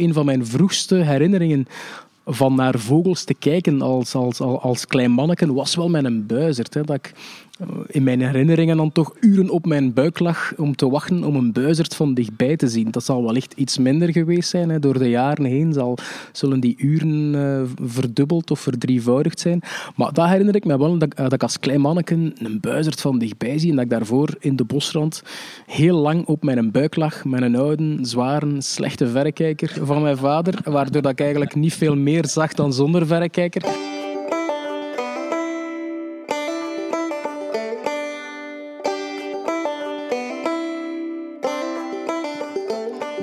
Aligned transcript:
een 0.00 0.12
van 0.12 0.24
mijn 0.24 0.46
vroegste 0.46 0.94
herinneringen 0.94 1.66
van 2.24 2.54
naar 2.54 2.78
vogels 2.78 3.24
te 3.24 3.34
kijken 3.34 3.82
als, 3.82 4.14
als, 4.14 4.40
als, 4.40 4.62
als 4.62 4.86
klein 4.86 5.10
manneken 5.10 5.54
was 5.54 5.74
wel 5.74 5.88
met 5.88 6.04
een 6.04 6.26
buizerd. 6.26 6.74
Hè, 6.74 6.82
dat 6.82 6.96
ik 6.96 7.12
in 7.86 8.02
mijn 8.02 8.20
herinneringen 8.20 8.76
dan 8.76 8.92
toch 8.92 9.14
uren 9.20 9.50
op 9.50 9.66
mijn 9.66 9.92
buik 9.92 10.18
lag 10.18 10.52
om 10.56 10.76
te 10.76 10.88
wachten 10.88 11.24
om 11.24 11.36
een 11.36 11.52
buizerd 11.52 11.94
van 11.96 12.14
dichtbij 12.14 12.56
te 12.56 12.68
zien. 12.68 12.90
Dat 12.90 13.04
zal 13.04 13.24
wellicht 13.24 13.52
iets 13.56 13.78
minder 13.78 14.12
geweest 14.12 14.48
zijn. 14.48 14.68
Hè. 14.68 14.78
Door 14.78 14.98
de 14.98 15.08
jaren 15.08 15.44
heen 15.44 15.72
zal, 15.72 15.98
zullen 16.32 16.60
die 16.60 16.74
uren 16.78 17.34
uh, 17.34 17.62
verdubbeld 17.82 18.50
of 18.50 18.60
verdrievoudigd 18.60 19.40
zijn. 19.40 19.62
Maar 19.96 20.12
dat 20.12 20.28
herinner 20.28 20.54
ik 20.54 20.64
me 20.64 20.78
wel, 20.78 20.98
dat, 20.98 21.16
dat 21.16 21.32
ik 21.32 21.42
als 21.42 21.58
klein 21.58 21.80
manneken 21.80 22.32
een 22.38 22.60
buizerd 22.60 23.00
van 23.00 23.18
dichtbij 23.18 23.58
zie 23.58 23.70
en 23.70 23.76
dat 23.76 23.84
ik 23.84 23.90
daarvoor 23.90 24.34
in 24.38 24.56
de 24.56 24.64
bosrand 24.64 25.22
heel 25.66 25.96
lang 25.96 26.26
op 26.26 26.42
mijn 26.42 26.70
buik 26.70 26.96
lag 26.96 27.24
met 27.24 27.42
een 27.42 27.56
oude, 27.56 27.98
zware, 28.00 28.60
slechte 28.60 29.08
verrekijker 29.08 29.76
van 29.82 30.02
mijn 30.02 30.16
vader, 30.16 30.60
waardoor 30.64 31.02
dat 31.02 31.12
ik 31.12 31.20
eigenlijk 31.20 31.54
niet 31.54 31.74
veel 31.74 31.96
meer 31.96 32.26
zag 32.26 32.54
dan 32.54 32.72
zonder 32.72 33.06
verrekijker. 33.06 33.89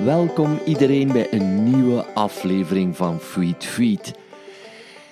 Welkom 0.08 0.60
iedereen 0.66 1.12
bij 1.12 1.32
een 1.32 1.64
nieuwe 1.64 2.04
aflevering 2.14 2.96
van 2.96 3.20
Feed 3.20 3.64
Feed. 3.64 4.18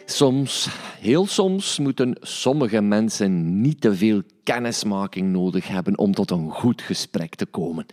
Soms, 0.04 0.68
heel 1.00 1.26
soms, 1.26 1.78
moeten 1.78 2.16
sommige 2.20 2.80
mensen 2.80 3.60
niet 3.60 3.80
te 3.80 3.94
veel 3.94 4.22
kennismaking 4.42 5.32
nodig 5.32 5.68
hebben 5.68 5.98
om 5.98 6.12
tot 6.12 6.30
een 6.30 6.50
goed 6.50 6.82
gesprek 6.82 7.34
te 7.34 7.46
komen. 7.46 7.86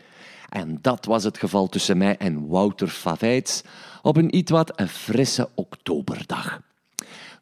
En 0.50 0.78
dat 0.82 1.06
was 1.06 1.24
het 1.24 1.38
geval 1.38 1.68
tussen 1.68 1.98
mij 1.98 2.18
en 2.18 2.48
Wouter 2.48 2.88
Favijts 2.88 3.62
op 4.02 4.18
een 4.18 4.36
iets 4.36 4.52
wat 4.52 4.80
een 4.80 4.90
frisse 4.90 5.50
oktoberdag. 5.56 6.62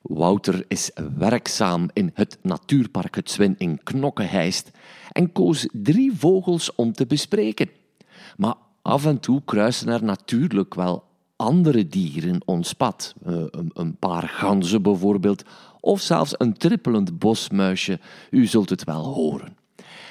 Wouter 0.01 0.65
is 0.68 0.91
werkzaam 1.18 1.90
in 1.93 2.12
het 2.13 2.37
natuurpark 2.41 3.15
Het 3.15 3.31
Zwin 3.31 3.55
in 3.57 3.84
Knokkenheist 3.84 4.71
en 5.12 5.31
koos 5.31 5.68
drie 5.71 6.12
vogels 6.18 6.75
om 6.75 6.93
te 6.93 7.05
bespreken. 7.05 7.70
Maar 8.37 8.55
af 8.82 9.05
en 9.05 9.20
toe 9.20 9.41
kruisen 9.46 9.87
er 9.87 10.04
natuurlijk 10.04 10.76
wel 10.76 11.04
andere 11.35 11.87
dieren 11.87 12.41
ons 12.46 12.74
pad. 12.74 13.13
Eh, 13.26 13.43
een 13.74 13.96
paar 13.99 14.27
ganzen 14.27 14.82
bijvoorbeeld, 14.82 15.43
of 15.79 16.01
zelfs 16.01 16.34
een 16.37 16.57
trippelend 16.57 17.20
bosmuisje, 17.20 17.99
u 18.29 18.46
zult 18.46 18.70
het 18.70 18.84
wel 18.84 19.04
horen. 19.04 19.57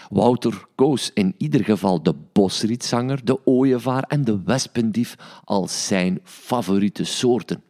Wouter 0.09 0.65
koos 0.75 1.11
in 1.15 1.35
ieder 1.37 1.65
geval 1.65 2.03
de 2.03 2.15
bosrietzanger, 2.33 3.25
de 3.25 3.47
ooievaar 3.47 4.03
en 4.03 4.25
de 4.25 4.43
wespendief 4.45 5.17
als 5.45 5.87
zijn 5.87 6.21
favoriete 6.25 7.05
soorten. 7.05 7.63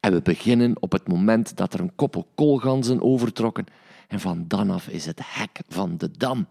En 0.00 0.12
we 0.12 0.22
beginnen 0.22 0.82
op 0.82 0.92
het 0.92 1.08
moment 1.08 1.56
dat 1.56 1.74
er 1.74 1.80
een 1.80 1.94
koppel 1.94 2.26
koolganzen 2.34 3.02
overtrokken 3.02 3.66
en 4.08 4.20
van 4.20 4.44
dan 4.48 4.70
af 4.70 4.88
is 4.88 5.06
het 5.06 5.20
hek 5.24 5.60
van 5.68 5.96
de 5.96 6.10
dam. 6.10 6.46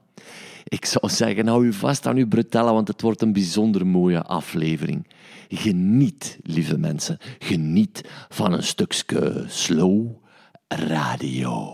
Ik 0.70 0.86
zou 0.86 1.09
zeggen, 1.09 1.48
hou 1.48 1.66
u 1.66 1.73
vast 1.73 2.08
aan 2.08 2.17
uw 2.17 2.28
bretellen, 2.28 2.73
want 2.73 2.88
het 2.88 3.02
wordt 3.02 3.22
een 3.22 3.34
bijzonder 3.34 3.88
mooie 3.88 4.23
aflevering. 4.23 5.08
Geniet, 5.48 6.39
lieve 6.44 6.78
mensen, 6.78 7.17
geniet 7.39 8.09
van 8.30 8.53
een 8.53 8.64
stukje 8.64 9.45
slow 9.47 10.08
radio. 10.67 11.73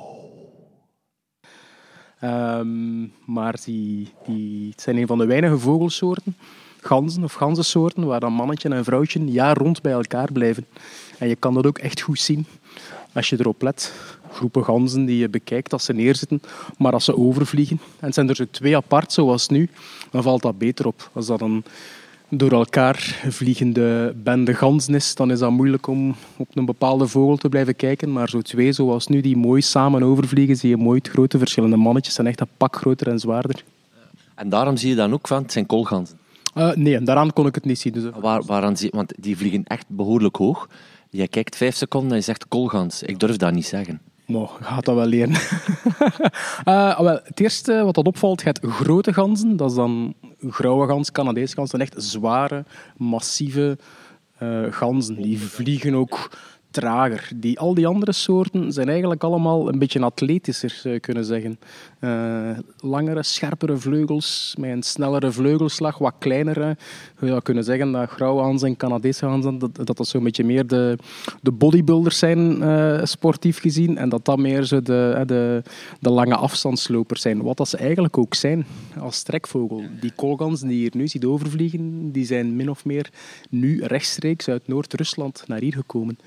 Um, 2.24 3.14
maar 3.26 3.56
die, 3.66 4.14
die, 4.26 4.70
het 4.70 4.82
zijn 4.82 4.98
een 4.98 5.08
van 5.08 5.18
de 5.18 5.26
weinige 5.26 5.58
vogelsoorten, 5.58 6.36
ganzen 6.82 7.24
of 7.24 7.34
ganzensoorten, 7.34 8.06
waar 8.06 8.20
dan 8.20 8.34
mannetje 8.34 8.70
en 8.70 8.84
vrouwtje 8.84 9.26
jaar 9.26 9.58
rond 9.58 9.82
bij 9.82 9.92
elkaar 9.92 10.32
blijven. 10.32 10.66
En 11.18 11.28
je 11.28 11.36
kan 11.36 11.54
dat 11.54 11.66
ook 11.66 11.78
echt 11.78 12.02
goed 12.02 12.20
zien 12.20 12.46
als 13.14 13.30
je 13.30 13.40
erop 13.40 13.62
let 13.62 13.94
groepen 14.36 14.64
ganzen 14.64 15.06
die 15.06 15.18
je 15.18 15.30
bekijkt 15.30 15.74
als 15.74 15.86
ze 15.86 15.94
neerzitten, 15.94 16.42
maar 16.78 16.94
als 16.94 17.06
ze 17.06 17.18
overvliegen. 17.18 17.80
En 18.00 18.14
zijn 18.14 18.30
er 18.30 18.36
zo 18.36 18.46
twee 18.52 18.76
apart, 18.76 19.14
zoals 19.14 19.48
nu, 19.48 19.70
dan 20.12 20.24
valt 20.24 20.42
dat 20.42 20.58
beter 20.58 20.88
op. 20.88 21.10
Als 21.14 21.26
dat 21.26 21.42
een 21.42 21.64
door 22.30 22.52
elkaar 22.52 23.20
vliegende 23.30 24.16
bende 24.24 24.54
ganzen 24.54 24.96
is, 24.96 25.16
dan 25.16 25.32
is 25.32 25.40
dat 25.40 25.52
moeilijk 25.52 25.88
om 25.88 26.16
op 26.38 26.48
een 26.54 26.66
bepaalde 26.66 27.08
vogel 27.08 27.38
te 27.38 27.50
blijven 27.50 27.76
kijken. 27.76 28.12
Maar 28.12 28.30
zo 28.30 28.42
twee, 28.42 28.72
zoals 28.72 29.08
nu, 29.08 29.22
die 29.22 29.38
mooi 29.38 29.62
samen 29.62 30.04
overvliegen, 30.04 30.56
zie 30.56 30.70
je 30.70 30.78
mooi 30.78 30.98
het 30.98 31.10
grote 31.10 31.38
verschillende 31.38 31.76
mannetjes 31.76 32.14
zijn 32.14 32.28
echt 32.28 32.42
een 32.42 32.48
pak 32.58 32.76
groter 32.76 33.08
en 33.08 33.20
zwaarder. 33.20 33.64
En 34.36 34.50
daarom 34.50 34.78
zie 34.78 34.90
je 34.90 34.96
dan 34.96 35.14
ook 35.14 35.28
van, 35.28 35.42
het 35.42 35.52
zijn 35.52 35.66
koolganzen? 35.66 36.18
Uh, 36.58 36.74
nee, 36.74 37.02
daaraan 37.02 37.34
kon 37.34 37.48
ik 37.48 37.56
het 37.56 37.66
niet 37.66 37.80
zien. 37.80 37.94
Dus... 37.94 38.04
Waar, 38.20 38.44
waaraan 38.44 38.78
zie, 38.78 38.90
want 38.94 39.14
die 39.18 39.38
vliegen 39.38 39.64
echt 39.64 39.86
behoorlijk 39.88 40.36
hoog. 40.36 40.70
Je 41.10 41.28
kijkt 41.28 41.56
vijf 41.56 41.76
seconden 41.76 42.12
en 42.12 42.18
je 42.18 42.24
zegt 42.24 42.48
koolgans. 42.48 43.04
Ik 43.04 43.20
durf 43.20 43.38
dat 43.38 43.54
niet 43.54 43.66
zeggen. 43.66 44.02
Maar 44.26 44.48
gaat 44.62 44.86
dat 44.86 44.96
wel 44.96 45.06
leren. 45.06 45.34
uh, 46.66 47.00
wel, 47.08 47.20
het 47.24 47.40
eerste 47.40 47.84
wat 47.84 47.96
dat 47.96 48.06
opvalt, 48.06 48.42
gaat 48.42 48.60
grote 48.62 49.14
ganzen. 49.14 49.58
Dat 49.58 49.70
is 49.70 49.76
dan 49.76 50.14
grauwe 50.50 50.88
gans, 50.88 51.12
Canadese 51.12 51.56
gans. 51.56 51.72
Dat 51.72 51.80
zijn 51.80 51.92
echt 51.92 52.10
zware, 52.10 52.66
massieve 52.98 53.78
uh, 54.42 54.72
ganzen. 54.72 55.22
Die 55.22 55.40
vliegen 55.42 55.96
ook 55.96 56.30
trager. 56.76 57.30
Die, 57.36 57.60
al 57.60 57.74
die 57.74 57.88
andere 57.88 58.12
soorten 58.12 58.72
zijn 58.74 58.90
eigenlijk 58.90 59.24
allemaal 59.24 59.70
een 59.70 59.80
beetje 59.80 60.02
atletischer, 60.02 60.70
zou 60.70 60.94
je 60.94 61.00
kunnen 61.00 61.26
zeggen. 61.26 61.60
Uh, 62.00 62.58
langere, 62.80 63.24
scherpere 63.24 63.78
vleugels, 63.78 64.56
met 64.60 64.70
een 64.70 64.84
snellere 64.84 65.32
vleugelslag, 65.32 65.98
wat 65.98 66.14
kleinere. 66.20 66.78
Je 67.20 67.28
zou 67.28 67.42
kunnen 67.42 67.64
zeggen 67.64 67.92
dat 67.92 68.10
grauwhans 68.10 68.64
en 68.64 68.78
Canadese 68.78 69.26
hans 69.26 69.46
dat, 69.60 69.86
dat 69.86 70.08
zo'n 70.08 70.24
beetje 70.24 70.44
meer 70.44 70.68
de, 70.68 70.98
de 71.42 71.52
bodybuilders 71.52 72.18
zijn, 72.18 72.62
uh, 72.62 73.04
sportief 73.04 73.60
gezien. 73.60 73.98
En 73.98 74.10
dat 74.10 74.26
dat 74.26 74.38
meer 74.38 74.64
zo 74.64 74.82
de, 74.82 75.24
de, 75.26 75.62
de 76.00 76.10
lange 76.10 76.36
afstandslopers 76.36 77.22
zijn. 77.22 77.42
Wat 77.42 77.58
dat 77.58 77.70
ze 77.70 77.78
eigenlijk 77.78 78.18
ook 78.18 78.34
zijn 78.34 78.66
als 79.00 79.24
trekvogel. 79.24 79.84
Die 80.00 80.12
koolganzen 80.16 80.68
die 80.68 80.78
je 80.78 80.82
hier 80.82 80.96
nu 80.96 81.08
ziet 81.08 81.26
overvliegen, 81.26 82.12
die 82.12 82.26
zijn 82.26 82.56
min 82.56 82.70
of 82.70 82.86
meer 82.86 83.10
nu 83.50 83.84
rechtstreeks 83.84 84.48
uit 84.48 84.68
Noord-Rusland 84.68 85.44
naar 85.48 85.60
hier 85.60 85.74
gekomen. 85.74 86.18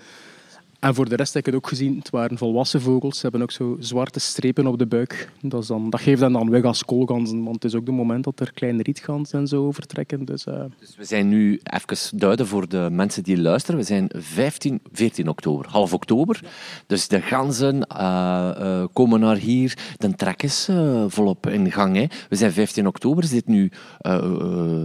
En 0.79 0.95
voor 0.95 1.09
de 1.09 1.17
rest 1.17 1.35
heb 1.35 1.47
ik 1.47 1.53
het 1.53 1.63
ook 1.63 1.69
gezien, 1.69 1.97
het 1.99 2.11
waren 2.11 2.39
volwassen 2.39 2.81
vogels. 2.81 3.17
Ze 3.17 3.23
hebben 3.23 3.43
ook 3.43 3.51
zo 3.51 3.77
zwarte 3.81 4.21
strepen 4.21 4.67
op 4.67 4.79
de 4.79 4.87
buik. 4.87 5.33
Dat, 5.41 5.63
is 5.63 5.69
dan, 5.69 5.91
dat 5.91 6.01
geeft 6.01 6.21
hen 6.21 6.33
dan 6.33 6.51
weg 6.51 6.63
als 6.63 6.85
koolganzen, 6.85 7.43
want 7.43 7.55
het 7.55 7.65
is 7.65 7.75
ook 7.75 7.87
de 7.87 7.93
moment 7.93 8.25
dat 8.25 8.41
er 8.41 8.53
kleine 8.53 8.83
rietganzen 8.83 9.39
en 9.39 9.47
zo 9.47 9.71
vertrekken. 9.71 10.25
Dus, 10.25 10.47
uh... 10.47 10.65
dus 10.79 10.97
we 10.97 11.05
zijn 11.05 11.29
nu, 11.29 11.61
even 11.63 12.19
duiden 12.19 12.47
voor 12.47 12.69
de 12.69 12.89
mensen 12.91 13.23
die 13.23 13.41
luisteren, 13.41 13.81
we 13.81 13.87
zijn 13.87 14.11
15, 14.15 14.81
14 14.93 15.29
oktober, 15.29 15.67
half 15.69 15.95
oktober. 15.95 16.41
Dus 16.87 17.09
de 17.09 17.21
ganzen 17.21 17.87
uh, 17.93 18.51
uh, 18.61 18.85
komen 18.93 19.21
naar 19.21 19.37
hier, 19.37 19.79
de 19.97 20.15
trek 20.15 20.43
is 20.43 20.69
volop 21.07 21.47
in 21.47 21.73
gang. 21.73 21.97
Hè. 21.97 22.07
We 22.29 22.37
zijn 22.37 22.53
15 22.53 22.87
oktober, 22.87 23.25
is 23.25 23.31
dit 23.31 23.47
nu, 23.47 23.71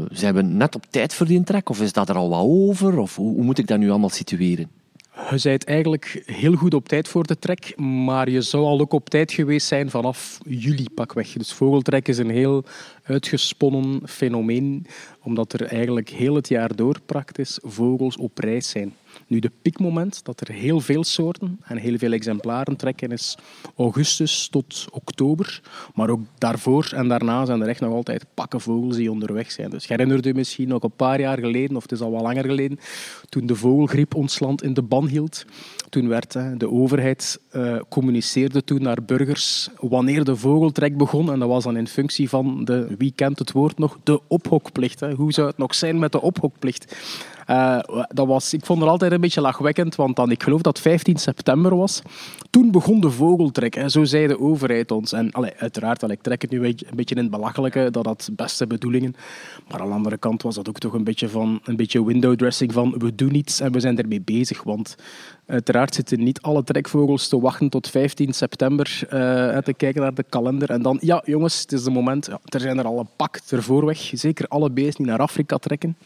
zijn 0.09 0.33
we 0.33 0.41
net 0.41 0.75
op 0.75 0.85
tijd 0.89 1.13
voor 1.13 1.25
die 1.25 1.43
trek 1.43 1.69
of 1.69 1.81
is 1.81 1.93
dat 1.93 2.09
er 2.09 2.15
al 2.15 2.29
wat 2.29 2.43
over? 2.43 2.97
Of 2.97 3.15
hoe 3.15 3.43
moet 3.43 3.57
ik 3.57 3.67
dat 3.67 3.79
nu 3.79 3.89
allemaal 3.89 4.09
situeren? 4.09 4.81
Je 5.15 5.39
bent 5.43 5.63
eigenlijk 5.63 6.23
heel 6.25 6.55
goed 6.55 6.73
op 6.73 6.87
tijd 6.87 7.07
voor 7.07 7.27
de 7.27 7.39
trek, 7.39 7.77
maar 7.77 8.29
je 8.29 8.41
zou 8.41 8.63
al 8.63 8.79
ook 8.79 8.93
op 8.93 9.09
tijd 9.09 9.31
geweest 9.31 9.67
zijn 9.67 9.89
vanaf 9.89 10.37
juli 10.47 10.89
pakweg. 10.95 11.33
Dus 11.33 11.53
vogeltrek 11.53 12.07
is 12.07 12.17
een 12.17 12.29
heel 12.29 12.63
uitgesponnen 13.03 14.01
fenomeen, 14.07 14.85
omdat 15.21 15.53
er 15.53 15.65
eigenlijk 15.65 16.09
heel 16.09 16.35
het 16.35 16.47
jaar 16.47 16.75
door 16.75 16.99
praktisch 17.05 17.59
vogels 17.61 18.17
op 18.17 18.37
reis 18.37 18.69
zijn. 18.69 18.93
Nu, 19.27 19.39
de 19.39 19.51
piekmoment 19.61 20.25
dat 20.25 20.41
er 20.41 20.53
heel 20.53 20.79
veel 20.79 21.03
soorten 21.03 21.59
en 21.63 21.77
heel 21.77 21.97
veel 21.97 22.11
exemplaren 22.11 22.75
trekken 22.75 23.11
is 23.11 23.37
augustus 23.77 24.47
tot 24.47 24.85
oktober. 24.91 25.61
Maar 25.95 26.09
ook 26.09 26.21
daarvoor 26.37 26.91
en 26.95 27.07
daarna 27.07 27.45
zijn 27.45 27.61
er 27.61 27.67
echt 27.67 27.81
nog 27.81 27.93
altijd 27.93 28.25
pakken 28.33 28.61
vogels 28.61 28.95
die 28.95 29.11
onderweg 29.11 29.51
zijn. 29.51 29.69
Dus 29.69 29.87
herinnert 29.87 30.25
je 30.25 30.33
misschien 30.33 30.67
nog 30.67 30.83
een 30.83 30.95
paar 30.95 31.19
jaar 31.19 31.39
geleden, 31.39 31.75
of 31.75 31.81
het 31.81 31.91
is 31.91 32.01
al 32.01 32.11
wat 32.11 32.21
langer 32.21 32.45
geleden, 32.45 32.79
toen 33.29 33.45
de 33.45 33.55
vogelgriep 33.55 34.15
ons 34.15 34.39
land 34.39 34.63
in 34.63 34.73
de 34.73 34.81
ban 34.81 35.07
hield. 35.07 35.45
Toen 35.89 36.07
werd 36.07 36.37
de 36.57 36.71
overheid 36.71 37.39
uh, 37.55 37.75
communiceerde 37.89 38.63
toen 38.63 38.81
naar 38.81 39.03
burgers 39.05 39.69
wanneer 39.79 40.23
de 40.23 40.35
vogeltrek 40.35 40.97
begon. 40.97 41.31
En 41.31 41.39
dat 41.39 41.49
was 41.49 41.63
dan 41.63 41.77
in 41.77 41.87
functie 41.87 42.29
van 42.29 42.65
de, 42.65 42.95
wie 42.97 43.13
kent 43.15 43.39
het 43.39 43.51
woord 43.51 43.77
nog, 43.77 43.99
de 44.03 44.21
ophokplicht. 44.27 44.99
Hè. 44.99 45.13
Hoe 45.13 45.33
zou 45.33 45.47
het 45.47 45.57
nog 45.57 45.75
zijn 45.75 45.99
met 45.99 46.11
de 46.11 46.21
ophokplicht? 46.21 46.95
Uh, 47.47 47.79
dat 48.07 48.27
was, 48.27 48.53
ik 48.53 48.65
vond 48.65 48.79
het 48.79 48.89
altijd 48.89 49.11
een 49.11 49.21
beetje 49.21 49.41
lachwekkend, 49.41 49.95
want 49.95 50.15
dan, 50.15 50.31
ik 50.31 50.43
geloof 50.43 50.61
dat 50.61 50.79
15 50.79 51.17
september 51.17 51.75
was. 51.75 52.01
Toen 52.49 52.71
begon 52.71 53.01
de 53.01 53.09
vogeltrek, 53.09 53.73
hè. 53.73 53.89
zo 53.89 54.03
zei 54.03 54.27
de 54.27 54.39
overheid 54.39 54.91
ons. 54.91 55.13
En 55.13 55.35
uiteraard, 55.57 56.03
allee, 56.03 56.15
ik 56.15 56.21
trek 56.21 56.41
het 56.41 56.51
nu 56.51 56.65
een 56.65 56.75
beetje 56.95 57.15
in 57.15 57.21
het 57.21 57.31
belachelijke, 57.31 57.87
dat 57.91 58.05
had 58.05 58.29
beste 58.31 58.67
bedoelingen. 58.67 59.15
Maar 59.69 59.79
aan 59.79 59.87
de 59.87 59.93
andere 59.93 60.17
kant 60.17 60.41
was 60.41 60.55
dat 60.55 60.69
ook 60.69 60.79
toch 60.79 60.93
een 60.93 61.03
beetje, 61.03 61.29
van, 61.29 61.59
een 61.63 61.75
beetje 61.75 62.05
window 62.05 62.35
dressing 62.35 62.73
van 62.73 62.95
we 62.97 63.15
doen 63.15 63.35
iets 63.35 63.59
en 63.59 63.71
we 63.71 63.79
zijn 63.79 63.97
ermee 63.97 64.21
bezig. 64.21 64.63
Want 64.63 64.95
uiteraard 65.45 65.95
zitten 65.95 66.23
niet 66.23 66.41
alle 66.41 66.63
trekvogels 66.63 67.27
te 67.27 67.39
wachten 67.39 67.69
tot 67.69 67.89
15 67.89 68.33
september 68.33 68.99
uh, 69.03 69.57
te 69.57 69.73
kijken 69.73 70.01
naar 70.01 70.13
de 70.13 70.23
kalender. 70.29 70.69
En 70.69 70.81
dan, 70.81 70.97
ja 71.01 71.21
jongens, 71.25 71.61
het 71.61 71.71
is 71.71 71.83
het 71.83 71.93
moment. 71.93 72.25
Ja, 72.25 72.39
er 72.43 72.59
zijn 72.59 72.77
er 72.77 72.85
al 72.85 72.99
een 72.99 73.09
pak 73.15 73.39
ervoor 73.49 73.85
weg. 73.85 74.11
Zeker 74.13 74.47
alle 74.47 74.71
beesten 74.71 75.03
die 75.03 75.11
naar 75.11 75.21
Afrika 75.21 75.57
trekken 75.57 75.97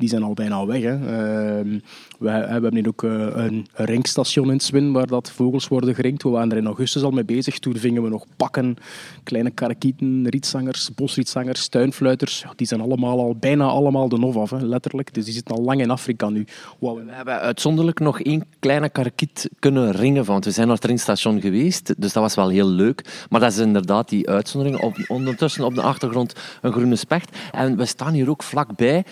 die 0.00 0.08
zijn 0.08 0.22
al 0.22 0.34
bijna 0.34 0.66
weg. 0.66 0.82
Hè. 0.82 0.94
Ehm, 0.94 1.78
we, 2.18 2.30
hebben 2.30 2.74
nu 2.74 2.86
ook 2.86 3.02
uh, 3.02 3.26
een 3.34 3.66
rinkstation 3.72 4.50
in 4.50 4.60
Swin 4.60 4.92
waar 4.92 5.06
dat 5.06 5.30
vogels 5.30 5.68
worden 5.68 5.94
geringd. 5.94 6.22
We 6.22 6.28
waren 6.28 6.50
er 6.50 6.56
in 6.56 6.66
augustus 6.66 7.02
al 7.02 7.10
mee 7.10 7.24
bezig. 7.24 7.58
Toen 7.58 7.76
vingen 7.76 8.02
we 8.02 8.08
nog 8.08 8.24
pakken, 8.36 8.76
kleine 9.22 9.50
karakieten, 9.50 10.28
rietzangers, 10.28 10.94
bosrietzangers, 10.94 11.68
tuinfluiters. 11.68 12.44
Die 12.56 12.66
zijn 12.66 12.80
allemaal 12.80 13.18
al 13.18 13.36
bijna 13.36 13.64
allemaal 13.64 14.08
de 14.08 14.18
nof 14.18 14.36
af, 14.36 14.50
hè, 14.50 14.58
letterlijk. 14.66 15.14
Dus 15.14 15.24
die 15.24 15.34
zitten 15.34 15.56
al 15.56 15.62
lang 15.62 15.80
in 15.80 15.90
Afrika 15.90 16.28
nu. 16.28 16.46
We 16.78 17.02
hebben 17.06 17.40
uitzonderlijk 17.40 17.98
nog 17.98 18.20
één 18.20 18.44
kleine 18.58 18.88
karakiet 18.88 19.50
kunnen 19.58 19.92
ringen, 19.92 20.24
want 20.24 20.44
we 20.44 20.50
zijn 20.50 20.66
naar 20.66 20.76
het 20.76 20.84
ringstation 20.84 21.40
geweest. 21.40 21.94
Dus 21.98 22.12
dat 22.12 22.22
was 22.22 22.34
wel 22.34 22.48
heel 22.48 22.68
leuk. 22.68 23.26
Maar 23.30 23.40
dat 23.40 23.52
is 23.52 23.58
inderdaad 23.58 24.08
die 24.08 24.28
uitzondering. 24.28 24.80
Op, 24.80 24.96
ondertussen 25.08 25.64
op 25.64 25.74
de 25.74 25.82
achtergrond 25.82 26.34
een 26.60 26.72
groene 26.72 26.96
specht. 26.96 27.36
En 27.52 27.76
we 27.76 27.84
staan 27.84 28.12
hier 28.12 28.30
ook 28.30 28.42
vlakbij 28.42 29.04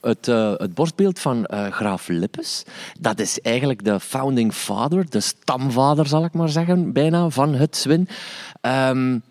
het, 0.00 0.28
uh, 0.28 0.52
het 0.56 0.74
borstbeeld 0.74 1.18
van 1.18 1.48
uh, 1.50 1.66
graaf 1.66 2.08
Lippes. 2.08 2.64
Dat 3.00 3.20
is 3.20 3.40
eigenlijk 3.40 3.84
de 3.84 4.00
founding 4.00 4.52
father, 4.52 5.10
de 5.10 5.20
stamvader 5.20 6.06
zal 6.06 6.24
ik 6.24 6.32
maar 6.32 6.48
zeggen, 6.48 6.92
bijna, 6.92 7.28
van 7.28 7.54
het 7.54 7.76
Zwin. 7.76 8.08
Um, 8.62 9.22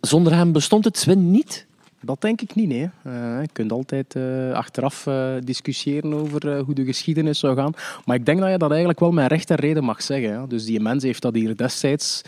zonder 0.00 0.34
hem 0.34 0.52
bestond 0.52 0.84
het 0.84 0.98
Zwin 0.98 1.30
niet. 1.30 1.66
Dat 2.04 2.20
denk 2.20 2.40
ik 2.40 2.54
niet, 2.54 2.68
nee. 2.68 2.90
Uh, 3.06 3.40
je 3.40 3.48
kunt 3.52 3.72
altijd 3.72 4.14
uh, 4.14 4.52
achteraf 4.52 5.06
uh, 5.06 5.34
discussiëren 5.44 6.14
over 6.14 6.58
hoe 6.58 6.74
de 6.74 6.84
geschiedenis 6.84 7.38
zou 7.38 7.56
gaan. 7.56 7.72
Maar 8.04 8.16
ik 8.16 8.26
denk 8.26 8.40
dat 8.40 8.50
je 8.50 8.58
dat 8.58 8.70
eigenlijk 8.70 9.00
wel 9.00 9.12
met 9.12 9.30
recht 9.30 9.50
en 9.50 9.56
reden 9.56 9.84
mag 9.84 10.02
zeggen. 10.02 10.32
Hè. 10.32 10.46
Dus 10.46 10.64
die 10.64 10.80
mens 10.80 11.02
heeft 11.02 11.22
dat 11.22 11.34
hier 11.34 11.56
destijds 11.56 12.22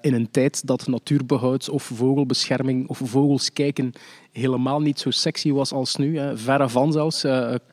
in 0.00 0.14
een 0.14 0.30
tijd 0.30 0.66
dat 0.66 0.86
natuurbehoud 0.86 1.68
of 1.68 1.82
vogelbescherming 1.82 2.88
of 2.88 3.00
vogels 3.04 3.52
kijken 3.52 3.92
helemaal 4.32 4.80
niet 4.80 5.00
zo 5.00 5.10
sexy 5.10 5.52
was 5.52 5.72
als 5.72 5.96
nu. 5.96 6.18
Hè. 6.18 6.38
Verre 6.38 6.68
van 6.68 6.92
zelfs, 6.92 7.20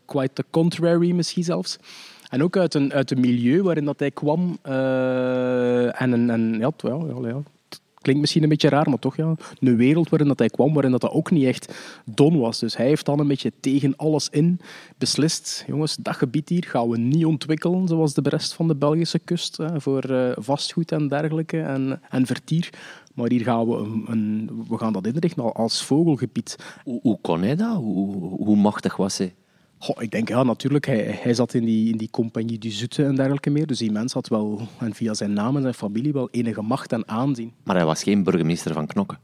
quite 0.06 0.34
the 0.34 0.46
contrary 0.50 1.12
misschien 1.12 1.44
zelfs. 1.44 1.78
En 2.30 2.44
ook 2.44 2.58
uit 2.58 2.74
een, 2.74 2.94
uit 2.94 3.12
een 3.12 3.20
milieu 3.20 3.62
waarin 3.62 3.86
dat 3.86 4.00
hij 4.00 4.12
kwam. 4.12 4.58
en, 4.62 6.30
en 6.30 6.56
ja, 6.60 6.72
wel, 6.78 7.26
ja, 7.28 7.42
klinkt 8.04 8.22
misschien 8.22 8.44
een 8.44 8.50
beetje 8.50 8.70
raar, 8.70 8.90
maar 8.90 9.00
toch 9.00 9.16
ja, 9.16 9.36
een 9.60 9.76
wereld 9.78 10.10
waarin 10.10 10.28
dat 10.28 10.40
hij 10.40 10.50
kwam, 10.50 10.74
waarin 10.74 10.92
dat, 10.92 11.02
dat 11.02 11.12
ook 11.12 11.32
niet 11.32 11.46
echt 11.46 11.74
don 12.06 12.40
was. 12.40 12.60
Dus 12.60 12.78
hij 12.78 12.86
heeft 12.86 13.06
dan 13.06 13.20
een 13.20 13.28
beetje 13.28 13.52
tegen 13.60 13.96
alles 13.96 14.30
in 14.30 14.60
beslist. 14.98 15.64
Jongens, 15.68 15.96
dat 15.96 16.16
gebied 16.16 16.50
hier 16.50 16.64
gaan 16.64 16.90
we 16.90 16.98
niet 16.98 17.26
ontwikkelen 17.26 17.88
zoals 17.88 18.14
de 18.14 18.30
rest 18.30 18.54
van 18.54 18.68
de 18.68 18.76
Belgische 18.76 19.20
kust 19.20 19.58
hè, 19.58 19.82
voor 19.82 20.12
uh, 20.12 20.32
vastgoed 20.36 20.92
en 20.92 21.08
dergelijke 21.08 21.62
en, 21.62 22.02
en 22.10 22.26
vertier. 22.26 22.70
Maar 23.14 23.30
hier 23.30 23.44
gaan 23.44 23.68
we, 23.68 23.76
een, 23.76 24.06
een, 24.08 24.50
we 24.70 24.78
gaan 24.78 24.94
dat 24.94 25.08
inrichten 25.08 25.54
als 25.54 25.84
vogelgebied. 25.84 26.58
Hoe, 26.84 27.00
hoe 27.02 27.18
kon 27.22 27.42
hij 27.42 27.56
dat? 27.56 27.76
Hoe, 27.76 28.16
hoe 28.38 28.56
machtig 28.56 28.98
was 28.98 29.18
hij? 29.18 29.34
Goh, 29.84 30.04
ik 30.04 30.12
denk, 30.12 30.28
ja, 30.28 30.44
natuurlijk. 30.44 30.86
Hij, 30.86 31.20
hij 31.22 31.34
zat 31.34 31.54
in 31.54 31.66
die, 31.66 31.92
in 31.92 31.98
die 31.98 32.10
compagnie 32.10 32.58
du 32.58 32.70
Zutte 32.70 33.06
en 33.06 33.16
dergelijke 33.16 33.50
meer. 33.50 33.68
Dus 33.68 33.78
die 33.78 33.92
mens 33.92 34.14
had 34.14 34.28
wel, 34.28 34.68
en 34.80 34.94
via 34.94 35.14
zijn 35.14 35.34
naam 35.34 35.56
en 35.56 35.62
zijn 35.62 35.74
familie, 35.74 36.14
wel 36.14 36.30
enige 36.30 36.62
macht 36.62 36.92
en 36.92 37.08
aanzien. 37.08 37.54
Maar 37.64 37.76
hij 37.76 37.86
was 37.86 38.04
geen 38.04 38.24
burgemeester 38.24 38.74
van 38.74 38.88
Knokke? 38.88 39.18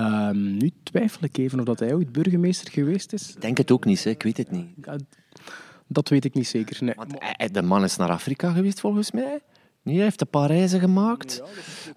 Um, 0.00 0.56
nu 0.56 0.70
twijfel 0.82 1.24
ik 1.24 1.38
even 1.38 1.58
of 1.58 1.64
dat 1.64 1.78
hij 1.78 1.94
ooit 1.94 2.12
burgemeester 2.12 2.72
geweest 2.72 3.12
is. 3.12 3.34
Ik 3.34 3.40
denk 3.40 3.56
het 3.56 3.70
ook 3.70 3.84
niet, 3.84 4.04
hè. 4.04 4.10
ik 4.10 4.22
weet 4.22 4.36
het 4.36 4.50
niet. 4.50 4.66
Dat 5.86 6.08
weet 6.08 6.24
ik 6.24 6.34
niet 6.34 6.48
zeker. 6.48 6.84
Nee. 6.84 6.94
Want 6.96 7.54
de 7.54 7.62
man 7.62 7.84
is 7.84 7.96
naar 7.96 8.10
Afrika 8.10 8.52
geweest, 8.52 8.80
volgens 8.80 9.10
mij. 9.10 9.40
Nee, 9.88 9.96
hij 9.96 10.06
heeft 10.06 10.20
een 10.20 10.28
paar 10.28 10.50
reizen 10.50 10.80
gemaakt. 10.80 11.42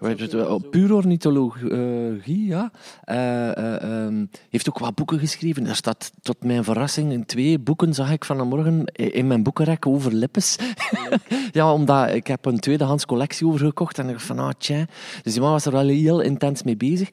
Ja, 0.00 0.58
Puur 0.70 0.94
ornithologie, 0.94 2.46
ja. 2.46 2.70
Uh, 3.10 4.08
uh, 4.08 4.24
heeft 4.50 4.68
ook 4.68 4.78
wat 4.78 4.94
boeken 4.94 5.18
geschreven. 5.18 5.66
Er 5.66 5.76
staat 5.76 6.12
tot 6.22 6.44
mijn 6.44 6.64
verrassing 6.64 7.12
in 7.12 7.26
twee 7.26 7.58
boeken, 7.58 7.94
zag 7.94 8.12
ik 8.12 8.24
vanmorgen 8.24 8.84
in 8.94 9.26
mijn 9.26 9.42
boekenrek 9.42 9.86
over 9.86 10.12
lippes. 10.14 10.58
ja, 11.52 11.72
omdat 11.72 12.14
ik 12.14 12.26
heb 12.26 12.44
een 12.44 12.60
tweedehands 12.60 13.06
collectie 13.06 13.46
overgekocht 13.46 13.98
en 13.98 14.06
ik 14.06 14.12
dacht 14.12 14.26
van, 14.26 14.38
ah, 14.38 14.50
tja. 14.58 14.86
Dus 15.22 15.32
die 15.32 15.42
man 15.42 15.50
was 15.50 15.64
er 15.64 15.72
wel 15.72 15.88
heel 15.88 16.20
intens 16.20 16.62
mee 16.62 16.76
bezig. 16.76 17.08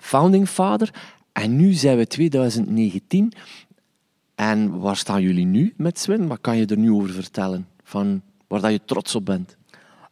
Founding 0.00 0.48
father. 0.48 0.94
En 1.32 1.56
nu 1.56 1.72
zijn 1.72 1.96
we 1.96 2.06
2019. 2.06 3.32
En 4.34 4.78
waar 4.78 4.96
staan 4.96 5.22
jullie 5.22 5.46
nu 5.46 5.74
met 5.76 5.98
Swin? 5.98 6.26
Wat 6.26 6.40
kan 6.40 6.56
je 6.56 6.66
er 6.66 6.78
nu 6.78 6.90
over 6.92 7.10
vertellen? 7.10 7.66
Van 7.84 8.22
waar 8.48 8.60
dat 8.60 8.70
je 8.70 8.80
trots 8.84 9.14
op 9.14 9.24
bent? 9.24 9.57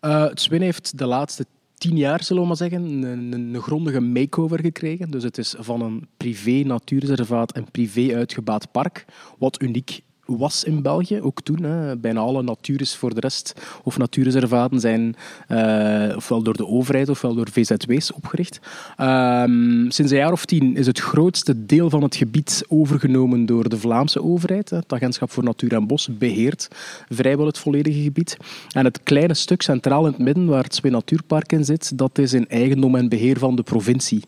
Het 0.06 0.40
Swin 0.40 0.62
heeft 0.62 0.98
de 0.98 1.06
laatste 1.06 1.46
tien 1.74 1.96
jaar, 1.96 2.22
zullen 2.22 2.42
we 2.42 2.48
maar 2.48 2.56
zeggen, 2.56 2.82
een, 2.82 3.32
een, 3.32 3.60
grondige 3.60 4.00
makeover 4.00 4.60
gekregen. 4.60 5.10
Dus 5.10 5.22
het 5.22 5.38
is 5.38 5.54
van 5.58 5.80
een 5.80 6.08
privé 6.16 6.62
natuurreservaat 6.64 7.56
een 7.56 7.70
privé 7.70 8.14
uitgebaat 8.14 8.70
park, 8.70 9.04
wat 9.38 9.62
uniek 9.62 10.00
was 10.26 10.64
in 10.64 10.82
België, 10.82 11.20
ook 11.20 11.40
toen. 11.42 11.62
Hè. 11.62 11.96
Bijna 11.96 12.20
alle 12.20 12.42
natuur 12.42 12.80
is 12.80 12.96
voor 12.96 13.14
de 13.14 13.20
rest, 13.20 13.52
of 13.82 13.98
natuurreservaten 13.98 14.80
zijn 14.80 15.16
uh, 15.48 16.16
ofwel 16.16 16.42
door 16.42 16.56
de 16.56 16.66
overheid 16.66 17.08
ofwel 17.08 17.34
door 17.34 17.50
VZW's 17.50 18.12
opgericht. 18.14 18.60
Um, 19.00 19.90
sinds 19.90 20.12
een 20.12 20.18
jaar 20.18 20.32
of 20.32 20.44
tien 20.44 20.76
is 20.76 20.86
het 20.86 21.00
grootste 21.00 21.66
deel 21.66 21.90
van 21.90 22.02
het 22.02 22.16
gebied 22.16 22.64
overgenomen 22.68 23.46
door 23.46 23.68
de 23.68 23.78
Vlaamse 23.78 24.22
overheid. 24.22 24.70
Het 24.70 24.92
Agentschap 24.92 25.30
voor 25.30 25.44
Natuur 25.44 25.72
en 25.72 25.86
Bos 25.86 26.08
beheert 26.18 26.68
vrijwel 27.08 27.46
het 27.46 27.58
volledige 27.58 28.02
gebied. 28.02 28.36
En 28.70 28.84
het 28.84 29.00
kleine 29.02 29.34
stuk 29.34 29.62
centraal 29.62 30.06
in 30.06 30.12
het 30.12 30.22
midden, 30.22 30.46
waar 30.46 30.64
Twee 30.68 30.92
Natuurpark 30.92 31.52
in 31.52 31.64
zit, 31.64 31.98
dat 31.98 32.18
is 32.18 32.32
in 32.32 32.48
eigendom 32.48 32.94
en 32.94 33.08
beheer 33.08 33.38
van 33.38 33.56
de 33.56 33.62
provincie. 33.62 34.22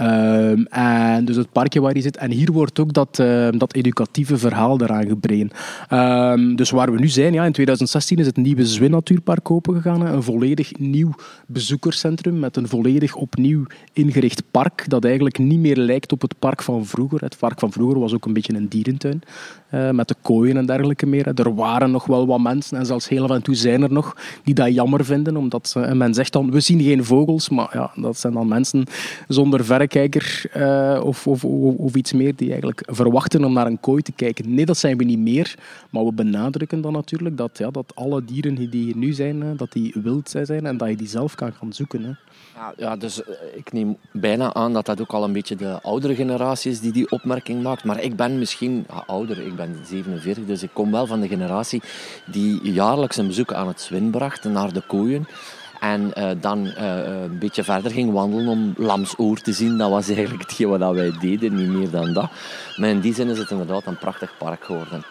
Um, 0.00 0.66
en 0.66 1.24
dus 1.24 1.36
het 1.36 1.52
parkje 1.52 1.80
waar 1.80 1.92
hij 1.92 2.00
zit. 2.00 2.16
En 2.16 2.30
hier 2.30 2.52
wordt 2.52 2.78
ook 2.78 2.92
dat, 2.92 3.18
uh, 3.20 3.48
dat 3.50 3.74
educatieve 3.74 4.38
verhaal 4.38 4.80
eraan 4.80 5.06
gebreid. 5.06 5.54
Um, 5.90 6.56
dus 6.56 6.70
waar 6.70 6.92
we 6.92 6.98
nu 6.98 7.08
zijn, 7.08 7.32
ja, 7.32 7.44
in 7.44 7.52
2016 7.52 8.18
is 8.18 8.26
het 8.26 8.36
nieuwe 8.36 8.66
Zwin 8.66 8.90
Natuurpark 8.90 9.50
opengegaan. 9.50 10.06
Een 10.06 10.22
volledig 10.22 10.78
nieuw 10.78 11.14
bezoekerscentrum 11.46 12.38
met 12.38 12.56
een 12.56 12.68
volledig 12.68 13.14
opnieuw 13.14 13.64
ingericht 13.92 14.42
park. 14.50 14.84
Dat 14.88 15.04
eigenlijk 15.04 15.38
niet 15.38 15.58
meer 15.58 15.76
lijkt 15.76 16.12
op 16.12 16.20
het 16.20 16.38
park 16.38 16.62
van 16.62 16.86
vroeger. 16.86 17.20
Het 17.20 17.36
park 17.38 17.58
van 17.58 17.72
vroeger 17.72 17.98
was 17.98 18.14
ook 18.14 18.26
een 18.26 18.32
beetje 18.32 18.54
een 18.54 18.68
dierentuin. 18.68 19.22
Uh, 19.74 19.90
met 19.90 20.08
de 20.08 20.16
kooien 20.22 20.56
en 20.56 20.66
dergelijke 20.66 21.06
meer. 21.06 21.26
Er 21.34 21.54
waren 21.54 21.90
nog 21.90 22.06
wel 22.06 22.26
wat 22.26 22.40
mensen, 22.40 22.78
en 22.78 22.86
zelfs 22.86 23.08
heel 23.08 23.24
af 23.24 23.30
en 23.30 23.42
toe 23.42 23.54
zijn 23.54 23.82
er 23.82 23.92
nog, 23.92 24.16
die 24.44 24.54
dat 24.54 24.74
jammer 24.74 25.04
vinden. 25.04 25.36
Omdat 25.36 25.74
men 25.92 26.14
zegt 26.14 26.32
dan, 26.32 26.50
we 26.50 26.60
zien 26.60 26.80
geen 26.80 27.04
vogels. 27.04 27.48
Maar 27.48 27.68
ja, 27.72 27.90
dat 27.96 28.18
zijn 28.18 28.32
dan 28.32 28.48
mensen 28.48 28.84
zonder 29.28 29.64
verre 29.64 29.83
kijker 29.86 30.44
uh, 30.56 31.00
of, 31.04 31.26
of, 31.26 31.44
of, 31.44 31.94
iets 31.94 32.12
meer 32.12 32.36
die 32.36 32.48
eigenlijk 32.48 32.82
verwachten 32.86 33.44
om 33.44 33.52
naar 33.52 33.66
een 33.66 33.80
kooi 33.80 34.02
te 34.02 34.12
kijken. 34.12 34.54
Nee, 34.54 34.66
dat 34.66 34.78
zijn 34.78 34.96
we 34.96 35.04
niet 35.04 35.18
meer, 35.18 35.54
maar 35.90 36.04
we 36.04 36.12
benadrukken 36.12 36.80
dan 36.80 36.92
natuurlijk 36.92 37.36
dat, 37.36 37.58
ja, 37.58 37.70
dat 37.70 37.92
alle 37.94 38.24
dieren 38.24 38.54
die 38.54 38.68
hier 38.70 38.96
nu 38.96 39.12
zijn, 39.12 39.56
dat 39.56 39.72
die 39.72 39.94
wild 40.02 40.30
zijn 40.42 40.66
en 40.66 40.76
dat 40.76 40.88
je 40.88 40.96
die 40.96 41.08
zelf 41.08 41.34
kan 41.34 41.52
gaan 41.52 41.72
zoeken. 41.72 42.02
Hè. 42.04 42.12
Ja, 42.76 42.96
dus 42.96 43.24
eh, 43.24 43.34
ik 43.54 43.72
neem 43.72 43.96
bijna 44.12 44.54
aan 44.54 44.72
dat 44.72 44.86
dat 44.86 45.00
ook 45.00 45.12
al 45.12 45.24
een 45.24 45.32
beetje 45.32 45.56
de 45.56 45.82
oudere 45.82 46.14
generatie 46.14 46.70
is 46.70 46.80
die 46.80 46.92
die 46.92 47.10
opmerking 47.10 47.62
maakt. 47.62 47.84
Maar 47.84 48.02
ik 48.02 48.16
ben 48.16 48.38
misschien 48.38 48.86
ouder, 49.06 49.46
ik 49.46 49.56
ben 49.56 49.76
47, 49.84 50.44
dus 50.44 50.62
ik 50.62 50.70
kom 50.72 50.90
wel 50.90 51.06
van 51.06 51.20
de 51.20 51.28
generatie 51.28 51.82
die 52.26 52.72
jaarlijks 52.72 53.16
een 53.16 53.26
bezoek 53.26 53.52
aan 53.52 53.68
het 53.68 53.80
Zwin 53.80 54.10
bracht, 54.10 54.44
naar 54.44 54.72
de 54.72 54.82
koeien. 54.86 55.26
En 55.92 56.12
uh, 56.18 56.30
dan 56.40 56.66
uh, 56.66 57.22
een 57.22 57.38
beetje 57.38 57.64
verder 57.64 57.90
ging 57.90 58.12
wandelen 58.12 58.46
om 58.46 58.74
lamsoor 58.76 59.36
te 59.36 59.52
zien. 59.52 59.78
Dat 59.78 59.90
was 59.90 60.08
eigenlijk 60.08 60.42
hetgeen 60.42 60.68
wat 60.68 60.94
wij 60.94 61.12
deden, 61.20 61.54
niet 61.54 61.68
meer 61.68 61.90
dan 61.90 62.12
dat. 62.12 62.30
Maar 62.76 62.88
in 62.88 63.00
die 63.00 63.14
zin 63.14 63.28
is 63.28 63.38
het 63.38 63.50
inderdaad 63.50 63.86
een 63.86 63.98
prachtig 63.98 64.36
park 64.38 64.64
geworden. 64.64 65.04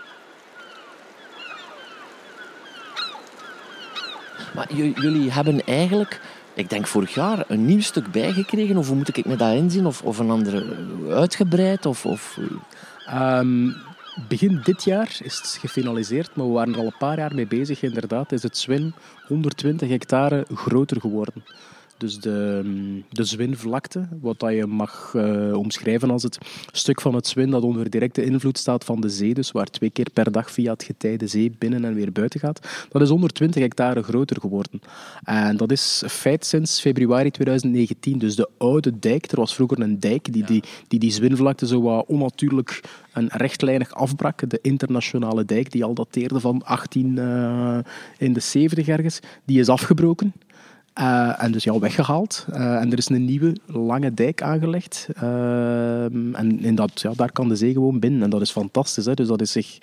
Maar 4.55 4.73
jullie 4.73 5.31
hebben 5.31 5.65
eigenlijk, 5.65 6.21
ik 6.53 6.69
denk 6.69 6.87
vorig 6.87 7.13
jaar, 7.13 7.43
een 7.47 7.65
nieuw 7.65 7.81
stuk 7.81 8.11
bijgekregen. 8.11 8.77
Of 8.77 8.87
hoe 8.87 8.97
moet 8.97 9.17
ik 9.17 9.25
me 9.25 9.35
dat 9.35 9.53
inzien? 9.53 9.85
Of, 9.85 10.01
of 10.01 10.19
een 10.19 10.29
andere 10.29 10.75
uitgebreid? 11.09 11.85
Of, 11.85 12.05
of... 12.05 12.37
Um, 13.13 13.75
begin 14.27 14.61
dit 14.63 14.83
jaar 14.83 15.19
is 15.23 15.37
het 15.37 15.57
gefinaliseerd, 15.59 16.35
maar 16.35 16.47
we 16.47 16.53
waren 16.53 16.73
er 16.73 16.79
al 16.79 16.85
een 16.85 16.97
paar 16.97 17.17
jaar 17.17 17.35
mee 17.35 17.47
bezig. 17.47 17.81
Inderdaad, 17.81 18.31
is 18.31 18.43
het 18.43 18.57
Zwin 18.57 18.93
120 19.27 19.89
hectare 19.89 20.45
groter 20.53 21.01
geworden. 21.01 21.43
Dus 22.03 22.19
de, 22.19 22.63
de 23.09 23.23
zwinvlakte, 23.23 24.07
wat 24.21 24.39
dat 24.39 24.51
je 24.51 24.65
mag 24.65 25.13
uh, 25.15 25.57
omschrijven 25.57 26.11
als 26.11 26.23
het 26.23 26.37
stuk 26.71 27.01
van 27.01 27.15
het 27.15 27.27
zwin 27.27 27.49
dat 27.49 27.63
onder 27.63 27.89
directe 27.89 28.23
invloed 28.23 28.57
staat 28.57 28.83
van 28.83 29.01
de 29.01 29.09
zee, 29.09 29.33
dus 29.33 29.51
waar 29.51 29.65
twee 29.65 29.89
keer 29.89 30.07
per 30.13 30.31
dag 30.31 30.51
via 30.51 30.71
het 30.71 30.83
getij 30.83 31.17
de 31.17 31.27
zee 31.27 31.55
binnen 31.57 31.85
en 31.85 31.93
weer 31.93 32.11
buiten 32.11 32.39
gaat, 32.39 32.87
dat 32.89 33.01
is 33.01 33.09
120 33.09 33.61
hectare 33.61 34.03
groter 34.03 34.39
geworden. 34.39 34.81
En 35.23 35.57
dat 35.57 35.71
is 35.71 36.03
feit 36.07 36.45
sinds 36.45 36.81
februari 36.81 37.31
2019. 37.31 38.17
Dus 38.17 38.35
de 38.35 38.49
oude 38.57 38.99
dijk, 38.99 39.31
er 39.31 39.37
was 39.37 39.55
vroeger 39.55 39.79
een 39.79 39.99
dijk 39.99 40.33
die 40.33 40.45
die, 40.45 40.63
die, 40.87 40.99
die 40.99 41.11
zwinvlakte 41.11 41.67
zo 41.67 41.81
wat 41.81 42.05
onnatuurlijk 42.07 42.81
en 43.13 43.27
rechtlijnig 43.27 43.93
afbrak. 43.93 44.49
De 44.49 44.59
internationale 44.61 45.45
dijk, 45.45 45.71
die 45.71 45.83
al 45.83 45.93
dateerde 45.93 46.39
van 46.39 46.63
18 46.65 47.15
uh, 47.15 47.77
in 48.17 48.33
de 48.33 48.39
70 48.39 48.87
ergens, 48.87 49.19
die 49.45 49.59
is 49.59 49.69
afgebroken. 49.69 50.33
En 50.93 51.51
dus 51.51 51.63
ja, 51.63 51.79
weggehaald. 51.79 52.45
en 52.51 52.91
er 52.91 52.97
is 52.97 53.09
een 53.09 53.25
nieuwe 53.25 53.57
lange 53.65 54.13
dijk 54.13 54.41
aangelegd. 54.41 55.07
Ehm, 55.15 56.35
en 56.35 56.59
in 56.59 56.75
dat, 56.75 57.01
ja, 57.01 57.11
daar 57.15 57.31
kan 57.31 57.49
de 57.49 57.55
zee 57.55 57.73
gewoon 57.73 57.99
binnen. 57.99 58.21
En 58.21 58.29
dat 58.29 58.41
is 58.41 58.51
fantastisch. 58.51 59.05
Hè? 59.05 59.13
Dus 59.13 59.27
dat 59.27 59.41
is 59.41 59.51
zich 59.51 59.77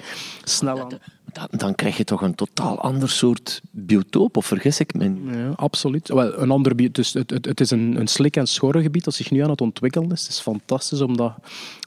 snel 0.45 0.81
aan 0.81 0.99
dan, 1.33 1.49
dan, 1.51 1.75
krijg 1.75 1.97
je 1.97 2.05
toch 2.05 2.23
een 2.23 2.35
totaal 2.35 2.81
ander 2.81 3.11
soort 3.11 3.61
biotoop, 3.71 4.37
of 4.37 4.47
vergis 4.47 4.81
ik 4.81 4.95
me? 4.95 5.15
Ja, 5.25 5.53
absoluut. 5.57 6.09
Wel, 6.09 6.39
een 6.39 6.51
ander, 6.51 6.93
dus 6.93 7.13
het, 7.13 7.31
het, 7.31 7.45
het 7.45 7.61
is 7.61 7.71
een, 7.71 7.97
een 8.01 8.07
slik- 8.07 8.37
en 8.37 8.47
schorrengebied 8.47 9.05
dat 9.05 9.15
zich 9.15 9.31
nu 9.31 9.43
aan 9.43 9.51
het 9.51 9.61
ontwikkelen 9.61 10.11
is. 10.11 10.21
Het 10.21 10.31
is 10.31 10.41
fantastisch 10.41 11.01
om 11.01 11.17
dat 11.17 11.33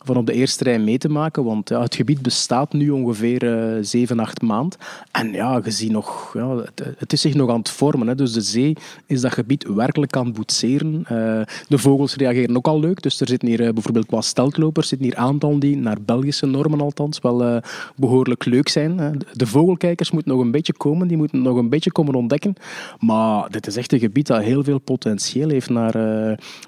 van 0.05 0.17
op 0.17 0.25
de 0.25 0.33
eerste 0.33 0.63
rij 0.63 0.79
mee 0.79 0.97
te 0.97 1.09
maken, 1.09 1.43
want 1.43 1.69
ja, 1.69 1.81
het 1.81 1.95
gebied 1.95 2.21
bestaat 2.21 2.73
nu 2.73 2.89
ongeveer 2.89 3.43
uh, 3.77 3.83
7, 3.83 4.19
8 4.19 4.41
maanden. 4.41 4.79
En 5.11 5.31
ja, 5.31 5.61
je 5.63 5.71
ziet 5.71 5.91
nog, 5.91 6.33
ja, 6.33 6.55
het, 6.55 6.83
het, 6.97 7.13
is 7.13 7.21
zich 7.21 7.33
nog 7.33 7.49
aan 7.49 7.57
het 7.57 7.69
vormen. 7.69 8.07
Hè. 8.07 8.15
Dus 8.15 8.33
de 8.33 8.41
zee 8.41 8.77
is 9.13 9.21
dat 9.21 9.33
gebied 9.33 9.67
werkelijk 9.67 10.15
het 10.15 10.33
boetseren. 10.33 11.05
Uh, 11.11 11.41
de 11.67 11.77
vogels 11.77 12.15
reageren 12.15 12.57
ook 12.57 12.67
al 12.67 12.79
leuk. 12.79 13.01
Dus 13.01 13.19
er 13.19 13.27
zitten 13.27 13.47
hier 13.47 13.61
uh, 13.61 13.69
bijvoorbeeld 13.69 14.05
qua 14.05 14.21
steltlopers 14.21 14.87
zitten 14.87 15.07
hier 15.07 15.17
aantallen 15.17 15.59
die 15.59 15.77
naar 15.77 15.97
Belgische 16.05 16.45
normen 16.45 16.81
althans 16.81 17.19
wel 17.19 17.55
uh, 17.55 17.57
behoorlijk 17.95 18.45
leuk 18.45 18.69
zijn 18.69 19.21
de 19.33 19.47
vogelkijkers 19.47 20.11
moeten 20.11 20.31
nog 20.31 20.41
een 20.41 20.51
beetje 20.51 20.73
komen, 20.73 21.07
die 21.07 21.17
moeten 21.17 21.41
nog 21.41 21.57
een 21.57 21.69
beetje 21.69 21.91
komen 21.91 22.15
ontdekken. 22.15 22.55
Maar 22.99 23.49
dit 23.49 23.67
is 23.67 23.75
echt 23.75 23.93
een 23.93 23.99
gebied 23.99 24.27
dat 24.27 24.41
heel 24.41 24.63
veel 24.63 24.79
potentieel 24.79 25.49
heeft 25.49 25.69
naar, 25.69 25.93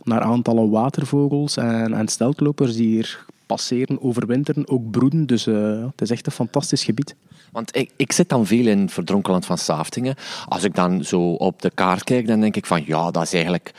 naar 0.03 0.21
aantallen 0.21 0.69
watervogels 0.69 1.57
en, 1.57 1.93
en 1.93 2.07
steltlopers 2.07 2.75
die 2.75 2.87
hier 2.87 3.25
passeren, 3.45 4.01
overwinteren, 4.01 4.67
ook 4.67 4.91
broeden. 4.91 5.25
Dus 5.25 5.47
uh, 5.47 5.85
het 5.91 6.01
is 6.01 6.09
echt 6.09 6.25
een 6.25 6.31
fantastisch 6.31 6.83
gebied. 6.83 7.15
Want 7.51 7.75
ik, 7.75 7.91
ik 7.95 8.11
zit 8.11 8.29
dan 8.29 8.45
veel 8.45 8.67
in 8.67 8.89
Verdronkenland 8.89 9.45
van 9.45 9.57
Saftingen. 9.57 10.15
Als 10.47 10.63
ik 10.63 10.75
dan 10.75 11.03
zo 11.03 11.31
op 11.31 11.61
de 11.61 11.71
kaart 11.73 12.03
kijk, 12.03 12.27
dan 12.27 12.39
denk 12.39 12.55
ik 12.55 12.65
van 12.65 12.83
ja, 12.85 13.11
dat 13.11 13.23
is 13.23 13.33
eigenlijk 13.33 13.73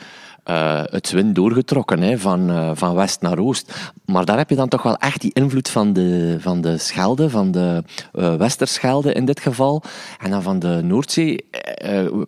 uh, 0.45 0.81
het 0.83 1.11
wind 1.11 1.35
doorgetrokken 1.35 2.01
hè, 2.01 2.17
van, 2.17 2.49
uh, 2.49 2.71
van 2.73 2.95
west 2.95 3.21
naar 3.21 3.39
oost. 3.39 3.91
Maar 4.05 4.25
daar 4.25 4.37
heb 4.37 4.49
je 4.49 4.55
dan 4.55 4.67
toch 4.67 4.83
wel 4.83 4.97
echt 4.97 5.21
die 5.21 5.33
invloed 5.33 5.69
van 5.69 5.93
de, 5.93 6.37
van 6.39 6.61
de 6.61 6.77
Schelde, 6.77 7.29
van 7.29 7.51
de 7.51 7.83
Westerschelde 8.11 9.13
in 9.13 9.25
dit 9.25 9.39
geval, 9.39 9.83
en 10.19 10.29
dan 10.29 10.41
van 10.41 10.59
de 10.59 10.81
Noordzee. 10.83 11.45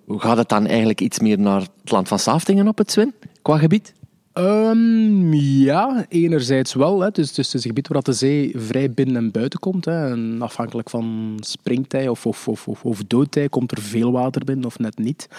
gaat 0.08 0.38
het 0.38 0.50
dan 0.50 0.68
eigenlijk 0.68 1.02
iets 1.02 1.20
meer 1.20 1.40
naar 1.40 1.62
het 1.62 1.92
land 1.92 2.08
van 2.08 2.20
Saftingen 2.20 2.68
op 2.68 2.78
het 2.78 2.92
Zwin, 2.92 3.14
qua 3.42 3.58
gebied? 3.58 3.94
Um, 4.40 5.34
ja, 5.34 6.06
enerzijds 6.10 6.74
wel. 6.74 7.02
Hè. 7.02 7.12
Dus, 7.12 7.34
dus 7.34 7.46
het 7.46 7.56
is 7.56 7.64
een 7.64 7.70
gebied 7.70 7.88
waar 7.88 8.02
de 8.02 8.14
zee 8.14 8.52
vrij 8.56 8.92
binnen 8.92 9.16
en 9.16 9.32
buiten 9.32 9.60
komt. 9.60 9.86
Hè. 9.86 10.10
En 10.10 10.42
afhankelijk 10.42 10.90
van 10.90 11.38
springtij 11.40 12.08
of, 12.08 12.26
of, 12.26 12.48
of, 12.48 12.68
of, 12.68 12.86
of 12.86 13.04
doodtij 13.08 13.50
komt 13.50 13.72
er 13.72 13.82
veel 13.82 14.12
water 14.12 14.44
binnen 14.46 14.66
of 14.66 14.80
net 14.80 14.98
niet. 14.98 15.30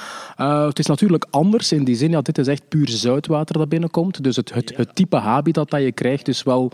Uh, 0.41 0.67
het 0.67 0.79
is 0.79 0.87
natuurlijk 0.87 1.27
anders 1.31 1.73
in 1.73 1.85
die 1.85 1.97
zin. 1.97 2.11
Ja, 2.11 2.21
dit 2.21 2.39
is 2.39 2.47
echt 2.47 2.69
puur 2.69 2.89
zoutwater 2.89 3.59
dat 3.59 3.69
binnenkomt. 3.69 4.25
Dus 4.25 4.37
het, 4.37 4.55
het, 4.55 4.77
het 4.77 4.95
type 4.95 5.17
habitat 5.17 5.71
dat 5.71 5.83
je 5.83 5.93
krijgt 5.93 6.29
is 6.29 6.43
wel 6.43 6.73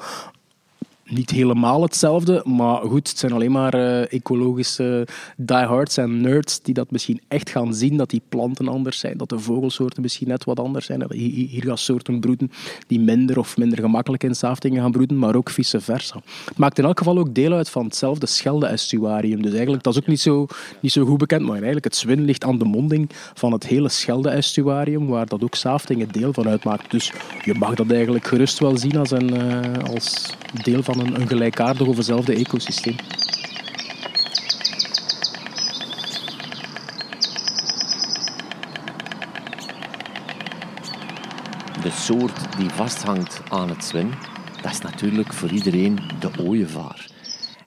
niet 1.08 1.30
helemaal 1.30 1.82
hetzelfde, 1.82 2.42
maar 2.44 2.80
goed, 2.80 3.08
het 3.08 3.18
zijn 3.18 3.32
alleen 3.32 3.52
maar 3.52 3.74
uh, 3.74 4.12
ecologische 4.12 5.06
diehards 5.36 5.96
en 5.96 6.20
nerds 6.20 6.62
die 6.62 6.74
dat 6.74 6.90
misschien 6.90 7.20
echt 7.28 7.50
gaan 7.50 7.74
zien, 7.74 7.96
dat 7.96 8.10
die 8.10 8.22
planten 8.28 8.68
anders 8.68 8.98
zijn, 8.98 9.16
dat 9.16 9.28
de 9.28 9.38
vogelsoorten 9.38 10.02
misschien 10.02 10.28
net 10.28 10.44
wat 10.44 10.60
anders 10.60 10.86
zijn. 10.86 11.12
Hier 11.12 11.64
gaan 11.64 11.78
soorten 11.78 12.20
broeden 12.20 12.50
die 12.86 13.00
minder 13.00 13.38
of 13.38 13.56
minder 13.56 13.78
gemakkelijk 13.78 14.22
in 14.22 14.34
Saftingen 14.34 14.82
gaan 14.82 14.90
broeden, 14.90 15.18
maar 15.18 15.36
ook 15.36 15.50
vice 15.50 15.80
versa. 15.80 16.20
Het 16.44 16.58
maakt 16.58 16.78
in 16.78 16.84
elk 16.84 16.98
geval 16.98 17.18
ook 17.18 17.34
deel 17.34 17.52
uit 17.52 17.70
van 17.70 17.84
hetzelfde 17.84 18.26
Schelde-estuarium. 18.26 19.42
Dus 19.42 19.52
eigenlijk, 19.52 19.82
dat 19.82 19.92
is 19.92 20.00
ook 20.00 20.06
niet 20.06 20.20
zo, 20.20 20.46
niet 20.80 20.92
zo 20.92 21.04
goed 21.04 21.18
bekend, 21.18 21.42
maar 21.42 21.52
eigenlijk 21.52 21.84
het 21.84 21.96
Zwin 21.96 22.24
ligt 22.24 22.44
aan 22.44 22.58
de 22.58 22.64
monding 22.64 23.10
van 23.34 23.52
het 23.52 23.66
hele 23.66 23.88
Schelde-estuarium, 23.88 25.06
waar 25.06 25.26
dat 25.26 25.42
ook 25.42 25.54
Saftingen 25.54 26.08
deel 26.12 26.32
van 26.32 26.48
uitmaakt. 26.48 26.90
Dus 26.90 27.12
je 27.44 27.54
mag 27.54 27.74
dat 27.74 27.90
eigenlijk 27.90 28.26
gerust 28.26 28.58
wel 28.58 28.76
zien 28.76 28.96
als, 28.96 29.10
een, 29.10 29.34
uh, 29.34 29.60
als 29.94 30.36
deel 30.62 30.82
van 30.82 30.95
een, 30.98 31.20
een 31.20 31.28
gelijkaardig 31.28 31.86
of 31.86 31.96
hetzelfde 31.96 32.34
ecosysteem. 32.34 32.96
De 41.82 41.90
soort 41.90 42.58
die 42.58 42.70
vasthangt 42.70 43.40
aan 43.48 43.68
het 43.68 43.84
zwin, 43.84 44.10
dat 44.62 44.72
is 44.72 44.80
natuurlijk 44.80 45.32
voor 45.32 45.50
iedereen 45.50 45.98
de 46.20 46.30
ooievaar. 46.40 47.10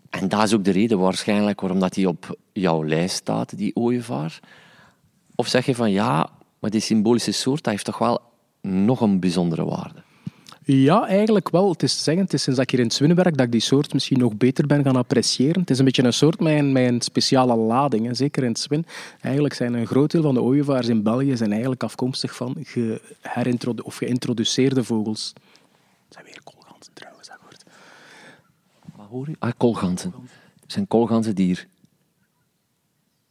En 0.10 0.30
dat 0.30 0.44
is 0.44 0.54
ook 0.54 0.64
de 0.64 0.72
reden 0.72 1.00
waarschijnlijk 1.00 1.62
waarom 1.62 1.80
dat 1.80 1.94
die 1.94 2.08
op 2.08 2.38
jouw 2.54 2.86
lijst 2.86 3.16
staat, 3.16 3.58
die 3.58 3.76
ooievaar. 3.76 4.40
Of 5.36 5.48
zeg 5.48 5.66
je 5.66 5.76
van 5.76 5.92
ja, 5.92 6.30
maar 6.60 6.70
die 6.70 6.82
symbolische 6.82 7.32
soort 7.32 7.66
heeft 7.66 7.86
toch 7.86 7.98
wel 7.98 8.22
nog 8.62 9.02
een 9.02 9.20
bijzondere 9.20 9.66
waarde? 9.66 10.04
Ja, 10.72 11.08
eigenlijk 11.08 11.50
wel. 11.50 11.70
Het 11.70 11.84
is 11.84 11.96
te 11.96 12.04
zeggen, 12.04 12.24
het 12.24 12.34
is 12.34 12.44
sinds 12.44 12.60
dat 12.60 12.72
ik 12.72 12.76
hier 12.76 12.86
in 12.86 12.92
Zwinnen 12.92 13.18
werk 13.18 13.38
dat 13.38 13.46
ik 13.46 13.52
die 13.52 13.62
soort 13.62 13.94
misschien 13.94 14.20
nog 14.20 14.38
beter 14.38 14.68
ben 14.68 14.84
gaan 14.84 14.96
appreciëren. 14.96 15.62
Het 15.62 15.70
is 15.70 15.80
een 15.80 15.86
beetje 15.86 16.04
een 16.04 16.14
soort 16.14 16.40
met 16.40 16.58
een, 16.58 16.72
met 16.72 16.88
een 16.88 17.02
speciale 17.02 17.56
lading, 17.56 18.06
hè. 18.06 18.14
zeker 18.14 18.44
in 18.44 18.56
Zwin. 18.56 18.86
Eigenlijk 19.22 19.54
zijn 19.54 19.74
een 19.74 19.88
groot 19.88 20.12
deel 20.12 20.22
van 20.22 20.34
de 20.34 20.42
ooievaars 20.42 20.88
in 20.88 21.04
België 21.04 21.38
zijn 21.38 21.52
eigenlijk 21.52 21.84
afkomstig 21.84 22.36
van 22.36 22.56
of 23.84 23.96
geïntroduceerde 23.96 24.84
vogels. 24.84 25.34
Dat 25.34 25.44
zijn 26.10 26.26
weer 26.26 26.40
koolganzen 26.44 26.94
trouwens, 26.94 27.28
dat 27.28 27.38
hoort. 27.42 27.64
Wat 28.96 29.08
hoor 29.10 29.30
je? 29.30 29.36
Ah, 29.40 29.52
koolganzen. 29.58 30.14
Het 30.62 30.72
zijn 30.72 30.88
koolganzen 30.88 31.36
die 31.36 31.46
hier 31.46 31.68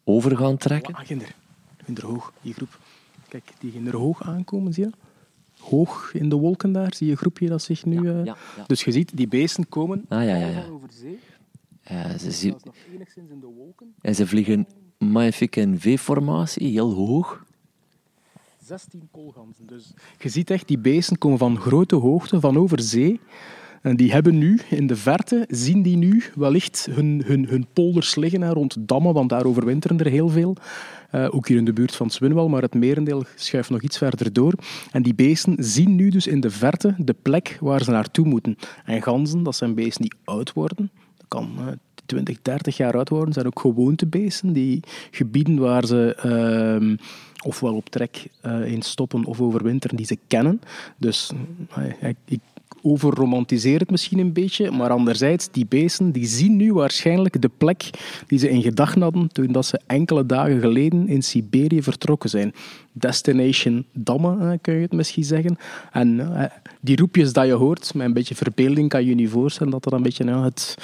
over 0.04 0.36
gaan 0.36 0.56
trekken. 0.56 0.94
Ah, 0.94 1.06
ginder. 1.06 1.34
Ginder 1.84 2.06
hoog, 2.06 2.32
die 2.42 2.54
groep. 2.54 2.78
Kijk, 3.28 3.52
die 3.58 3.70
ginder 3.70 3.96
hoog 3.96 4.22
aankomen, 4.22 4.72
zie 4.72 4.84
je? 4.84 4.90
Hoog 5.58 6.14
in 6.14 6.28
de 6.28 6.36
wolken 6.36 6.72
daar. 6.72 6.94
Zie 6.94 7.06
je 7.06 7.12
een 7.12 7.18
groepje 7.18 7.48
dat 7.48 7.62
zich 7.62 7.84
nu... 7.84 8.02
Ja, 8.02 8.24
ja, 8.24 8.36
dus 8.66 8.84
je 8.84 8.92
ziet, 8.92 9.16
die 9.16 9.28
beesten 9.28 9.68
komen 9.68 10.04
ah, 10.08 10.24
ja, 10.24 10.34
ja, 10.34 10.46
ja. 10.46 10.66
over 10.66 10.88
zee. 10.92 11.18
Uh, 11.92 12.10
ze 12.18 12.30
zie... 12.30 12.54
nog 12.64 12.74
enigszins 12.94 13.30
in 13.30 13.40
de 13.40 13.46
wolken. 13.46 13.94
En 14.00 14.14
ze 14.14 14.26
vliegen 14.26 14.66
magnifiek 14.98 15.56
in 15.56 15.80
V-formatie, 15.80 16.72
heel 16.72 16.92
hoog. 16.92 17.46
16 18.64 19.08
koolganzen. 19.10 19.66
Dus 19.66 19.92
je 20.18 20.28
ziet 20.28 20.50
echt, 20.50 20.68
die 20.68 20.78
beesten 20.78 21.18
komen 21.18 21.38
van 21.38 21.58
grote 21.58 21.96
hoogte, 21.96 22.40
van 22.40 22.58
over 22.58 22.80
zee. 22.82 23.20
En 23.82 23.96
die 23.96 24.12
hebben 24.12 24.38
nu, 24.38 24.60
in 24.70 24.86
de 24.86 24.96
verte, 24.96 25.44
zien 25.48 25.82
die 25.82 25.96
nu 25.96 26.22
wellicht 26.34 26.88
hun, 26.90 27.22
hun, 27.26 27.46
hun 27.46 27.66
polders 27.72 28.14
liggen 28.14 28.52
rond 28.52 28.76
dammen, 28.78 29.14
want 29.14 29.28
daar 29.28 29.44
overwinteren 29.44 29.98
er 29.98 30.10
heel 30.10 30.28
veel. 30.28 30.56
Uh, 31.12 31.26
ook 31.30 31.48
hier 31.48 31.56
in 31.56 31.64
de 31.64 31.72
buurt 31.72 31.96
van 31.96 32.10
Swinwell, 32.10 32.46
maar 32.46 32.62
het 32.62 32.74
merendeel 32.74 33.24
schuift 33.34 33.70
nog 33.70 33.82
iets 33.82 33.98
verder 33.98 34.32
door. 34.32 34.52
En 34.92 35.02
die 35.02 35.14
beesten 35.14 35.56
zien 35.58 35.94
nu 35.94 36.10
dus 36.10 36.26
in 36.26 36.40
de 36.40 36.50
verte 36.50 36.94
de 36.98 37.14
plek 37.22 37.58
waar 37.60 37.82
ze 37.82 37.90
naartoe 37.90 38.26
moeten. 38.26 38.56
En 38.84 39.02
ganzen, 39.02 39.42
dat 39.42 39.56
zijn 39.56 39.74
beesten 39.74 40.02
die 40.02 40.14
oud 40.24 40.52
worden. 40.52 40.90
Dat 41.16 41.26
kan 41.28 41.50
uh, 41.58 41.66
20, 42.06 42.42
30 42.42 42.76
jaar 42.76 42.96
oud 42.96 43.08
worden. 43.08 43.34
zijn 43.34 43.46
ook 43.46 43.60
gewoontebeesten. 43.60 44.52
Die 44.52 44.82
gebieden 45.10 45.58
waar 45.58 45.86
ze 45.86 46.18
uh, 46.80 46.96
ofwel 47.44 47.74
op 47.74 47.88
trek 47.88 48.26
uh, 48.46 48.72
in 48.72 48.82
stoppen 48.82 49.24
of 49.24 49.40
overwinteren, 49.40 49.96
die 49.96 50.06
ze 50.06 50.18
kennen. 50.26 50.60
Dus 50.96 51.30
uh, 51.78 52.08
ik 52.24 52.40
overromantiseer 52.92 53.78
het 53.78 53.90
misschien 53.90 54.18
een 54.18 54.32
beetje, 54.32 54.70
maar 54.70 54.90
anderzijds, 54.90 55.48
die 55.50 55.66
beesten 55.68 56.12
die 56.12 56.26
zien 56.26 56.56
nu 56.56 56.72
waarschijnlijk 56.72 57.40
de 57.40 57.50
plek 57.58 57.90
die 58.26 58.38
ze 58.38 58.48
in 58.48 58.62
gedachten 58.62 59.02
hadden 59.02 59.32
toen 59.32 59.52
dat 59.52 59.66
ze 59.66 59.80
enkele 59.86 60.26
dagen 60.26 60.60
geleden 60.60 61.08
in 61.08 61.22
Siberië 61.22 61.82
vertrokken 61.82 62.30
zijn. 62.30 62.54
Destination 62.92 63.84
Damme, 63.92 64.58
kun 64.60 64.74
je 64.74 64.80
het 64.80 64.92
misschien 64.92 65.24
zeggen. 65.24 65.56
En 65.92 66.36
eh, 66.40 66.50
die 66.80 66.96
roepjes 66.96 67.32
dat 67.32 67.46
je 67.46 67.52
hoort, 67.52 67.94
met 67.94 68.06
een 68.06 68.12
beetje 68.12 68.34
verbeelding 68.34 68.88
kan 68.88 69.02
je 69.02 69.08
je 69.08 69.14
niet 69.14 69.30
voorstellen 69.30 69.72
dat 69.72 69.82
dat 69.82 69.92
een 69.92 70.02
beetje 70.02 70.24
ja, 70.24 70.42
het, 70.42 70.74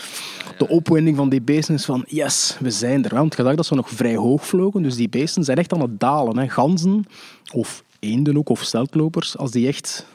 de 0.59 0.69
opwinding 0.69 1.17
van 1.17 1.29
die 1.29 1.43
beesten 1.43 1.75
is 1.75 1.85
van 1.85 2.05
yes, 2.07 2.57
we 2.61 2.71
zijn 2.71 3.05
er. 3.05 3.15
Want 3.15 3.37
je 3.37 3.43
dacht 3.43 3.57
dat 3.57 3.67
ze 3.67 3.75
nog 3.75 3.91
vrij 3.91 4.17
hoog 4.17 4.47
vlogen, 4.47 4.83
dus 4.83 4.97
die 4.97 5.09
beesten 5.09 5.45
zijn 5.45 5.59
echt 5.59 5.73
aan 5.73 5.81
het 5.81 6.01
dalen. 6.01 6.51
Ganzen 6.51 7.05
of 7.53 7.85
eenden 7.99 8.37
ook, 8.37 8.49
of 8.49 8.63
steltlopers, 8.63 9.37
als 9.37 9.51
die 9.51 9.67
echt 9.67 10.07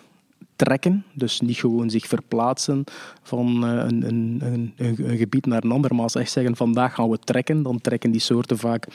trekken. 0.65 1.03
Dus 1.13 1.41
niet 1.41 1.57
gewoon 1.57 1.89
zich 1.89 2.07
verplaatsen 2.07 2.83
van 3.23 3.65
eh, 3.65 3.71
een, 3.71 4.07
een, 4.07 4.41
een, 4.43 4.73
een, 4.77 5.17
gebied 5.17 5.45
naar 5.45 5.63
een 5.63 5.71
ander, 5.71 5.95
maar 5.95 6.03
als 6.03 6.15
echt 6.15 6.31
zeggen 6.31 6.55
vandaag 6.55 6.93
gaan 6.93 7.09
we 7.09 7.19
trekken, 7.19 7.63
dan 7.63 7.81
trekken 7.81 8.11
die 8.11 8.21
soorten 8.21 8.57
vaak 8.57 8.87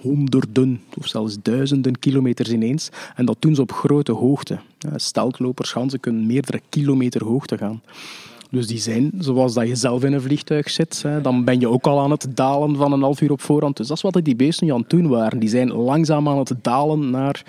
honderden 0.00 0.80
of 0.96 1.06
zelfs 1.06 1.36
duizenden 1.42 1.98
kilometers 1.98 2.50
ineens. 2.50 2.88
En 3.14 3.24
dat 3.24 3.36
doen 3.38 3.54
ze 3.54 3.60
op 3.60 3.72
grote 3.72 4.12
hoogte. 4.12 4.58
Steltlopers, 4.96 5.72
ganzen 5.72 6.00
kunnen 6.00 6.26
meerdere 6.26 6.60
kilometer 6.68 7.24
hoogte 7.24 7.58
gaan. 7.58 7.82
Dus 8.50 8.66
die 8.66 8.78
zijn, 8.78 9.12
zoals 9.18 9.54
dat 9.54 9.68
je 9.68 9.74
zelf 9.74 10.04
in 10.04 10.12
een 10.12 10.20
vliegtuig 10.20 10.70
zit, 10.70 11.04
dan 11.22 11.44
ben 11.44 11.60
je 11.60 11.68
ook 11.68 11.86
al 11.86 12.00
aan 12.00 12.10
het 12.10 12.26
dalen 12.34 12.76
van 12.76 12.92
een 12.92 13.02
half 13.02 13.20
uur 13.20 13.30
op 13.30 13.40
voorhand. 13.40 13.76
Dus 13.76 13.86
dat 13.86 13.96
is 13.96 14.02
wat 14.02 14.24
die 14.24 14.36
beesten 14.36 14.66
nu 14.66 14.72
aan 14.72 14.80
het 14.80 14.90
doen 14.90 15.08
waren. 15.08 15.38
Die 15.38 15.48
zijn 15.48 15.72
langzaam 15.72 16.28
aan 16.28 16.38
het 16.38 16.54
dalen 16.62 17.10
naar 17.10 17.44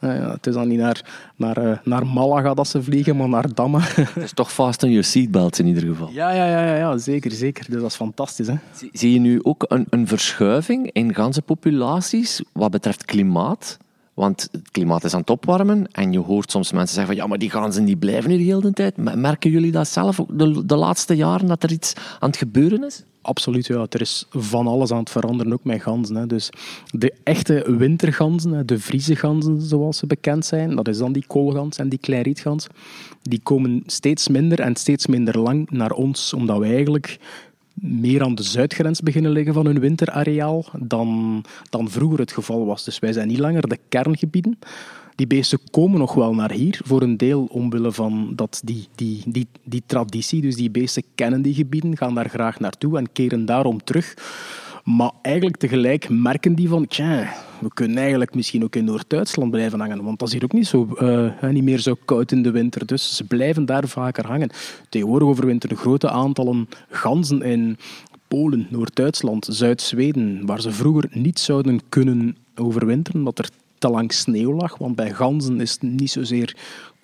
uh, 0.00 0.16
ja, 0.16 0.30
het 0.30 0.46
is 0.46 0.54
dan 0.54 0.68
niet 0.68 0.78
naar, 0.78 1.30
naar, 1.36 1.64
uh, 1.64 1.78
naar 1.84 2.06
Malaga 2.06 2.54
dat 2.54 2.68
ze 2.68 2.82
vliegen, 2.82 3.16
maar 3.16 3.28
naar 3.28 3.54
Damme. 3.54 3.78
Het 3.80 4.24
is 4.24 4.32
toch 4.32 4.52
vast 4.52 4.82
in 4.82 4.90
je 4.90 5.02
seatbelt 5.02 5.58
in 5.58 5.66
ieder 5.66 5.82
geval. 5.82 6.10
Ja, 6.12 6.30
ja, 6.30 6.46
ja, 6.46 6.76
ja, 6.76 6.98
zeker, 6.98 7.30
zeker. 7.30 7.64
Dus 7.70 7.80
dat 7.80 7.90
is 7.90 7.96
fantastisch. 7.96 8.46
Hè? 8.46 8.54
Zie, 8.72 8.90
zie 8.92 9.12
je 9.12 9.18
nu 9.18 9.42
ook 9.42 9.64
een, 9.68 9.86
een 9.90 10.06
verschuiving 10.06 10.90
in 10.92 11.14
ganse 11.14 11.42
populaties 11.42 12.42
wat 12.52 12.70
betreft 12.70 13.04
klimaat? 13.04 13.76
Want 14.14 14.48
het 14.52 14.70
klimaat 14.70 15.04
is 15.04 15.14
aan 15.14 15.20
het 15.20 15.30
opwarmen 15.30 15.86
en 15.92 16.12
je 16.12 16.18
hoort 16.18 16.50
soms 16.50 16.72
mensen 16.72 16.94
zeggen 16.94 17.14
van 17.14 17.22
ja, 17.22 17.28
maar 17.28 17.38
die 17.38 17.50
ganzen 17.50 17.84
die 17.84 17.96
blijven 17.96 18.30
hier 18.30 18.38
de 18.38 18.44
hele 18.44 18.72
tijd. 18.72 18.96
Merken 19.16 19.50
jullie 19.50 19.72
dat 19.72 19.88
zelf 19.88 20.20
ook 20.20 20.38
de, 20.38 20.66
de 20.66 20.76
laatste 20.76 21.16
jaren, 21.16 21.46
dat 21.46 21.62
er 21.62 21.72
iets 21.72 21.92
aan 22.18 22.28
het 22.28 22.38
gebeuren 22.38 22.84
is? 22.84 23.04
Absoluut, 23.28 23.66
ja. 23.66 23.86
Er 23.88 24.00
is 24.00 24.26
van 24.30 24.66
alles 24.66 24.90
aan 24.90 24.98
het 24.98 25.10
veranderen, 25.10 25.52
ook 25.52 25.64
met 25.64 25.82
ganzen. 25.82 26.16
Hè. 26.16 26.26
Dus 26.26 26.50
de 26.90 27.14
echte 27.22 27.76
winterganzen, 27.76 28.66
de 28.66 28.78
Friese 28.78 29.16
ganzen 29.16 29.60
zoals 29.60 29.98
ze 29.98 30.06
bekend 30.06 30.46
zijn, 30.46 30.76
dat 30.76 30.88
is 30.88 30.98
dan 30.98 31.12
die 31.12 31.24
koolgans 31.26 31.78
en 31.78 31.88
die 31.88 31.98
kleirietgans, 31.98 32.66
die 33.22 33.40
komen 33.42 33.82
steeds 33.86 34.28
minder 34.28 34.60
en 34.60 34.76
steeds 34.76 35.06
minder 35.06 35.38
lang 35.38 35.70
naar 35.70 35.90
ons, 35.90 36.32
omdat 36.32 36.58
wij 36.58 36.74
eigenlijk 36.74 37.18
meer 37.74 38.22
aan 38.22 38.34
de 38.34 38.42
zuidgrens 38.42 39.00
beginnen 39.00 39.30
liggen 39.32 39.54
van 39.54 39.66
hun 39.66 39.80
winterareaal 39.80 40.64
dan, 40.78 41.44
dan 41.70 41.90
vroeger 41.90 42.18
het 42.18 42.32
geval 42.32 42.66
was. 42.66 42.84
Dus 42.84 42.98
wij 42.98 43.12
zijn 43.12 43.28
niet 43.28 43.38
langer 43.38 43.68
de 43.68 43.78
kerngebieden. 43.88 44.58
Die 45.18 45.26
beesten 45.26 45.58
komen 45.70 45.98
nog 45.98 46.14
wel 46.14 46.34
naar 46.34 46.50
hier, 46.50 46.80
voor 46.84 47.02
een 47.02 47.16
deel 47.16 47.48
omwille 47.50 47.92
van 47.92 48.32
dat 48.36 48.60
die, 48.64 48.86
die, 48.94 49.22
die, 49.26 49.46
die 49.64 49.82
traditie. 49.86 50.40
Dus 50.40 50.56
die 50.56 50.70
beesten 50.70 51.02
kennen 51.14 51.42
die 51.42 51.54
gebieden, 51.54 51.96
gaan 51.96 52.14
daar 52.14 52.28
graag 52.28 52.60
naartoe 52.60 52.98
en 52.98 53.12
keren 53.12 53.44
daarom 53.44 53.84
terug. 53.84 54.14
Maar 54.84 55.10
eigenlijk 55.22 55.56
tegelijk 55.56 56.08
merken 56.08 56.54
die 56.54 56.68
van, 56.68 56.86
we 57.60 57.68
kunnen 57.74 57.96
eigenlijk 57.96 58.34
misschien 58.34 58.64
ook 58.64 58.76
in 58.76 58.84
Noord-Duitsland 58.84 59.50
blijven 59.50 59.80
hangen, 59.80 60.04
want 60.04 60.18
dat 60.18 60.28
is 60.28 60.34
hier 60.34 60.44
ook 60.44 60.52
niet, 60.52 60.66
zo, 60.66 60.88
uh, 61.00 61.50
niet 61.50 61.62
meer 61.62 61.78
zo 61.78 61.94
koud 62.04 62.32
in 62.32 62.42
de 62.42 62.50
winter. 62.50 62.86
Dus 62.86 63.16
ze 63.16 63.24
blijven 63.24 63.66
daar 63.66 63.88
vaker 63.88 64.26
hangen. 64.26 64.50
Tegenwoordig 64.88 65.28
overwinteren 65.28 65.76
grote 65.76 66.10
aantallen 66.10 66.68
ganzen 66.88 67.42
in 67.42 67.76
Polen, 68.28 68.66
Noord-Duitsland, 68.70 69.46
Zuid-Zweden, 69.50 70.46
waar 70.46 70.60
ze 70.60 70.70
vroeger 70.70 71.08
niet 71.10 71.38
zouden 71.38 71.80
kunnen 71.88 72.36
overwinteren, 72.54 73.18
omdat 73.18 73.38
er 73.38 73.48
te 73.78 73.88
lang 73.88 74.12
sneeuw 74.12 74.52
lag. 74.52 74.78
Want 74.78 74.96
bij 74.96 75.14
ganzen 75.14 75.60
is 75.60 75.72
het 75.72 75.82
niet 75.82 76.10
zozeer 76.10 76.56